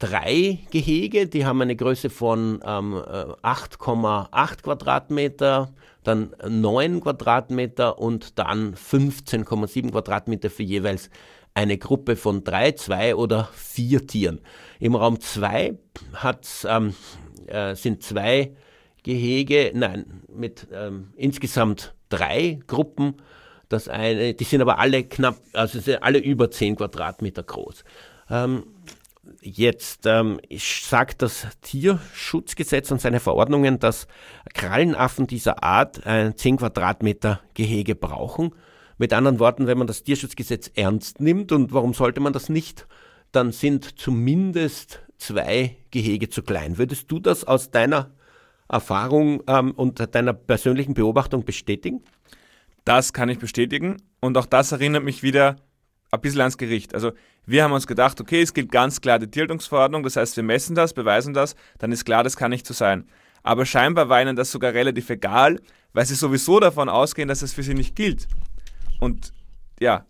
drei 0.00 0.58
Gehege, 0.72 1.28
die 1.28 1.46
haben 1.46 1.62
eine 1.62 1.76
Größe 1.76 2.10
von 2.10 2.60
ähm, 2.66 2.94
8,8 2.94 4.62
Quadratmeter, 4.62 5.72
dann 6.02 6.34
9 6.46 7.00
Quadratmeter 7.00 8.00
und 8.00 8.40
dann 8.40 8.74
15,7 8.74 9.92
Quadratmeter 9.92 10.50
für 10.50 10.64
jeweils 10.64 11.08
eine 11.54 11.78
Gruppe 11.78 12.16
von 12.16 12.42
drei, 12.42 12.72
zwei 12.72 13.14
oder 13.14 13.48
vier 13.54 14.04
Tieren. 14.04 14.40
Im 14.80 14.96
Raum 14.96 15.20
2 15.20 15.78
ähm, 16.66 16.94
äh, 17.46 17.76
sind 17.76 18.02
zwei 18.02 18.56
Gehege, 19.04 19.70
nein, 19.74 20.22
mit 20.28 20.66
ähm, 20.72 21.12
insgesamt 21.14 21.94
drei 22.08 22.58
Gruppen. 22.66 23.16
Das 23.74 23.88
eine, 23.88 24.34
die 24.34 24.44
sind 24.44 24.60
aber 24.60 24.78
alle 24.78 25.02
knapp, 25.02 25.34
also 25.52 25.80
sind 25.80 26.00
alle 26.00 26.20
über 26.20 26.48
10 26.48 26.76
Quadratmeter 26.76 27.42
groß. 27.42 27.82
Ähm, 28.30 28.62
jetzt 29.40 30.06
ähm, 30.06 30.38
sagt 30.56 31.22
das 31.22 31.48
Tierschutzgesetz 31.60 32.92
und 32.92 33.00
seine 33.00 33.18
Verordnungen, 33.18 33.80
dass 33.80 34.06
Krallenaffen 34.54 35.26
dieser 35.26 35.64
Art 35.64 36.06
ein 36.06 36.36
10 36.36 36.58
Quadratmeter 36.58 37.40
Gehege 37.54 37.96
brauchen. 37.96 38.54
Mit 38.96 39.12
anderen 39.12 39.40
Worten, 39.40 39.66
wenn 39.66 39.78
man 39.78 39.88
das 39.88 40.04
Tierschutzgesetz 40.04 40.70
ernst 40.76 41.18
nimmt, 41.18 41.50
und 41.50 41.72
warum 41.72 41.92
sollte 41.94 42.20
man 42.20 42.32
das 42.32 42.48
nicht, 42.48 42.86
dann 43.32 43.50
sind 43.50 43.98
zumindest 43.98 45.00
zwei 45.18 45.78
Gehege 45.90 46.28
zu 46.28 46.44
klein. 46.44 46.78
Würdest 46.78 47.10
du 47.10 47.18
das 47.18 47.42
aus 47.42 47.72
deiner 47.72 48.12
Erfahrung 48.68 49.42
ähm, 49.48 49.72
und 49.72 50.14
deiner 50.14 50.32
persönlichen 50.32 50.94
Beobachtung 50.94 51.44
bestätigen? 51.44 52.04
Das 52.84 53.12
kann 53.12 53.28
ich 53.28 53.38
bestätigen. 53.38 54.02
Und 54.20 54.36
auch 54.36 54.46
das 54.46 54.72
erinnert 54.72 55.04
mich 55.04 55.22
wieder 55.22 55.56
ein 56.10 56.20
bisschen 56.20 56.40
ans 56.40 56.58
Gericht. 56.58 56.94
Also 56.94 57.12
wir 57.46 57.64
haben 57.64 57.72
uns 57.72 57.86
gedacht, 57.86 58.20
okay, 58.20 58.42
es 58.42 58.54
gilt 58.54 58.70
ganz 58.70 59.00
klar 59.00 59.18
die 59.18 59.30
Tiltungsverordnung, 59.30 60.02
das 60.02 60.16
heißt, 60.16 60.36
wir 60.36 60.44
messen 60.44 60.74
das, 60.74 60.94
beweisen 60.94 61.34
das, 61.34 61.56
dann 61.78 61.92
ist 61.92 62.04
klar, 62.04 62.24
das 62.24 62.36
kann 62.36 62.50
nicht 62.50 62.66
so 62.66 62.72
sein. 62.72 63.06
Aber 63.42 63.66
scheinbar 63.66 64.08
war 64.08 64.22
ihnen 64.22 64.36
das 64.36 64.50
sogar 64.50 64.72
relativ 64.72 65.10
egal, 65.10 65.60
weil 65.92 66.06
sie 66.06 66.14
sowieso 66.14 66.60
davon 66.60 66.88
ausgehen, 66.88 67.28
dass 67.28 67.42
es 67.42 67.52
für 67.52 67.62
sie 67.62 67.74
nicht 67.74 67.94
gilt. 67.94 68.26
Und 69.00 69.32
ja, 69.80 70.06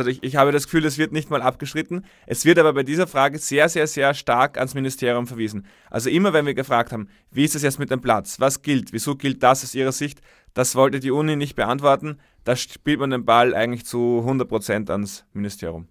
also 0.00 0.06
ich, 0.06 0.22
ich 0.22 0.36
habe 0.36 0.52
das 0.52 0.64
Gefühl, 0.64 0.86
es 0.86 0.96
wird 0.96 1.12
nicht 1.12 1.28
mal 1.28 1.42
abgeschritten. 1.42 2.06
Es 2.26 2.46
wird 2.46 2.58
aber 2.58 2.72
bei 2.72 2.82
dieser 2.82 3.06
Frage 3.06 3.38
sehr, 3.38 3.68
sehr, 3.68 3.86
sehr 3.86 4.14
stark 4.14 4.56
ans 4.56 4.74
Ministerium 4.74 5.26
verwiesen. 5.26 5.66
Also 5.90 6.08
immer, 6.08 6.32
wenn 6.32 6.46
wir 6.46 6.54
gefragt 6.54 6.92
haben, 6.92 7.08
wie 7.30 7.44
ist 7.44 7.54
es 7.54 7.62
jetzt 7.62 7.78
mit 7.78 7.90
dem 7.90 8.00
Platz, 8.00 8.40
was 8.40 8.62
gilt, 8.62 8.94
wieso 8.94 9.16
gilt 9.16 9.42
das 9.42 9.62
aus 9.62 9.74
Ihrer 9.74 9.92
Sicht, 9.92 10.22
das 10.54 10.76
wollte 10.76 10.98
die 10.98 11.10
Uni 11.10 11.36
nicht 11.36 11.56
beantworten. 11.56 12.18
Da 12.44 12.56
spielt 12.56 13.00
man 13.00 13.10
den 13.10 13.26
Ball 13.26 13.54
eigentlich 13.54 13.84
zu 13.84 14.24
100% 14.26 14.90
ans 14.90 15.26
Ministerium. 15.34 15.88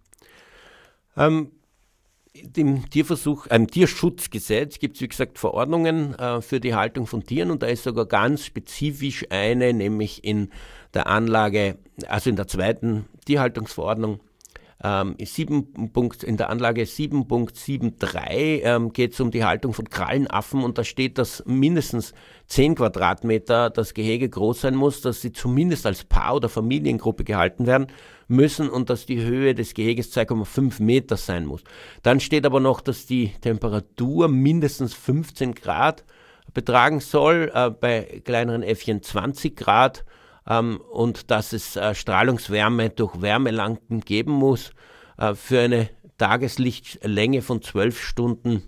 Ähm, 1.15 1.51
im 2.55 2.89
Tierversuch, 2.89 3.47
im 3.47 3.67
Tierschutzgesetz 3.67 4.79
gibt 4.79 4.95
es, 4.95 5.01
wie 5.01 5.09
gesagt, 5.09 5.37
Verordnungen 5.37 6.15
äh, 6.15 6.41
für 6.41 6.59
die 6.59 6.73
Haltung 6.73 7.05
von 7.05 7.23
Tieren 7.23 7.51
und 7.51 7.61
da 7.61 7.67
ist 7.67 7.83
sogar 7.83 8.05
ganz 8.05 8.45
spezifisch 8.45 9.25
eine, 9.29 9.73
nämlich 9.73 10.23
in 10.23 10.49
der 10.93 11.07
Anlage, 11.07 11.77
also 12.07 12.29
in 12.29 12.35
der 12.35 12.47
zweiten 12.47 13.05
Tierhaltungsverordnung, 13.25 14.19
ähm, 14.83 15.15
7. 15.19 15.91
Punkt, 15.93 16.23
in 16.23 16.37
der 16.37 16.49
Anlage 16.49 16.83
7.73 16.83 18.61
ähm, 18.63 18.93
geht 18.93 19.13
es 19.13 19.19
um 19.19 19.29
die 19.29 19.43
Haltung 19.43 19.73
von 19.73 19.89
Krallenaffen 19.89 20.63
und 20.63 20.77
da 20.77 20.83
steht, 20.83 21.17
dass 21.17 21.43
mindestens 21.45 22.13
10 22.47 22.75
Quadratmeter 22.75 23.69
das 23.69 23.93
Gehege 23.93 24.27
groß 24.27 24.61
sein 24.61 24.75
muss, 24.75 25.01
dass 25.01 25.21
sie 25.21 25.31
zumindest 25.31 25.85
als 25.85 26.03
Paar- 26.03 26.35
oder 26.35 26.49
Familiengruppe 26.49 27.23
gehalten 27.23 27.67
werden 27.67 27.87
müssen 28.27 28.69
und 28.69 28.89
dass 28.89 29.05
die 29.05 29.21
Höhe 29.21 29.53
des 29.53 29.75
Geheges 29.75 30.15
2,5 30.15 30.81
Meter 30.81 31.17
sein 31.17 31.45
muss. 31.45 31.63
Dann 32.01 32.19
steht 32.19 32.45
aber 32.45 32.59
noch, 32.59 32.81
dass 32.81 33.05
die 33.05 33.33
Temperatur 33.41 34.29
mindestens 34.29 34.93
15 34.95 35.53
Grad 35.53 36.05
betragen 36.53 37.01
soll, 37.01 37.51
äh, 37.53 37.69
bei 37.69 38.21
kleineren 38.25 38.63
Äffchen 38.63 39.03
20 39.03 39.55
Grad 39.55 40.05
und 40.45 41.29
dass 41.31 41.53
es 41.53 41.75
äh, 41.75 41.93
Strahlungswärme 41.93 42.89
durch 42.89 43.21
Wärmelampen 43.21 44.01
geben 44.01 44.31
muss. 44.31 44.71
Äh, 45.17 45.35
für 45.35 45.61
eine 45.61 45.89
Tageslichtlänge 46.17 47.41
von 47.41 47.61
12 47.61 48.01
Stunden 48.01 48.63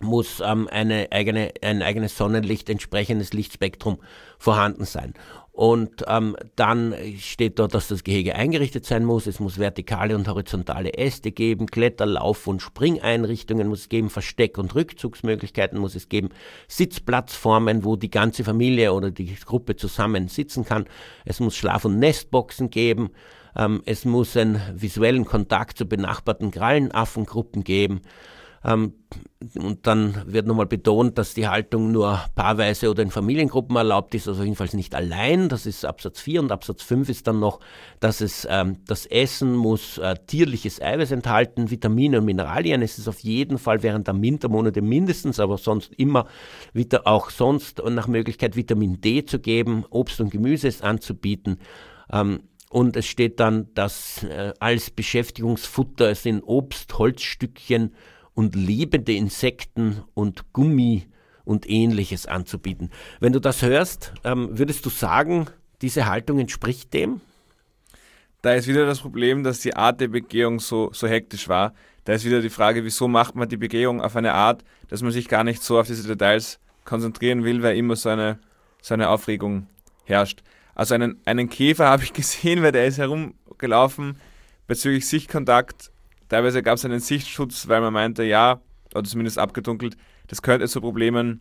muss 0.00 0.40
ähm, 0.40 0.68
eine 0.70 1.08
eigene, 1.10 1.52
ein 1.62 1.82
eigenes 1.82 2.16
Sonnenlicht, 2.16 2.70
entsprechendes 2.70 3.32
Lichtspektrum 3.32 3.98
vorhanden 4.38 4.84
sein. 4.84 5.14
Und 5.58 6.04
ähm, 6.06 6.36
dann 6.54 6.94
steht 7.18 7.58
dort, 7.58 7.74
dass 7.74 7.88
das 7.88 8.04
Gehege 8.04 8.36
eingerichtet 8.36 8.86
sein 8.86 9.04
muss. 9.04 9.26
Es 9.26 9.40
muss 9.40 9.58
vertikale 9.58 10.14
und 10.14 10.28
horizontale 10.28 10.94
Äste 10.94 11.32
geben, 11.32 11.66
Kletter-, 11.66 12.06
Lauf- 12.06 12.46
und 12.46 12.62
Springeinrichtungen 12.62 13.66
muss 13.66 13.80
es 13.80 13.88
geben, 13.88 14.08
Versteck- 14.08 14.56
und 14.56 14.76
Rückzugsmöglichkeiten 14.76 15.76
muss 15.80 15.96
es 15.96 16.08
geben, 16.08 16.28
Sitzplatzformen, 16.68 17.82
wo 17.82 17.96
die 17.96 18.08
ganze 18.08 18.44
Familie 18.44 18.92
oder 18.92 19.10
die 19.10 19.34
Gruppe 19.34 19.74
zusammen 19.74 20.28
sitzen 20.28 20.64
kann. 20.64 20.86
Es 21.24 21.40
muss 21.40 21.56
Schlaf- 21.56 21.84
und 21.84 21.98
Nestboxen 21.98 22.70
geben. 22.70 23.10
Ähm, 23.56 23.82
es 23.84 24.04
muss 24.04 24.36
einen 24.36 24.60
visuellen 24.76 25.24
Kontakt 25.24 25.76
zu 25.76 25.86
benachbarten 25.86 26.52
Krallenaffengruppen 26.52 27.64
geben. 27.64 28.02
Ähm, 28.64 28.92
und 29.56 29.86
dann 29.86 30.22
wird 30.26 30.46
nochmal 30.46 30.66
betont, 30.66 31.16
dass 31.16 31.32
die 31.32 31.46
Haltung 31.46 31.92
nur 31.92 32.20
paarweise 32.34 32.90
oder 32.90 33.04
in 33.04 33.10
Familiengruppen 33.10 33.76
erlaubt 33.76 34.14
ist, 34.14 34.26
also 34.26 34.42
jedenfalls 34.42 34.74
nicht 34.74 34.94
allein. 34.96 35.48
Das 35.48 35.64
ist 35.64 35.84
Absatz 35.84 36.20
4 36.20 36.40
und 36.40 36.52
Absatz 36.52 36.82
5 36.82 37.08
ist 37.08 37.26
dann 37.28 37.38
noch, 37.38 37.60
dass 38.00 38.20
es 38.20 38.46
ähm, 38.50 38.78
das 38.86 39.06
Essen 39.06 39.54
muss 39.54 39.98
äh, 39.98 40.16
tierliches 40.26 40.82
Eiweiß 40.82 41.12
enthalten, 41.12 41.70
Vitamine 41.70 42.18
und 42.18 42.24
Mineralien. 42.24 42.82
Es 42.82 42.98
ist 42.98 43.06
auf 43.06 43.20
jeden 43.20 43.58
Fall 43.58 43.82
während 43.84 44.08
der 44.08 44.20
Wintermonate 44.20 44.82
mindestens, 44.82 45.38
aber 45.38 45.56
sonst 45.56 45.92
immer 45.94 46.26
wieder 46.72 47.06
auch 47.06 47.30
sonst 47.30 47.80
nach 47.88 48.08
Möglichkeit 48.08 48.56
Vitamin 48.56 49.00
D 49.00 49.24
zu 49.24 49.38
geben, 49.38 49.84
Obst 49.88 50.20
und 50.20 50.30
Gemüse 50.30 50.68
anzubieten. 50.82 51.58
Ähm, 52.12 52.40
und 52.70 52.96
es 52.96 53.06
steht 53.06 53.40
dann, 53.40 53.72
dass 53.74 54.24
äh, 54.24 54.52
als 54.58 54.90
Beschäftigungsfutter 54.90 56.10
es 56.10 56.24
sind 56.24 56.42
Obst, 56.42 56.98
Holzstückchen, 56.98 57.94
und 58.38 58.54
lebende 58.54 59.14
Insekten 59.14 60.04
und 60.14 60.52
Gummi 60.52 61.08
und 61.44 61.68
ähnliches 61.68 62.26
anzubieten. 62.26 62.90
Wenn 63.18 63.32
du 63.32 63.40
das 63.40 63.62
hörst, 63.62 64.12
ähm, 64.22 64.56
würdest 64.56 64.86
du 64.86 64.90
sagen, 64.90 65.48
diese 65.82 66.06
Haltung 66.06 66.38
entspricht 66.38 66.94
dem? 66.94 67.20
Da 68.40 68.54
ist 68.54 68.68
wieder 68.68 68.86
das 68.86 69.00
Problem, 69.00 69.42
dass 69.42 69.58
die 69.58 69.74
Art 69.74 70.00
der 70.00 70.06
Begehung 70.06 70.60
so, 70.60 70.90
so 70.92 71.08
hektisch 71.08 71.48
war. 71.48 71.74
Da 72.04 72.12
ist 72.12 72.24
wieder 72.24 72.40
die 72.40 72.48
Frage, 72.48 72.84
wieso 72.84 73.08
macht 73.08 73.34
man 73.34 73.48
die 73.48 73.56
Begehung 73.56 74.00
auf 74.00 74.14
eine 74.14 74.34
Art, 74.34 74.62
dass 74.86 75.02
man 75.02 75.10
sich 75.10 75.26
gar 75.26 75.42
nicht 75.42 75.60
so 75.64 75.80
auf 75.80 75.88
diese 75.88 76.06
Details 76.06 76.60
konzentrieren 76.84 77.42
will, 77.42 77.64
weil 77.64 77.76
immer 77.76 77.96
so 77.96 78.08
eine, 78.08 78.38
so 78.80 78.94
eine 78.94 79.08
Aufregung 79.08 79.66
herrscht. 80.04 80.44
Also 80.76 80.94
einen, 80.94 81.20
einen 81.24 81.48
Käfer 81.48 81.86
habe 81.88 82.04
ich 82.04 82.12
gesehen, 82.12 82.62
weil 82.62 82.70
der 82.70 82.86
ist 82.86 82.98
herumgelaufen 82.98 84.20
bezüglich 84.68 85.08
Sichtkontakt 85.08 85.90
Teilweise 86.28 86.62
gab 86.62 86.76
es 86.76 86.84
einen 86.84 87.00
Sichtschutz, 87.00 87.68
weil 87.68 87.80
man 87.80 87.92
meinte, 87.92 88.24
ja, 88.24 88.60
oder 88.94 89.04
zumindest 89.04 89.38
abgedunkelt, 89.38 89.96
das 90.26 90.42
könnte 90.42 90.68
zu 90.68 90.80
Problemen 90.80 91.40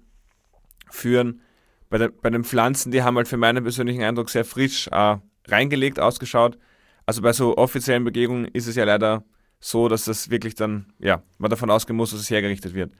führen. 0.89 1.41
Bei, 1.89 1.97
der, 1.97 2.09
bei 2.09 2.29
den 2.29 2.43
Pflanzen, 2.43 2.91
die 2.91 3.03
haben 3.03 3.15
halt 3.17 3.27
für 3.27 3.38
meinen 3.38 3.63
persönlichen 3.63 4.03
Eindruck 4.03 4.29
sehr 4.29 4.45
frisch 4.45 4.88
äh, 4.88 5.17
reingelegt 5.47 5.99
ausgeschaut. 5.99 6.57
Also 7.05 7.21
bei 7.21 7.31
so 7.31 7.57
offiziellen 7.57 8.03
Begegnungen 8.03 8.45
ist 8.45 8.67
es 8.67 8.75
ja 8.75 8.83
leider 8.83 9.23
so, 9.59 9.88
dass 9.88 10.05
das 10.05 10.29
wirklich 10.29 10.55
dann, 10.55 10.91
ja, 10.99 11.23
man 11.38 11.49
davon 11.49 11.69
ausgehen 11.69 11.95
muss, 11.95 12.11
dass 12.11 12.19
es 12.19 12.29
hergerichtet 12.29 12.73
wird. 12.73 12.91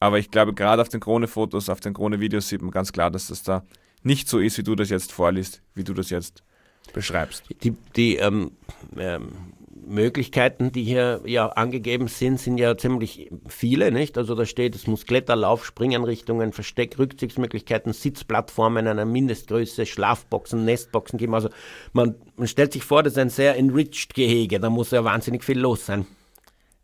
Aber 0.00 0.18
ich 0.18 0.30
glaube, 0.30 0.52
gerade 0.52 0.82
auf 0.82 0.88
den 0.88 1.00
Krone-Fotos, 1.00 1.68
auf 1.68 1.78
den 1.78 1.94
Krone-Videos 1.94 2.48
sieht 2.48 2.60
man 2.60 2.72
ganz 2.72 2.92
klar, 2.92 3.10
dass 3.10 3.28
das 3.28 3.44
da 3.44 3.64
nicht 4.02 4.28
so 4.28 4.40
ist, 4.40 4.58
wie 4.58 4.64
du 4.64 4.74
das 4.74 4.90
jetzt 4.90 5.12
vorliest, 5.12 5.62
wie 5.74 5.84
du 5.84 5.94
das 5.94 6.10
jetzt 6.10 6.42
beschreibst. 6.92 7.44
Die, 7.62 7.76
die 7.94 8.16
ähm, 8.16 8.50
ähm, 8.96 9.51
Möglichkeiten, 9.92 10.72
die 10.72 10.84
hier 10.84 11.20
ja 11.26 11.48
angegeben 11.48 12.08
sind, 12.08 12.40
sind 12.40 12.58
ja 12.58 12.76
ziemlich 12.76 13.30
viele, 13.46 13.92
nicht? 13.92 14.16
Also 14.16 14.34
da 14.34 14.46
steht, 14.46 14.74
es 14.74 14.86
muss 14.86 15.04
Kletterlauf, 15.06 15.64
Springanrichtungen, 15.64 16.52
Versteck, 16.52 16.98
Rückzugsmöglichkeiten, 16.98 17.92
Sitzplattformen 17.92 18.88
einer 18.88 19.04
Mindestgröße, 19.04 19.84
Schlafboxen, 19.84 20.64
Nestboxen 20.64 21.18
geben. 21.18 21.34
Also 21.34 21.50
man, 21.92 22.14
man 22.36 22.48
stellt 22.48 22.72
sich 22.72 22.84
vor, 22.84 23.02
das 23.02 23.12
ist 23.12 23.18
ein 23.18 23.30
sehr 23.30 23.56
enriched 23.56 24.14
Gehege, 24.14 24.58
da 24.58 24.70
muss 24.70 24.90
ja 24.90 25.04
wahnsinnig 25.04 25.44
viel 25.44 25.58
los 25.58 25.86
sein. 25.86 26.06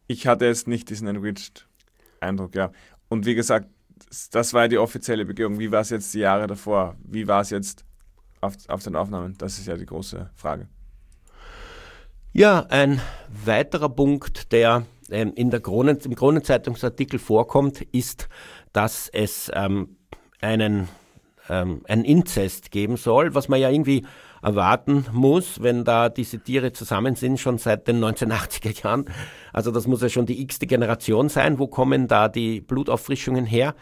Ich 0.06 0.26
hatte 0.26 0.44
jetzt 0.44 0.68
nicht 0.68 0.90
diesen 0.90 1.08
enriched 1.08 1.66
Eindruck, 2.20 2.54
ja. 2.54 2.72
Und 3.08 3.24
wie 3.24 3.34
gesagt, 3.34 3.68
das 4.30 4.52
war 4.52 4.62
ja 4.62 4.68
die 4.68 4.78
offizielle 4.78 5.24
Begehung. 5.24 5.58
Wie 5.58 5.72
war 5.72 5.80
es 5.80 5.90
jetzt 5.90 6.12
die 6.14 6.20
Jahre 6.20 6.46
davor? 6.46 6.96
Wie 7.02 7.26
war 7.26 7.40
es 7.40 7.50
jetzt 7.50 7.84
auf, 8.40 8.54
auf 8.68 8.82
den 8.82 8.96
Aufnahmen? 8.96 9.34
Das 9.38 9.58
ist 9.58 9.66
ja 9.66 9.76
die 9.76 9.86
große 9.86 10.30
Frage. 10.34 10.68
Ja, 12.32 12.66
ein 12.68 13.00
weiterer 13.44 13.88
Punkt, 13.88 14.52
der 14.52 14.84
ähm, 15.10 15.32
in 15.34 15.50
der 15.50 15.60
Kronen, 15.60 15.98
im 15.98 16.14
Kronenzeitungsartikel 16.14 17.18
vorkommt, 17.18 17.80
ist, 17.92 18.28
dass 18.72 19.08
es 19.08 19.50
ähm, 19.54 19.96
einen 20.40 20.88
ähm, 21.48 21.82
ein 21.88 22.04
Inzest 22.04 22.70
geben 22.70 22.96
soll, 22.96 23.34
was 23.34 23.48
man 23.48 23.60
ja 23.60 23.70
irgendwie 23.70 24.04
erwarten 24.42 25.06
muss, 25.12 25.62
wenn 25.62 25.84
da 25.84 26.10
diese 26.10 26.38
Tiere 26.38 26.72
zusammen 26.72 27.16
sind, 27.16 27.40
schon 27.40 27.58
seit 27.58 27.88
den 27.88 28.04
1980er 28.04 28.82
Jahren. 28.84 29.06
Also 29.52 29.70
das 29.70 29.86
muss 29.86 30.02
ja 30.02 30.08
schon 30.08 30.26
die 30.26 30.42
x-te 30.42 30.66
Generation 30.66 31.28
sein. 31.28 31.58
Wo 31.58 31.66
kommen 31.66 32.06
da 32.06 32.28
die 32.28 32.60
Blutauffrischungen 32.60 33.46
her? 33.46 33.74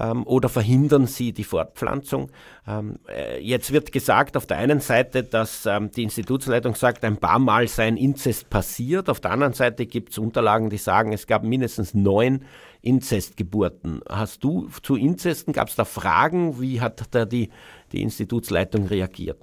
Ähm, 0.00 0.26
oder 0.26 0.48
verhindern 0.48 1.06
sie 1.06 1.32
die 1.32 1.44
Fortpflanzung. 1.44 2.30
Ähm, 2.66 2.98
äh, 3.08 3.40
jetzt 3.40 3.72
wird 3.72 3.92
gesagt 3.92 4.36
auf 4.36 4.46
der 4.46 4.58
einen 4.58 4.80
Seite, 4.80 5.22
dass 5.22 5.66
ähm, 5.66 5.90
die 5.90 6.02
Institutsleitung 6.02 6.74
sagt, 6.74 7.04
ein 7.04 7.16
paar 7.16 7.38
Mal 7.38 7.68
sei 7.68 7.86
ein 7.86 7.96
Inzest 7.96 8.50
passiert. 8.50 9.08
Auf 9.08 9.20
der 9.20 9.30
anderen 9.30 9.52
Seite 9.52 9.86
gibt 9.86 10.12
es 10.12 10.18
Unterlagen, 10.18 10.70
die 10.70 10.78
sagen, 10.78 11.12
es 11.12 11.26
gab 11.26 11.42
mindestens 11.42 11.94
neun 11.94 12.44
Inzestgeburten. 12.80 14.00
Hast 14.08 14.44
du 14.44 14.68
zu 14.82 14.96
Inzesten, 14.96 15.52
gab 15.52 15.68
es 15.68 15.76
da 15.76 15.84
Fragen? 15.84 16.60
Wie 16.60 16.80
hat 16.80 17.02
da 17.10 17.24
die, 17.24 17.50
die 17.92 18.02
Institutsleitung 18.02 18.86
reagiert? 18.86 19.42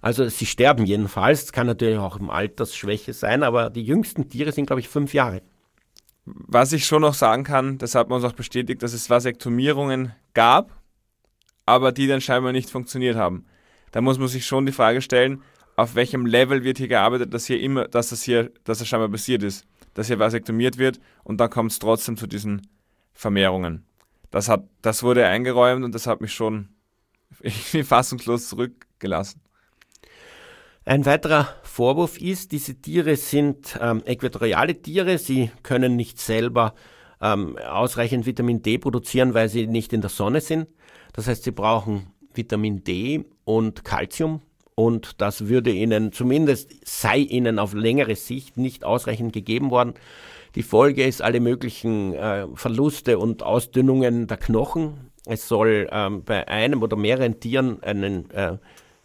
Also 0.00 0.28
sie 0.28 0.46
sterben 0.46 0.84
jedenfalls, 0.84 1.44
es 1.44 1.52
kann 1.52 1.66
natürlich 1.66 1.98
auch 1.98 2.18
im 2.18 2.30
Altersschwäche 2.30 3.12
sein, 3.12 3.42
aber 3.42 3.70
die 3.70 3.82
jüngsten 3.82 4.28
Tiere 4.28 4.52
sind, 4.52 4.66
glaube 4.66 4.80
ich, 4.80 4.88
fünf 4.88 5.14
Jahre. 5.14 5.42
Was 6.24 6.72
ich 6.72 6.86
schon 6.86 7.02
noch 7.02 7.14
sagen 7.14 7.44
kann, 7.44 7.78
das 7.78 7.94
hat 7.94 8.08
man 8.08 8.16
uns 8.16 8.24
auch 8.24 8.36
bestätigt, 8.36 8.82
dass 8.82 8.92
es 8.92 9.08
Vasektomierungen 9.08 10.12
gab, 10.34 10.70
aber 11.64 11.92
die 11.92 12.06
dann 12.06 12.20
scheinbar 12.20 12.52
nicht 12.52 12.68
funktioniert 12.68 13.16
haben. 13.16 13.46
Da 13.92 14.00
muss 14.00 14.18
man 14.18 14.28
sich 14.28 14.44
schon 14.44 14.66
die 14.66 14.72
Frage 14.72 15.00
stellen, 15.00 15.42
auf 15.76 15.94
welchem 15.94 16.26
Level 16.26 16.64
wird 16.64 16.78
hier 16.78 16.88
gearbeitet, 16.88 17.32
dass 17.34 17.46
hier 17.46 17.60
immer, 17.60 17.86
dass 17.86 18.08
das 18.08 18.22
hier, 18.22 18.50
dass 18.64 18.78
das 18.78 18.88
scheinbar 18.88 19.10
passiert 19.10 19.42
ist, 19.42 19.66
dass 19.94 20.08
hier 20.08 20.18
vasektomiert 20.18 20.78
wird 20.78 20.98
und 21.22 21.38
dann 21.38 21.50
kommt 21.50 21.70
es 21.70 21.78
trotzdem 21.78 22.16
zu 22.16 22.26
diesen 22.26 22.66
Vermehrungen. 23.12 23.84
Das 24.30 24.48
hat, 24.48 24.64
das 24.82 25.02
wurde 25.02 25.26
eingeräumt 25.26 25.84
und 25.84 25.94
das 25.94 26.06
hat 26.06 26.20
mich 26.20 26.32
schon 26.32 26.70
irgendwie 27.40 27.84
fassungslos 27.84 28.48
zurückgelassen. 28.48 29.40
Ein 30.84 31.04
weiterer 31.04 31.48
Vorwurf 31.62 32.16
ist, 32.20 32.52
diese 32.52 32.80
Tiere 32.80 33.16
sind 33.16 33.76
ähm, 33.80 34.02
äquatoriale 34.06 34.80
Tiere, 34.80 35.18
sie 35.18 35.50
können 35.62 35.96
nicht 35.96 36.20
selber 36.20 36.74
ähm, 37.20 37.58
ausreichend 37.58 38.24
Vitamin 38.24 38.62
D 38.62 38.78
produzieren, 38.78 39.34
weil 39.34 39.48
sie 39.48 39.66
nicht 39.66 39.92
in 39.92 40.00
der 40.00 40.10
Sonne 40.10 40.40
sind. 40.40 40.68
Das 41.12 41.26
heißt, 41.26 41.44
sie 41.44 41.50
brauchen 41.50 42.12
Vitamin 42.32 42.84
D 42.84 43.24
und 43.44 43.84
Calcium 43.84 44.42
und 44.76 45.22
das 45.22 45.48
würde 45.48 45.70
ihnen, 45.70 46.12
zumindest 46.12 46.70
sei 46.86 47.16
ihnen 47.16 47.58
auf 47.58 47.72
längere 47.72 48.14
Sicht 48.14 48.58
nicht 48.58 48.84
ausreichend 48.84 49.32
gegeben 49.32 49.70
worden. 49.70 49.94
Die 50.54 50.62
Folge 50.62 51.04
ist 51.04 51.22
alle 51.22 51.40
möglichen 51.40 52.12
äh, 52.12 52.46
Verluste 52.54 53.18
und 53.18 53.42
Ausdünnungen 53.42 54.26
der 54.26 54.36
Knochen. 54.36 55.10
Es 55.24 55.48
soll 55.48 55.88
ähm, 55.90 56.22
bei 56.24 56.46
einem 56.46 56.82
oder 56.82 56.96
mehreren 56.96 57.40
Tieren 57.40 57.82
einen 57.82 58.30
äh, 58.30 58.58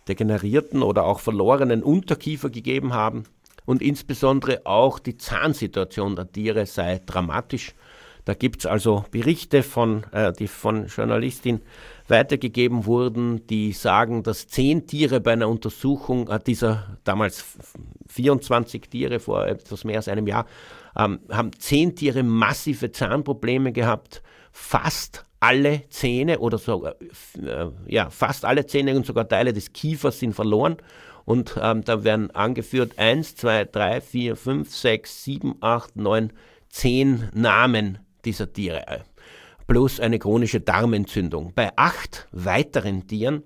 degenerierten 0.10 0.84
oder 0.84 1.06
auch 1.06 1.22
verlorenen 1.22 1.84
Unterkiefer 1.84 2.50
gegeben 2.50 2.94
haben. 2.94 3.24
Und 3.66 3.82
insbesondere 3.82 4.66
auch 4.66 5.00
die 5.00 5.18
Zahnsituation 5.18 6.18
der 6.18 6.30
Tiere 6.30 6.66
sei 6.66 7.02
dramatisch. 7.06 7.76
Da 8.26 8.34
gibt 8.34 8.60
es 8.60 8.66
also 8.66 9.06
Berichte 9.10 9.64
von, 9.64 10.06
äh, 10.12 10.34
die 10.34 10.48
von 10.48 10.88
Journalistin 10.88 11.62
weitergegeben 12.12 12.86
wurden, 12.86 13.48
die 13.48 13.72
sagen, 13.72 14.22
dass 14.22 14.48
zehn 14.48 14.86
Tiere 14.86 15.20
bei 15.20 15.34
einer 15.34 15.50
Untersuchung 15.50 16.28
äh, 16.28 16.40
dieser 16.40 16.98
damals 17.04 17.44
24 18.08 18.84
Tiere 18.84 19.20
vor 19.20 19.48
etwas 19.48 19.84
mehr 19.84 19.98
als 19.98 20.08
einem 20.08 20.28
Jahr, 20.28 20.46
ähm, 20.96 21.22
haben 21.30 21.52
zehn 21.58 21.96
Tiere 21.96 22.22
massive 22.22 22.92
Zahnprobleme 22.92 23.72
gehabt, 23.72 24.22
fast 24.52 25.26
alle 25.40 25.90
Zähne 25.90 26.38
oder 26.40 26.60
sogar 26.60 26.96
äh, 27.02 27.68
ja, 27.88 28.12
fast 28.12 28.46
alle 28.46 28.68
Zähne 28.68 28.96
und 28.96 29.08
sogar 29.08 29.28
Teile 29.28 29.54
des 29.54 29.74
Kiefers 29.74 30.20
sind 30.20 30.34
verloren. 30.34 30.78
Und 31.26 31.58
ähm, 31.62 31.84
da 31.84 32.04
werden 32.04 32.32
angeführt 32.32 32.98
1, 32.98 33.36
2, 33.36 33.66
3, 33.66 34.02
4, 34.02 34.36
5, 34.36 34.76
6, 34.76 35.24
7, 35.24 35.56
8, 35.62 35.96
9, 35.96 36.34
10 36.70 37.30
Namen 37.34 38.00
dieser 38.24 38.52
Tiere 38.52 38.88
plus 39.72 40.02
eine 40.02 40.20
chronische 40.20 40.60
Darmentzündung. 40.60 41.54
Bei 41.56 41.72
acht 41.78 42.28
weiteren 42.34 43.08
Tieren 43.08 43.44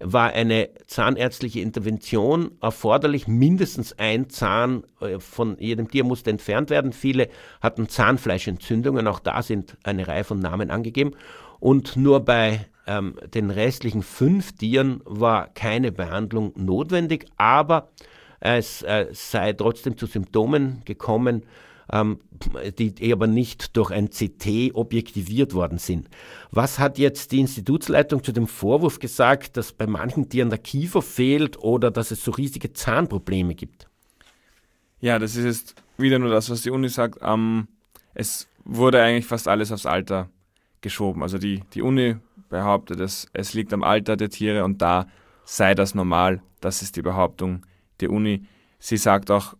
war 0.00 0.32
eine 0.32 0.70
zahnärztliche 0.88 1.60
Intervention 1.60 2.50
erforderlich. 2.60 3.28
Mindestens 3.28 3.96
ein 3.96 4.28
Zahn 4.30 4.82
äh, 5.00 5.20
von 5.20 5.56
jedem 5.60 5.88
Tier 5.88 6.02
musste 6.02 6.30
entfernt 6.30 6.70
werden. 6.70 6.92
Viele 6.92 7.28
hatten 7.62 7.88
Zahnfleischentzündungen. 7.88 9.06
Auch 9.06 9.20
da 9.20 9.42
sind 9.42 9.76
eine 9.84 10.08
Reihe 10.08 10.24
von 10.24 10.40
Namen 10.40 10.72
angegeben. 10.72 11.12
Und 11.60 11.96
nur 11.96 12.24
bei 12.24 12.66
ähm, 12.88 13.14
den 13.32 13.50
restlichen 13.50 14.02
fünf 14.02 14.56
Tieren 14.56 15.02
war 15.04 15.46
keine 15.54 15.92
Behandlung 15.92 16.52
notwendig. 16.56 17.26
Aber 17.36 17.90
es 18.40 18.82
äh, 18.82 19.06
sei 19.12 19.52
trotzdem 19.52 19.96
zu 19.96 20.06
Symptomen 20.06 20.82
gekommen, 20.84 21.44
ähm, 21.92 22.20
die 22.78 23.12
aber 23.12 23.26
nicht 23.26 23.76
durch 23.76 23.90
ein 23.90 24.10
CT 24.10 24.74
objektiviert 24.74 25.54
worden 25.54 25.78
sind. 25.78 26.08
Was 26.50 26.78
hat 26.78 26.98
jetzt 26.98 27.32
die 27.32 27.40
Institutsleitung 27.40 28.22
zu 28.22 28.32
dem 28.32 28.46
Vorwurf 28.46 28.98
gesagt, 28.98 29.56
dass 29.56 29.72
bei 29.72 29.86
manchen 29.86 30.28
Tieren 30.28 30.50
der 30.50 30.58
Kiefer 30.58 31.02
fehlt 31.02 31.58
oder 31.58 31.90
dass 31.90 32.10
es 32.10 32.24
so 32.24 32.30
riesige 32.30 32.72
Zahnprobleme 32.72 33.54
gibt? 33.54 33.88
Ja, 35.00 35.18
das 35.18 35.36
ist 35.36 35.44
jetzt 35.44 35.82
wieder 35.98 36.18
nur 36.18 36.30
das, 36.30 36.48
was 36.50 36.62
die 36.62 36.70
Uni 36.70 36.88
sagt. 36.88 37.18
Ähm, 37.22 37.68
es 38.14 38.48
wurde 38.64 39.02
eigentlich 39.02 39.26
fast 39.26 39.48
alles 39.48 39.70
aufs 39.70 39.86
Alter 39.86 40.30
geschoben. 40.80 41.22
Also 41.22 41.38
die, 41.38 41.62
die 41.74 41.82
Uni 41.82 42.16
behauptet, 42.48 43.00
es, 43.00 43.26
es 43.32 43.52
liegt 43.54 43.72
am 43.72 43.82
Alter 43.82 44.16
der 44.16 44.30
Tiere 44.30 44.64
und 44.64 44.80
da 44.80 45.06
sei 45.44 45.74
das 45.74 45.94
normal. 45.94 46.40
Das 46.60 46.82
ist 46.82 46.96
die 46.96 47.02
Behauptung 47.02 47.66
der 48.00 48.10
Uni. 48.10 48.46
Sie 48.78 48.96
sagt 48.96 49.30
auch, 49.30 49.56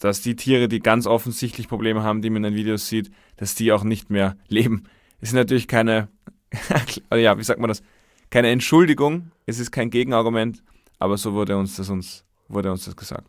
dass 0.00 0.22
die 0.22 0.36
Tiere, 0.36 0.68
die 0.68 0.80
ganz 0.80 1.06
offensichtlich 1.06 1.68
Probleme 1.68 2.02
haben, 2.02 2.22
die 2.22 2.30
man 2.30 2.44
in 2.44 2.52
den 2.52 2.58
Videos 2.58 2.88
sieht, 2.88 3.10
dass 3.36 3.54
die 3.54 3.72
auch 3.72 3.84
nicht 3.84 4.10
mehr 4.10 4.36
leben. 4.48 4.84
Es 5.20 5.28
ist 5.28 5.34
natürlich 5.34 5.68
keine, 5.68 6.08
ja, 7.14 7.38
wie 7.38 7.44
sagt 7.44 7.60
man 7.60 7.68
das, 7.68 7.82
keine 8.30 8.48
Entschuldigung, 8.50 9.30
es 9.46 9.58
ist 9.58 9.70
kein 9.70 9.90
Gegenargument, 9.90 10.62
aber 10.98 11.16
so 11.18 11.32
wurde 11.32 11.56
uns 11.56 11.76
das, 11.76 11.90
uns, 11.90 12.24
wurde 12.48 12.70
uns 12.70 12.84
das 12.84 12.96
gesagt. 12.96 13.26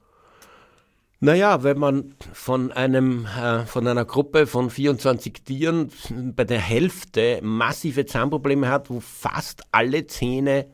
Naja, 1.24 1.62
wenn 1.62 1.78
man 1.78 2.16
von 2.34 2.72
einem, 2.72 3.28
äh, 3.28 3.66
von 3.68 3.86
einer 3.86 4.06
Gruppe 4.06 4.48
von 4.48 4.72
24 4.72 5.34
Tieren 5.46 5.92
bei 6.36 6.46
der 6.46 6.60
Hälfte 6.60 7.40
massive 7.44 8.08
Zahnprobleme 8.08 8.70
hat, 8.70 8.90
wo 8.90 9.00
fast 9.00 9.62
alle 9.72 10.08
Zähne 10.08 10.66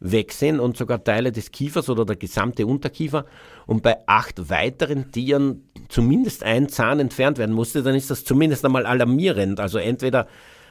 weg 0.00 0.32
sind 0.32 0.60
und 0.60 0.76
sogar 0.76 1.04
Teile 1.04 1.30
des 1.30 1.50
Kiefers 1.50 1.88
oder 1.88 2.04
der 2.04 2.16
gesamte 2.16 2.66
Unterkiefer 2.66 3.26
und 3.66 3.82
bei 3.82 3.98
acht 4.06 4.50
weiteren 4.50 5.12
Tieren 5.12 5.68
zumindest 5.88 6.42
ein 6.42 6.68
Zahn 6.68 7.00
entfernt 7.00 7.38
werden 7.38 7.54
musste, 7.54 7.82
dann 7.82 7.94
ist 7.94 8.10
das 8.10 8.24
zumindest 8.24 8.64
einmal 8.64 8.86
alarmierend. 8.86 9.60
Also 9.60 9.78
entweder 9.78 10.26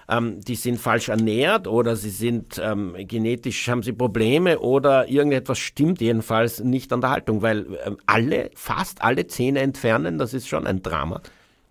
ähm, 0.10 0.42
die 0.42 0.56
sind 0.56 0.80
falsch 0.80 1.10
ernährt 1.10 1.68
oder 1.68 1.96
sie 1.96 2.10
sind 2.10 2.60
ähm, 2.62 2.96
genetisch, 2.98 3.70
haben 3.70 3.84
sie 3.84 3.94
Probleme 3.94 4.60
oder 4.60 5.08
irgendetwas 5.08 5.60
stimmt 5.60 6.02
jedenfalls 6.02 6.60
nicht 6.62 6.92
an 6.92 7.02
der 7.02 7.12
Haltung, 7.12 7.44
weil 7.44 7.68
ähm, 7.86 7.98
alle, 8.08 8.50
fast 8.56 9.04
alle 9.04 9.28
Zähne 9.28 9.60
entfernen, 9.60 10.18
das 10.18 10.34
ist 10.34 10.48
schon 10.48 10.66
ein 10.66 10.82
Drama. 10.82 11.22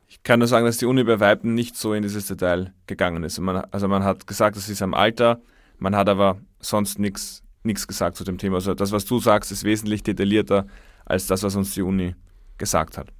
Ich 0.06 0.22
kann 0.22 0.38
nur 0.38 0.48
sagen, 0.48 0.64
dass 0.64 0.78
die 0.78 0.86
Uni 0.86 1.02
bei 1.04 1.20
Weitem 1.20 1.54
nicht 1.54 1.76
so 1.76 1.92
in 1.92 2.02
dieses 2.02 2.28
Detail 2.28 2.72
gegangen 2.86 3.24
ist. 3.24 3.38
Man, 3.40 3.56
also 3.70 3.88
man 3.88 4.04
hat 4.04 4.26
gesagt, 4.26 4.56
es 4.56 4.68
ist 4.68 4.80
am 4.80 4.94
Alter, 4.94 5.40
man 5.78 5.96
hat 5.96 6.08
aber 6.08 6.38
sonst 6.60 6.98
nichts 6.98 7.42
nichts 7.62 7.86
gesagt 7.86 8.16
zu 8.16 8.24
dem 8.24 8.38
Thema. 8.38 8.56
Also 8.56 8.74
das, 8.74 8.92
was 8.92 9.04
du 9.04 9.18
sagst, 9.18 9.52
ist 9.52 9.64
wesentlich 9.64 10.02
detaillierter 10.02 10.66
als 11.04 11.26
das, 11.26 11.42
was 11.42 11.56
uns 11.56 11.74
die 11.74 11.82
Uni 11.82 12.14
gesagt 12.58 12.98
hat. 12.98 13.12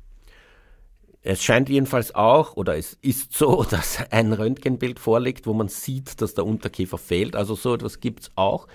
es 1.22 1.42
scheint 1.42 1.68
jedenfalls 1.68 2.14
auch, 2.14 2.56
oder 2.56 2.76
es 2.76 2.96
ist 3.02 3.36
so, 3.36 3.64
dass 3.70 3.98
ein 4.10 4.32
Röntgenbild 4.32 4.98
vorliegt, 4.98 5.46
wo 5.46 5.54
man 5.54 5.68
sieht, 5.68 6.20
dass 6.20 6.34
der 6.34 6.46
Unterkiefer 6.46 6.98
fehlt. 6.98 7.36
Also 7.36 7.54
so 7.54 7.74
etwas 7.74 8.00
gibt 8.00 8.20
es 8.20 8.30
auch. 8.34 8.68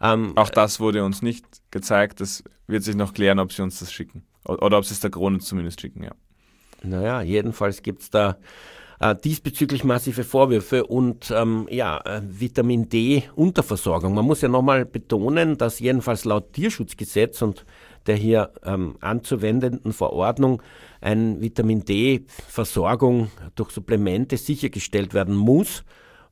Ähm, 0.00 0.32
auch 0.36 0.50
das 0.50 0.80
wurde 0.80 1.04
uns 1.04 1.22
nicht 1.22 1.44
gezeigt. 1.70 2.20
Das 2.20 2.42
wird 2.66 2.82
sich 2.82 2.96
noch 2.96 3.12
klären, 3.12 3.38
ob 3.38 3.52
sie 3.52 3.62
uns 3.62 3.78
das 3.78 3.92
schicken. 3.92 4.24
Oder 4.44 4.78
ob 4.78 4.84
sie 4.84 4.94
es 4.94 5.00
der 5.00 5.10
Krone 5.10 5.38
zumindest 5.38 5.80
schicken, 5.80 6.02
ja. 6.02 6.12
Naja, 6.82 7.20
jedenfalls 7.20 7.82
gibt 7.82 8.02
es 8.02 8.10
da 8.10 8.38
äh, 9.00 9.16
diesbezüglich 9.16 9.82
massive 9.82 10.24
Vorwürfe 10.24 10.84
und 10.86 11.32
ähm, 11.34 11.66
ja, 11.70 11.98
äh, 12.04 12.20
Vitamin 12.22 12.88
D-Unterversorgung. 12.88 14.14
Man 14.14 14.26
muss 14.26 14.42
ja 14.42 14.48
nochmal 14.48 14.84
betonen, 14.84 15.56
dass 15.58 15.80
jedenfalls 15.80 16.24
laut 16.24 16.52
Tierschutzgesetz 16.52 17.42
und 17.42 17.64
der 18.06 18.16
hier 18.16 18.52
ähm, 18.64 18.96
anzuwendenden 19.00 19.92
Verordnung 19.92 20.62
eine 21.00 21.40
Vitamin 21.40 21.84
D-Versorgung 21.84 23.30
durch 23.54 23.70
Supplemente 23.70 24.36
sichergestellt 24.36 25.14
werden 25.14 25.34
muss. 25.34 25.84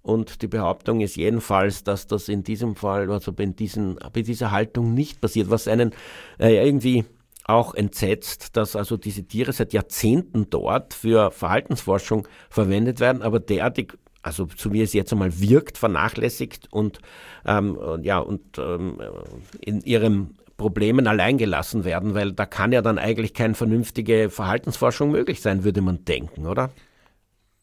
Und 0.02 0.42
die 0.42 0.46
Behauptung 0.46 1.00
ist 1.00 1.16
jedenfalls, 1.16 1.84
dass 1.84 2.06
das 2.06 2.28
in 2.28 2.42
diesem 2.42 2.76
Fall, 2.76 3.10
also 3.10 3.32
bei, 3.32 3.46
diesen, 3.46 3.98
bei 4.12 4.22
dieser 4.22 4.50
Haltung 4.50 4.94
nicht 4.94 5.20
passiert, 5.20 5.50
was 5.50 5.68
einen 5.68 5.92
äh, 6.38 6.64
irgendwie 6.66 7.04
auch 7.48 7.74
entsetzt, 7.74 8.56
dass 8.56 8.76
also 8.76 8.96
diese 8.96 9.24
Tiere 9.24 9.52
seit 9.52 9.72
Jahrzehnten 9.72 10.50
dort 10.50 10.94
für 10.94 11.30
Verhaltensforschung 11.30 12.28
verwendet 12.50 13.00
werden, 13.00 13.22
aber 13.22 13.40
derartig 13.40 13.94
also 14.20 14.48
so 14.56 14.72
wie 14.72 14.82
es 14.82 14.92
jetzt 14.92 15.12
einmal 15.12 15.40
wirkt, 15.40 15.78
vernachlässigt 15.78 16.68
und 16.70 16.98
ähm, 17.46 17.78
ja 18.02 18.18
und 18.18 18.58
ähm, 18.58 19.00
in 19.60 19.80
ihrem 19.82 20.34
Problemen 20.58 21.06
allein 21.06 21.38
gelassen 21.38 21.84
werden, 21.84 22.14
weil 22.14 22.32
da 22.32 22.44
kann 22.44 22.72
ja 22.72 22.82
dann 22.82 22.98
eigentlich 22.98 23.32
keine 23.32 23.54
vernünftige 23.54 24.28
Verhaltensforschung 24.28 25.10
möglich 25.10 25.40
sein, 25.40 25.64
würde 25.64 25.80
man 25.80 26.04
denken, 26.04 26.46
oder? 26.46 26.70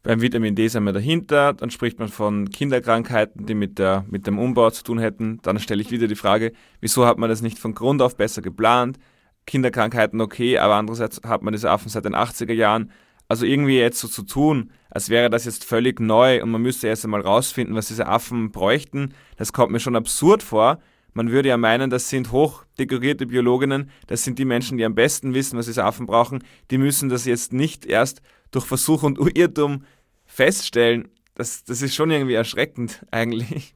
Beim 0.02 0.22
Vitamin 0.22 0.56
D 0.56 0.68
sind 0.68 0.84
wir 0.84 0.94
dahinter, 0.94 1.54
dann 1.54 1.72
spricht 1.72 2.00
man 2.00 2.08
von 2.08 2.50
Kinderkrankheiten, 2.50 3.48
die 3.48 3.56
mit, 3.56 3.80
der, 3.80 4.06
mit 4.10 4.28
dem 4.28 4.38
Umbau 4.40 4.70
zu 4.70 4.84
tun 4.84 5.00
hätten. 5.00 5.40
Dann 5.42 5.60
stelle 5.60 5.82
ich 5.82 5.90
wieder 5.90 6.08
die 6.08 6.16
Frage, 6.16 6.54
wieso 6.80 7.08
hat 7.08 7.18
man 7.18 7.28
das 7.28 7.42
nicht 7.42 7.58
von 7.58 7.74
Grund 7.74 8.04
auf 8.04 8.16
besser 8.16 8.44
geplant? 8.44 9.00
Kinderkrankheiten 9.46 10.22
okay, 10.22 10.58
aber 10.58 10.76
andererseits 10.76 11.22
hat 11.26 11.44
man 11.44 11.54
diese 11.54 11.70
Affen 11.70 11.90
seit 11.90 12.06
den 12.06 12.16
80er 12.16 12.54
Jahren. 12.54 12.92
Also 13.28 13.46
irgendwie 13.46 13.80
jetzt 13.80 14.00
so 14.00 14.08
zu 14.08 14.24
tun, 14.24 14.72
als 14.90 15.10
wäre 15.10 15.30
das 15.30 15.46
jetzt 15.46 15.64
völlig 15.64 16.00
neu 16.00 16.44
und 16.44 16.52
man 16.52 16.62
müsste 16.62 16.88
erst 16.88 17.06
einmal 17.06 17.22
rausfinden, 17.22 17.76
was 17.76 17.88
diese 17.88 18.08
Affen 18.08 18.52
bräuchten, 18.52 19.14
das 19.38 19.52
kommt 19.52 19.72
mir 19.72 19.80
schon 19.80 19.96
absurd 19.96 20.44
vor. 20.44 20.80
Man 21.14 21.32
würde 21.32 21.50
ja 21.50 21.58
meinen, 21.58 21.90
das 21.90 22.10
sind 22.10 22.32
hochdekorierte 22.32 23.26
Biologinnen, 23.26 23.90
das 24.08 24.24
sind 24.24 24.38
die 24.38 24.46
Menschen, 24.46 24.78
die 24.78 24.86
am 24.86 24.96
besten 24.96 25.34
wissen, 25.34 25.58
was 25.58 25.66
diese 25.66 25.86
Affen 25.86 26.06
brauchen. 26.06 26.44
Die 26.72 26.78
müssen 26.78 27.10
das 27.10 27.26
jetzt 27.26 27.54
nicht 27.54 27.86
erst 27.86 28.22
durch 28.52 28.66
Versuch 28.66 29.02
und 29.02 29.18
Irrtum 29.38 29.86
feststellen. 30.26 31.08
Das, 31.34 31.64
das 31.64 31.82
ist 31.82 31.96
schon 31.96 32.12
irgendwie 32.12 32.34
erschreckend 32.34 33.06
eigentlich. 33.12 33.76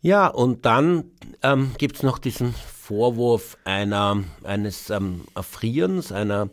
Ja, 0.00 0.28
und 0.28 0.64
dann 0.64 1.04
ähm, 1.42 1.72
gibt 1.78 1.96
es 1.96 2.02
noch 2.02 2.18
diesen 2.18 2.54
Vorwurf 2.86 3.58
einer, 3.64 4.22
eines 4.44 4.90
ähm, 4.90 5.22
Erfrierens, 5.34 6.12
einer, 6.12 6.50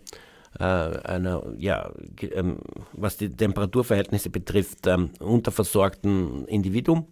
äh, 0.60 0.64
einer 0.64 1.44
ja, 1.60 1.92
ähm, 2.22 2.58
was 2.94 3.18
die 3.18 3.30
Temperaturverhältnisse 3.30 4.32
betrifft, 4.32 4.88
ähm, 4.88 5.12
unterversorgten 5.20 6.46
Individuum. 6.46 7.06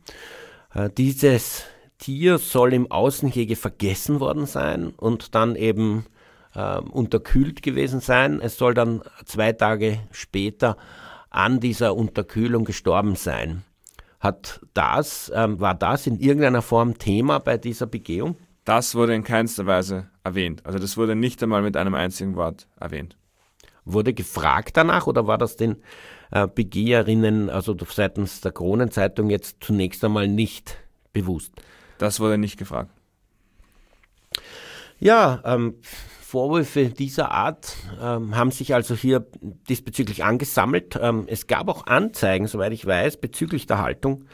Äh, 0.73 0.89
dieses 0.97 1.65
Tier 1.99 2.39
soll 2.39 2.73
im 2.73 2.91
Außengehege 2.91 3.55
vergessen 3.55 4.19
worden 4.19 4.47
sein 4.47 4.89
und 4.97 5.35
dann 5.35 5.55
eben 5.55 6.07
äh, 6.55 6.79
unterkühlt 6.79 7.61
gewesen 7.61 7.99
sein. 7.99 8.41
Es 8.41 8.57
soll 8.57 8.73
dann 8.73 9.03
zwei 9.25 9.53
Tage 9.53 9.99
später 10.09 10.77
an 11.29 11.59
dieser 11.59 11.95
Unterkühlung 11.95 12.65
gestorben 12.65 13.15
sein. 13.15 13.61
Hat 14.19 14.61
das, 14.73 15.31
ähm, 15.35 15.59
war 15.59 15.75
das 15.75 16.07
in 16.07 16.19
irgendeiner 16.19 16.63
Form 16.63 16.97
Thema 16.97 17.37
bei 17.37 17.57
dieser 17.57 17.85
Begehung? 17.85 18.35
Das 18.65 18.95
wurde 18.95 19.15
in 19.15 19.23
keinster 19.23 19.65
Weise 19.65 20.09
erwähnt. 20.23 20.65
Also 20.65 20.77
das 20.77 20.97
wurde 20.97 21.15
nicht 21.15 21.41
einmal 21.41 21.61
mit 21.61 21.75
einem 21.75 21.95
einzigen 21.95 22.35
Wort 22.35 22.67
erwähnt. 22.79 23.17
Wurde 23.85 24.13
gefragt 24.13 24.77
danach 24.77 25.07
oder 25.07 25.25
war 25.25 25.37
das 25.37 25.55
den 25.55 25.77
äh, 26.31 26.47
Begeherinnen, 26.47 27.49
also 27.49 27.75
seitens 27.89 28.41
der 28.41 28.51
Kronenzeitung 28.51 29.29
jetzt 29.29 29.57
zunächst 29.61 30.03
einmal 30.03 30.27
nicht 30.27 30.77
bewusst? 31.13 31.53
Das 31.97 32.19
wurde 32.19 32.37
nicht 32.37 32.57
gefragt. 32.57 32.91
Ja, 34.99 35.41
ähm, 35.45 35.75
Vorwürfe 36.31 36.89
dieser 36.89 37.31
Art 37.31 37.75
ähm, 37.99 38.35
haben 38.37 38.51
sich 38.51 38.73
also 38.73 38.95
hier 38.95 39.25
diesbezüglich 39.67 40.23
angesammelt. 40.23 40.97
Ähm, 41.01 41.25
es 41.27 41.47
gab 41.47 41.67
auch 41.67 41.87
Anzeigen, 41.87 42.47
soweit 42.47 42.71
ich 42.71 42.85
weiß, 42.85 43.17
bezüglich 43.17 43.65
der 43.65 43.79
Haltung. 43.79 44.25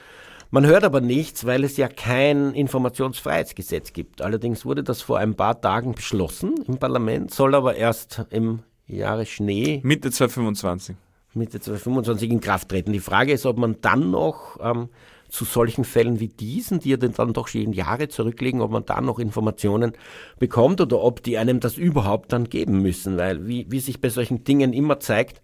Man 0.49 0.65
hört 0.65 0.85
aber 0.85 1.01
nichts, 1.01 1.45
weil 1.45 1.63
es 1.65 1.75
ja 1.75 1.89
kein 1.89 2.53
Informationsfreiheitsgesetz 2.53 3.91
gibt. 3.91 4.21
Allerdings 4.21 4.65
wurde 4.65 4.83
das 4.83 5.01
vor 5.01 5.17
ein 5.17 5.35
paar 5.35 5.59
Tagen 5.59 5.93
beschlossen 5.93 6.55
im 6.67 6.77
Parlament, 6.77 7.33
soll 7.33 7.53
aber 7.53 7.75
erst 7.75 8.25
im 8.29 8.59
Jahre 8.85 9.25
Schnee. 9.25 9.81
Mitte 9.83 10.09
2025. 10.09 10.95
Mitte 11.33 11.59
2025 11.59 12.31
in 12.31 12.39
Kraft 12.39 12.69
treten. 12.69 12.93
Die 12.93 12.99
Frage 12.99 13.33
ist, 13.33 13.45
ob 13.45 13.57
man 13.57 13.81
dann 13.81 14.09
noch 14.11 14.57
ähm, 14.61 14.87
zu 15.29 15.43
solchen 15.43 15.83
Fällen 15.83 16.21
wie 16.21 16.29
diesen, 16.29 16.79
die 16.79 16.91
ja 16.91 16.97
dann 16.97 17.33
doch 17.33 17.49
schon 17.49 17.73
Jahre 17.73 18.07
zurückliegen, 18.07 18.61
ob 18.61 18.71
man 18.71 18.85
da 18.85 19.01
noch 19.01 19.19
Informationen 19.19 19.91
bekommt 20.39 20.79
oder 20.79 21.01
ob 21.01 21.21
die 21.23 21.37
einem 21.37 21.59
das 21.59 21.77
überhaupt 21.77 22.31
dann 22.31 22.45
geben 22.45 22.81
müssen. 22.81 23.17
Weil, 23.17 23.47
wie, 23.47 23.69
wie 23.69 23.81
sich 23.81 23.99
bei 23.99 24.09
solchen 24.09 24.45
Dingen 24.45 24.71
immer 24.71 25.01
zeigt, 25.01 25.41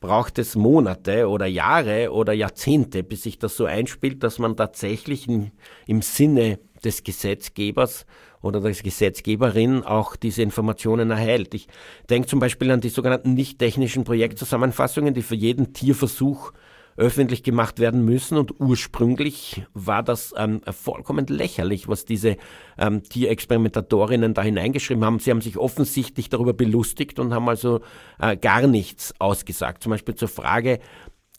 braucht 0.00 0.38
es 0.38 0.56
Monate 0.56 1.28
oder 1.28 1.46
Jahre 1.46 2.10
oder 2.12 2.32
Jahrzehnte, 2.32 3.02
bis 3.02 3.22
sich 3.22 3.38
das 3.38 3.56
so 3.56 3.66
einspielt, 3.66 4.22
dass 4.22 4.38
man 4.38 4.56
tatsächlich 4.56 5.28
in, 5.28 5.52
im 5.86 6.02
Sinne 6.02 6.58
des 6.82 7.04
Gesetzgebers 7.04 8.06
oder 8.40 8.60
der 8.60 8.72
Gesetzgeberin 8.72 9.84
auch 9.84 10.16
diese 10.16 10.42
Informationen 10.42 11.10
erhält. 11.10 11.52
Ich 11.52 11.68
denke 12.08 12.28
zum 12.28 12.40
Beispiel 12.40 12.70
an 12.70 12.80
die 12.80 12.88
sogenannten 12.88 13.34
nicht 13.34 13.58
technischen 13.58 14.04
Projektzusammenfassungen, 14.04 15.12
die 15.12 15.22
für 15.22 15.34
jeden 15.34 15.74
Tierversuch 15.74 16.52
öffentlich 16.96 17.42
gemacht 17.42 17.78
werden 17.78 18.04
müssen. 18.04 18.36
Und 18.36 18.60
ursprünglich 18.60 19.64
war 19.74 20.02
das 20.02 20.34
ähm, 20.36 20.60
vollkommen 20.70 21.26
lächerlich, 21.26 21.88
was 21.88 22.04
diese 22.04 22.36
ähm, 22.78 23.02
Tierexperimentatorinnen 23.02 24.34
da 24.34 24.42
hineingeschrieben 24.42 25.04
haben. 25.04 25.18
Sie 25.18 25.30
haben 25.30 25.40
sich 25.40 25.56
offensichtlich 25.56 26.28
darüber 26.28 26.52
belustigt 26.52 27.18
und 27.18 27.34
haben 27.34 27.48
also 27.48 27.80
äh, 28.18 28.36
gar 28.36 28.66
nichts 28.66 29.14
ausgesagt. 29.18 29.82
Zum 29.82 29.90
Beispiel 29.90 30.14
zur 30.14 30.28
Frage, 30.28 30.80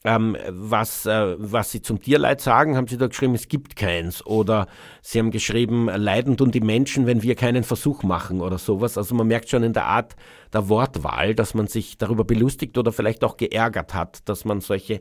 ähm, 0.04 0.36
was, 0.48 1.06
äh, 1.06 1.36
was 1.38 1.70
sie 1.70 1.82
zum 1.82 2.00
Tierleid 2.00 2.40
sagen, 2.40 2.76
haben 2.76 2.88
sie 2.88 2.98
da 2.98 3.06
geschrieben, 3.06 3.34
es 3.34 3.48
gibt 3.48 3.76
keins. 3.76 4.24
Oder 4.26 4.66
sie 5.00 5.18
haben 5.18 5.30
geschrieben, 5.30 5.86
leiden 5.86 6.36
tun 6.36 6.50
die 6.50 6.60
Menschen, 6.60 7.06
wenn 7.06 7.22
wir 7.22 7.36
keinen 7.36 7.62
Versuch 7.62 8.02
machen 8.02 8.40
oder 8.40 8.58
sowas. 8.58 8.98
Also 8.98 9.14
man 9.14 9.28
merkt 9.28 9.48
schon 9.48 9.62
in 9.62 9.72
der 9.72 9.86
Art 9.86 10.16
der 10.52 10.68
Wortwahl, 10.68 11.34
dass 11.34 11.54
man 11.54 11.66
sich 11.66 11.98
darüber 11.98 12.24
belustigt 12.24 12.76
oder 12.78 12.92
vielleicht 12.92 13.22
auch 13.24 13.36
geärgert 13.36 13.94
hat, 13.94 14.28
dass 14.28 14.44
man 14.44 14.60
solche 14.60 15.00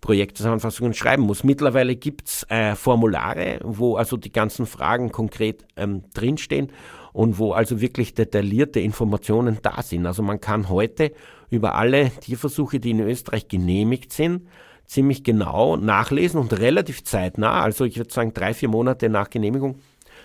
Projektzusammenfassungen 0.00 0.94
schreiben 0.94 1.22
muss. 1.22 1.44
Mittlerweile 1.44 1.96
gibt's 1.96 2.44
äh, 2.48 2.74
Formulare, 2.74 3.60
wo 3.62 3.96
also 3.96 4.16
die 4.16 4.32
ganzen 4.32 4.66
Fragen 4.66 5.12
konkret 5.12 5.66
ähm, 5.76 6.04
drinstehen 6.14 6.72
und 7.12 7.38
wo 7.38 7.52
also 7.52 7.80
wirklich 7.80 8.14
detaillierte 8.14 8.80
Informationen 8.80 9.58
da 9.62 9.82
sind. 9.82 10.06
Also 10.06 10.22
man 10.22 10.40
kann 10.40 10.68
heute 10.68 11.12
über 11.50 11.74
alle 11.74 12.10
Tierversuche, 12.10 12.80
die 12.80 12.90
in 12.90 13.00
Österreich 13.00 13.48
genehmigt 13.48 14.12
sind, 14.12 14.48
ziemlich 14.86 15.22
genau 15.22 15.76
nachlesen 15.76 16.40
und 16.40 16.58
relativ 16.58 17.04
zeitnah, 17.04 17.62
also 17.62 17.84
ich 17.84 17.96
würde 17.96 18.12
sagen 18.12 18.32
drei, 18.34 18.54
vier 18.54 18.68
Monate 18.68 19.08
nach 19.08 19.30
Genehmigung, 19.30 19.76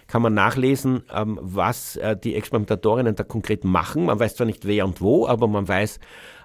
kann 0.08 0.22
man 0.22 0.34
nachlesen, 0.34 1.04
ähm, 1.14 1.40
was 1.42 1.96
äh, 1.98 2.16
die 2.16 2.36
Experimentatorinnen 2.36 3.16
da 3.16 3.24
konkret 3.24 3.64
machen. 3.64 4.06
Man 4.06 4.20
weiß 4.20 4.36
zwar 4.36 4.46
nicht 4.46 4.66
wer 4.66 4.86
und 4.86 5.02
wo, 5.02 5.28
aber 5.28 5.48
man 5.48 5.68
weiß 5.68 6.00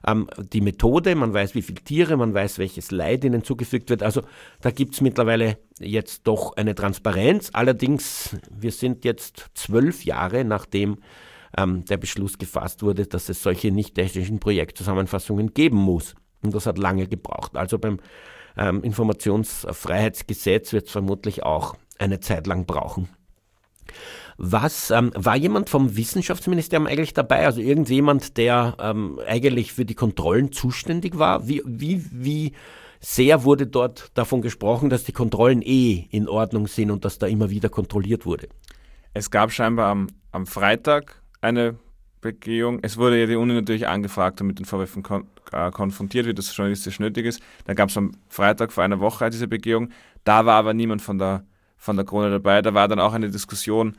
ähm, 0.07 0.29
die 0.53 0.61
Methode, 0.61 1.15
man 1.15 1.35
weiß 1.35 1.55
wie 1.55 1.63
viele 1.63 1.83
Tiere, 1.83 2.17
man 2.17 2.33
weiß 2.33 2.59
welches 2.59 2.91
Leid 2.91 3.25
ihnen 3.25 3.45
zugefügt 3.45 3.91
wird. 3.91 4.03
Also 4.03 4.23
da 4.61 4.71
gibt 4.71 4.95
es 4.95 5.01
mittlerweile 5.01 5.59
jetzt 5.79 6.27
doch 6.27 6.57
eine 6.57 6.75
Transparenz. 6.75 7.51
Allerdings, 7.53 8.37
wir 8.51 8.73
sind 8.73 9.05
jetzt 9.05 9.51
zwölf 9.55 10.05
Jahre 10.05 10.45
nachdem 10.45 10.99
ähm, 11.57 11.85
der 11.85 11.97
Beschluss 11.97 12.39
gefasst 12.39 12.83
wurde, 12.83 13.07
dass 13.07 13.29
es 13.29 13.43
solche 13.43 13.71
nicht 13.71 13.95
technischen 13.95 14.41
Projektzusammenfassungen 14.41 15.53
geben 15.53 15.77
muss. 15.77 16.15
Und 16.43 16.55
das 16.55 16.67
hat 16.67 16.79
lange 16.79 17.07
gebraucht. 17.07 17.57
Also 17.57 17.79
beim 17.79 17.99
ähm, 18.57 18.83
Informationsfreiheitsgesetz 18.83 20.73
wird 20.73 20.87
es 20.87 20.93
vermutlich 20.93 21.43
auch 21.43 21.77
eine 21.99 22.21
Zeit 22.21 22.47
lang 22.47 22.65
brauchen. 22.67 23.09
Was 24.37 24.91
ähm, 24.91 25.13
war 25.15 25.37
jemand 25.37 25.69
vom 25.69 25.97
Wissenschaftsministerium 25.97 26.87
eigentlich 26.87 27.13
dabei? 27.13 27.45
Also 27.45 27.61
irgendjemand, 27.61 28.37
der 28.37 28.77
ähm, 28.81 29.21
eigentlich 29.27 29.73
für 29.73 29.85
die 29.85 29.95
Kontrollen 29.95 30.53
zuständig 30.53 31.19
war? 31.19 31.47
Wie, 31.47 31.63
wie, 31.67 32.05
wie 32.11 32.53
sehr 33.01 33.45
wurde 33.45 33.67
dort 33.67 34.11
davon 34.15 34.43
gesprochen, 34.43 34.91
dass 34.91 35.05
die 35.05 35.13
Kontrollen 35.13 35.63
eh 35.63 36.07
in 36.11 36.29
Ordnung 36.29 36.69
sind 36.69 36.91
und 36.91 37.05
dass 37.05 37.19
da 37.19 37.27
immer 37.27 37.51
wieder 37.51 37.69
kontrolliert 37.69 38.25
wurde? 38.25 38.49
Es 39.13 39.31
gab 39.31 39.53
scheinbar 39.53 39.91
am, 39.91 40.09
am 40.33 40.47
Freitag 40.47 41.21
eine 41.41 41.77
Begehung. 42.21 42.81
Es 42.83 42.97
wurde 42.99 43.19
ja 43.19 43.27
die 43.27 43.37
Uni 43.37 43.55
natürlich 43.55 43.89
angefragt 43.89 44.41
und 44.41 44.47
mit 44.47 44.59
den 44.59 44.67
Vorwürfen 44.67 45.03
kon 45.03 45.27
äh, 45.53 45.71
konfrontiert, 45.71 46.27
wie 46.27 46.35
das 46.35 46.55
journalistisch 46.55 47.01
nötig 47.01 47.27
ist. 47.27 47.43
Dann 47.65 47.77
gab 47.77 47.89
es 47.89 47.97
am 47.97 48.13
Freitag 48.29 48.73
vor 48.73 48.85
einer 48.85 49.01
Woche 49.01 49.31
diese 49.31 49.49
Begehung. 49.49 49.91
Da 50.25 50.45
war 50.47 50.57
aber 50.57 50.75
niemand 50.75 51.03
von 51.03 51.19
der, 51.19 51.45
von 51.81 51.97
der 51.97 52.05
Krone 52.05 52.31
dabei. 52.31 52.63
Da 52.63 52.75
war 52.75 52.87
dann 52.87 53.01
auch 53.01 53.15
eine 53.15 53.31
Diskussion, 53.31 53.97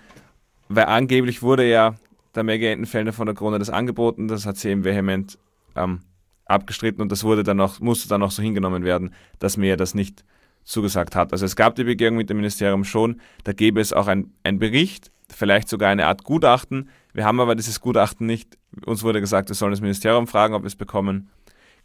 weil 0.70 0.86
angeblich 0.86 1.42
wurde 1.42 1.68
ja 1.68 1.96
der 2.36 2.44
Maggie 2.44 2.68
Entenfelder 2.68 3.12
von 3.12 3.26
der 3.26 3.36
Krone 3.36 3.60
das 3.60 3.70
angeboten. 3.70 4.30
Das 4.30 4.46
hat 4.46 4.56
sie 4.56 4.70
eben 4.70 4.86
vehement 4.86 5.38
ähm, 5.76 6.02
abgestritten 6.46 7.02
und 7.02 7.12
das 7.12 7.24
wurde 7.24 7.44
dann 7.44 7.60
auch, 7.60 7.80
musste 7.80 8.08
dann 8.08 8.22
auch 8.24 8.32
so 8.32 8.44
hingenommen 8.44 8.84
werden, 8.84 9.14
dass 9.40 9.58
mir 9.58 9.76
das 9.78 9.96
nicht 9.96 10.24
zugesagt 10.64 11.16
hat. 11.16 11.34
Also 11.34 11.44
es 11.44 11.56
gab 11.56 11.76
die 11.76 11.84
Begehung 11.84 12.16
mit 12.16 12.30
dem 12.30 12.38
Ministerium 12.38 12.84
schon, 12.84 13.20
da 13.44 13.52
gäbe 13.52 13.82
es 13.82 13.94
auch 13.94 14.08
ein, 14.08 14.32
ein 14.44 14.60
Bericht, 14.60 15.12
vielleicht 15.30 15.68
sogar 15.68 15.90
eine 15.90 16.06
Art 16.06 16.24
Gutachten. 16.24 16.90
Wir 17.14 17.26
haben 17.26 17.40
aber 17.40 17.56
dieses 17.56 17.82
Gutachten 17.82 18.28
nicht. 18.28 18.60
Uns 18.86 19.02
wurde 19.02 19.22
gesagt, 19.22 19.50
wir 19.50 19.56
sollen 19.56 19.72
das 19.72 19.82
Ministerium 19.82 20.28
fragen, 20.28 20.54
ob 20.54 20.62
wir 20.62 20.68
es 20.68 20.76
bekommen. 20.76 21.30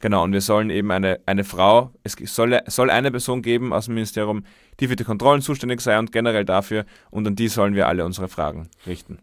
Genau, 0.00 0.24
und 0.24 0.32
wir 0.32 0.42
sollen 0.42 0.68
eben 0.70 0.90
eine, 0.90 1.20
eine 1.24 1.44
Frau, 1.44 1.92
es 2.02 2.16
soll, 2.24 2.60
soll 2.66 2.90
eine 2.90 3.10
Person 3.10 3.40
geben 3.40 3.72
aus 3.72 3.86
dem 3.86 3.94
Ministerium, 3.94 4.44
die 4.78 4.88
für 4.88 4.96
die 4.96 5.04
Kontrollen 5.04 5.40
zuständig 5.40 5.80
sei 5.80 5.98
und 5.98 6.12
generell 6.12 6.44
dafür, 6.44 6.84
und 7.10 7.26
an 7.26 7.34
die 7.34 7.48
sollen 7.48 7.74
wir 7.74 7.88
alle 7.88 8.04
unsere 8.04 8.28
Fragen 8.28 8.68
richten. 8.86 9.18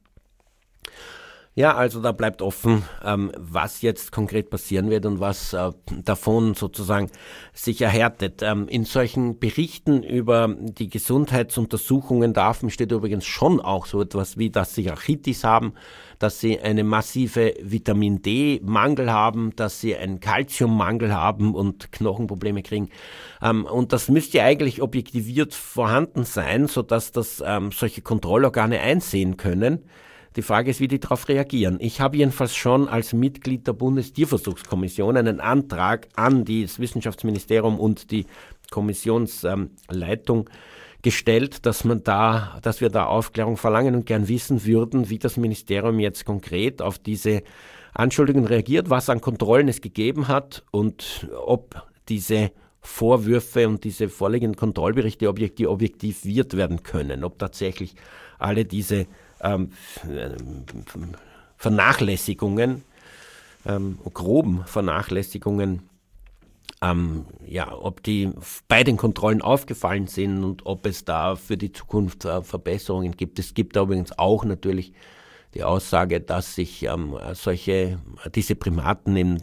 Ja, 1.56 1.76
also 1.76 2.02
da 2.02 2.12
bleibt 2.12 2.42
offen, 2.42 2.82
ähm, 3.06 3.32
was 3.38 3.84
jetzt 3.84 4.12
konkret 4.12 4.50
passieren 4.50 4.90
wird 4.90 5.06
und 5.06 5.20
was 5.20 5.54
äh, 5.54 5.70
davon 6.04 6.56
sozusagen 6.56 7.12
sich 7.54 7.80
erhärtet. 7.80 8.42
Ähm, 8.42 8.68
in 8.68 8.86
solchen 8.86 9.38
Berichten 9.38 10.02
über 10.02 10.48
die 10.58 10.90
Gesundheitsuntersuchungen 10.90 12.34
der 12.34 12.46
Affen 12.46 12.72
steht 12.72 12.92
übrigens 12.92 13.28
schon 13.28 13.62
auch 13.62 13.86
so 13.86 14.02
etwas 14.02 14.40
wie, 14.40 14.50
dass 14.50 14.74
sie 14.74 14.90
Architis 14.90 15.44
haben, 15.44 15.74
dass 16.24 16.40
sie 16.40 16.58
eine 16.58 16.86
massive 16.86 17.54
Vitamin 17.62 18.22
D-Mangel 18.22 19.12
haben, 19.12 19.54
dass 19.58 19.82
sie 19.82 19.94
einen 19.98 20.22
Kalziummangel 20.22 21.14
haben 21.14 21.54
und 21.54 21.92
Knochenprobleme 21.92 22.64
kriegen. 22.64 22.90
Ähm, 23.42 23.66
und 23.66 23.92
das 23.92 24.08
müsste 24.08 24.42
eigentlich 24.42 24.82
objektiviert 24.82 25.54
vorhanden 25.54 26.24
sein, 26.24 26.68
sodass 26.68 27.12
das 27.12 27.44
ähm, 27.46 27.74
solche 27.74 28.02
Kontrollorgane 28.02 28.80
einsehen 28.80 29.36
können. 29.36 29.84
Die 30.38 30.42
Frage 30.42 30.72
ist, 30.72 30.80
wie 30.80 30.88
die 30.88 31.02
darauf 31.02 31.28
reagieren. 31.28 31.78
Ich 31.82 32.00
habe 32.00 32.16
jedenfalls 32.16 32.56
schon 32.56 32.88
als 32.88 33.12
Mitglied 33.12 33.68
der 33.68 33.74
Bundestierversuchskommission 33.74 35.18
einen 35.18 35.42
Antrag 35.42 36.08
an 36.16 36.46
das 36.46 36.80
Wissenschaftsministerium 36.80 37.82
und 37.82 38.12
die 38.12 38.28
Kommissionsleitung 38.72 40.50
gestellt, 41.04 41.66
dass 41.66 41.84
man 41.84 42.04
da, 42.04 42.58
dass 42.64 42.82
wir 42.82 42.90
da 42.90 43.06
Aufklärung 43.06 43.58
verlangen 43.58 43.94
und 43.94 44.06
gern 44.06 44.28
wissen 44.28 44.66
würden, 44.66 45.10
wie 45.10 45.20
das 45.20 45.38
Ministerium 45.38 46.00
jetzt 46.00 46.26
konkret 46.26 46.82
auf 46.82 46.98
diese 46.98 47.44
Anschuldigungen 47.94 48.48
reagiert, 48.48 48.90
was 48.90 49.10
an 49.10 49.22
Kontrollen 49.22 49.68
es 49.68 49.82
gegeben 49.82 50.28
hat 50.28 50.64
und 50.72 51.30
ob 51.46 51.88
diese 52.10 52.52
Vorwürfe 52.82 53.68
und 53.68 53.84
diese 53.84 54.10
vorliegenden 54.10 54.58
Kontrollberichte 54.58 55.30
objektiv, 55.30 55.68
objektiviert 55.68 56.58
werden 56.58 56.84
können, 56.84 57.24
ob 57.24 57.38
tatsächlich 57.38 57.96
alle 58.40 58.66
diese 58.66 59.06
ähm, 59.42 59.72
Vernachlässigungen, 61.58 62.84
ähm, 63.66 64.00
groben 64.14 64.64
Vernachlässigungen, 64.66 65.84
ähm, 66.84 67.26
ja, 67.46 67.74
ob 67.74 68.04
die 68.04 68.30
bei 68.68 68.84
den 68.84 68.98
Kontrollen 68.98 69.42
aufgefallen 69.42 70.08
sind 70.08 70.44
und 70.44 70.66
ob 70.66 70.86
es 70.86 71.06
da 71.06 71.36
für 71.36 71.58
die 71.58 71.72
Zukunft 71.72 72.26
äh, 72.26 72.42
Verbesserungen 72.42 73.14
gibt. 73.14 73.40
Es 73.40 73.54
gibt 73.54 73.76
übrigens 73.78 74.18
auch 74.18 74.44
natürlich 74.44 74.94
die 75.54 75.64
Aussage, 75.64 76.20
dass 76.20 76.56
sich 76.56 76.84
ähm, 76.84 77.16
solche, 77.34 78.00
diese 78.34 78.56
Primaten 78.56 79.16
im 79.16 79.38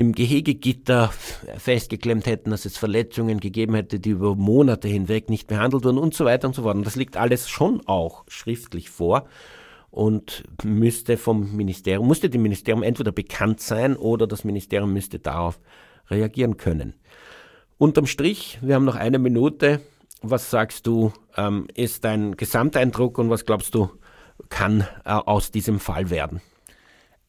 im 0.00 0.12
Gehegegitter 0.12 1.08
festgeklemmt 1.58 2.24
hätten, 2.24 2.52
dass 2.52 2.64
es 2.64 2.78
Verletzungen 2.78 3.38
gegeben 3.38 3.74
hätte, 3.74 4.00
die 4.00 4.10
über 4.10 4.34
Monate 4.34 4.88
hinweg 4.88 5.28
nicht 5.28 5.46
behandelt 5.46 5.84
wurden 5.84 5.98
und 5.98 6.14
so 6.14 6.24
weiter 6.24 6.48
und 6.48 6.54
so 6.54 6.62
fort. 6.62 6.76
Und 6.76 6.86
das 6.86 6.96
liegt 6.96 7.18
alles 7.18 7.50
schon 7.50 7.82
auch 7.86 8.24
schriftlich 8.26 8.88
vor 8.88 9.26
und 9.90 10.44
müsste 10.62 11.18
vom 11.18 11.54
Ministerium, 11.54 12.06
musste 12.06 12.30
dem 12.30 12.40
Ministerium 12.40 12.82
entweder 12.82 13.12
bekannt 13.12 13.60
sein 13.60 13.94
oder 13.94 14.26
das 14.26 14.42
Ministerium 14.42 14.90
müsste 14.94 15.18
darauf 15.18 15.60
reagieren 16.10 16.56
können. 16.56 16.94
Unterm 17.78 18.06
Strich, 18.06 18.58
wir 18.60 18.74
haben 18.74 18.84
noch 18.84 18.96
eine 18.96 19.18
Minute. 19.18 19.80
Was 20.22 20.50
sagst 20.50 20.86
du, 20.86 21.12
ähm, 21.36 21.66
ist 21.74 22.04
dein 22.04 22.36
Gesamteindruck 22.36 23.16
und 23.18 23.30
was 23.30 23.46
glaubst 23.46 23.74
du, 23.74 23.90
kann 24.50 24.86
äh, 25.04 25.10
aus 25.12 25.50
diesem 25.50 25.80
Fall 25.80 26.10
werden? 26.10 26.42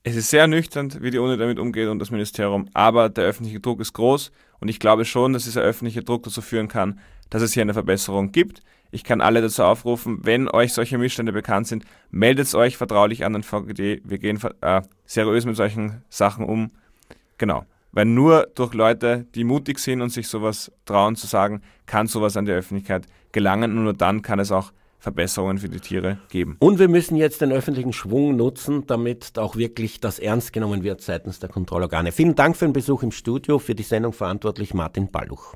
Es 0.03 0.15
ist 0.15 0.29
sehr 0.29 0.47
nüchtern, 0.47 0.91
wie 0.99 1.11
die 1.11 1.19
Uni 1.19 1.38
damit 1.38 1.59
umgeht 1.59 1.88
und 1.88 1.99
das 1.99 2.11
Ministerium, 2.11 2.67
aber 2.73 3.07
der 3.07 3.23
öffentliche 3.25 3.59
Druck 3.59 3.79
ist 3.79 3.93
groß 3.93 4.32
und 4.59 4.67
ich 4.67 4.79
glaube 4.79 5.05
schon, 5.05 5.34
dass 5.34 5.43
dieser 5.43 5.61
öffentliche 5.61 6.03
Druck 6.03 6.23
dazu 6.23 6.41
führen 6.41 6.67
kann, 6.67 6.99
dass 7.29 7.43
es 7.43 7.53
hier 7.53 7.61
eine 7.61 7.73
Verbesserung 7.73 8.32
gibt. 8.32 8.61
Ich 8.91 9.03
kann 9.03 9.21
alle 9.21 9.41
dazu 9.41 9.63
aufrufen, 9.63 10.19
wenn 10.23 10.49
euch 10.49 10.73
solche 10.73 10.97
Missstände 10.97 11.32
bekannt 11.32 11.67
sind, 11.67 11.86
meldet 12.09 12.53
euch 12.55 12.77
vertraulich 12.77 13.23
an 13.23 13.34
den 13.34 13.43
VGD. 13.43 14.01
Wir 14.03 14.17
gehen 14.17 14.39
äh, 14.61 14.82
seriös 15.05 15.45
mit 15.45 15.55
solchen 15.55 16.01
Sachen 16.09 16.45
um. 16.45 16.71
Genau. 17.38 17.65
Weil 17.92 18.06
nur 18.06 18.48
durch 18.56 18.74
Leute, 18.74 19.26
die 19.36 19.44
mutig 19.44 19.80
sind 19.80 20.02
und 20.02 20.10
sich 20.10 20.28
sowas 20.28 20.72
trauen 20.86 21.16
zu 21.16 21.28
sagen, 21.28 21.62
kann 21.86 22.08
sowas 22.08 22.38
an 22.38 22.46
die 22.46 22.52
Öffentlichkeit 22.52 23.06
gelangen 23.32 23.78
und 23.78 23.84
nur 23.84 23.94
dann 23.94 24.22
kann 24.22 24.39
es 24.39 24.52
auch 24.52 24.72
Verbesserungen 25.00 25.58
für 25.58 25.68
die 25.68 25.80
Tiere 25.80 26.20
geben. 26.30 26.58
Und 26.60 26.78
wir 26.78 26.88
müssen 26.88 27.16
jetzt 27.16 27.42
den 27.42 27.52
öffentlichen 27.52 27.92
Schwung 27.92 28.36
nutzen, 28.36 28.86
damit 28.86 29.39
auch 29.39 29.56
wirklich 29.56 30.00
das 30.00 30.20
ernst 30.20 30.54
genommen 30.54 30.84
wird 30.84 31.02
seitens 31.02 31.39
der 31.39 31.50
Kontrollorgane. 31.50 32.12
Vielen 32.12 32.36
Dank 32.36 32.56
für 32.56 32.66
den 32.66 32.74
Besuch 32.74 33.02
im 33.02 33.12
Studio. 33.12 33.58
Für 33.58 33.74
die 33.74 33.84
Sendung 33.84 34.14
verantwortlich 34.14 34.76
Martin 34.76 35.10
Balluch. 35.10 35.56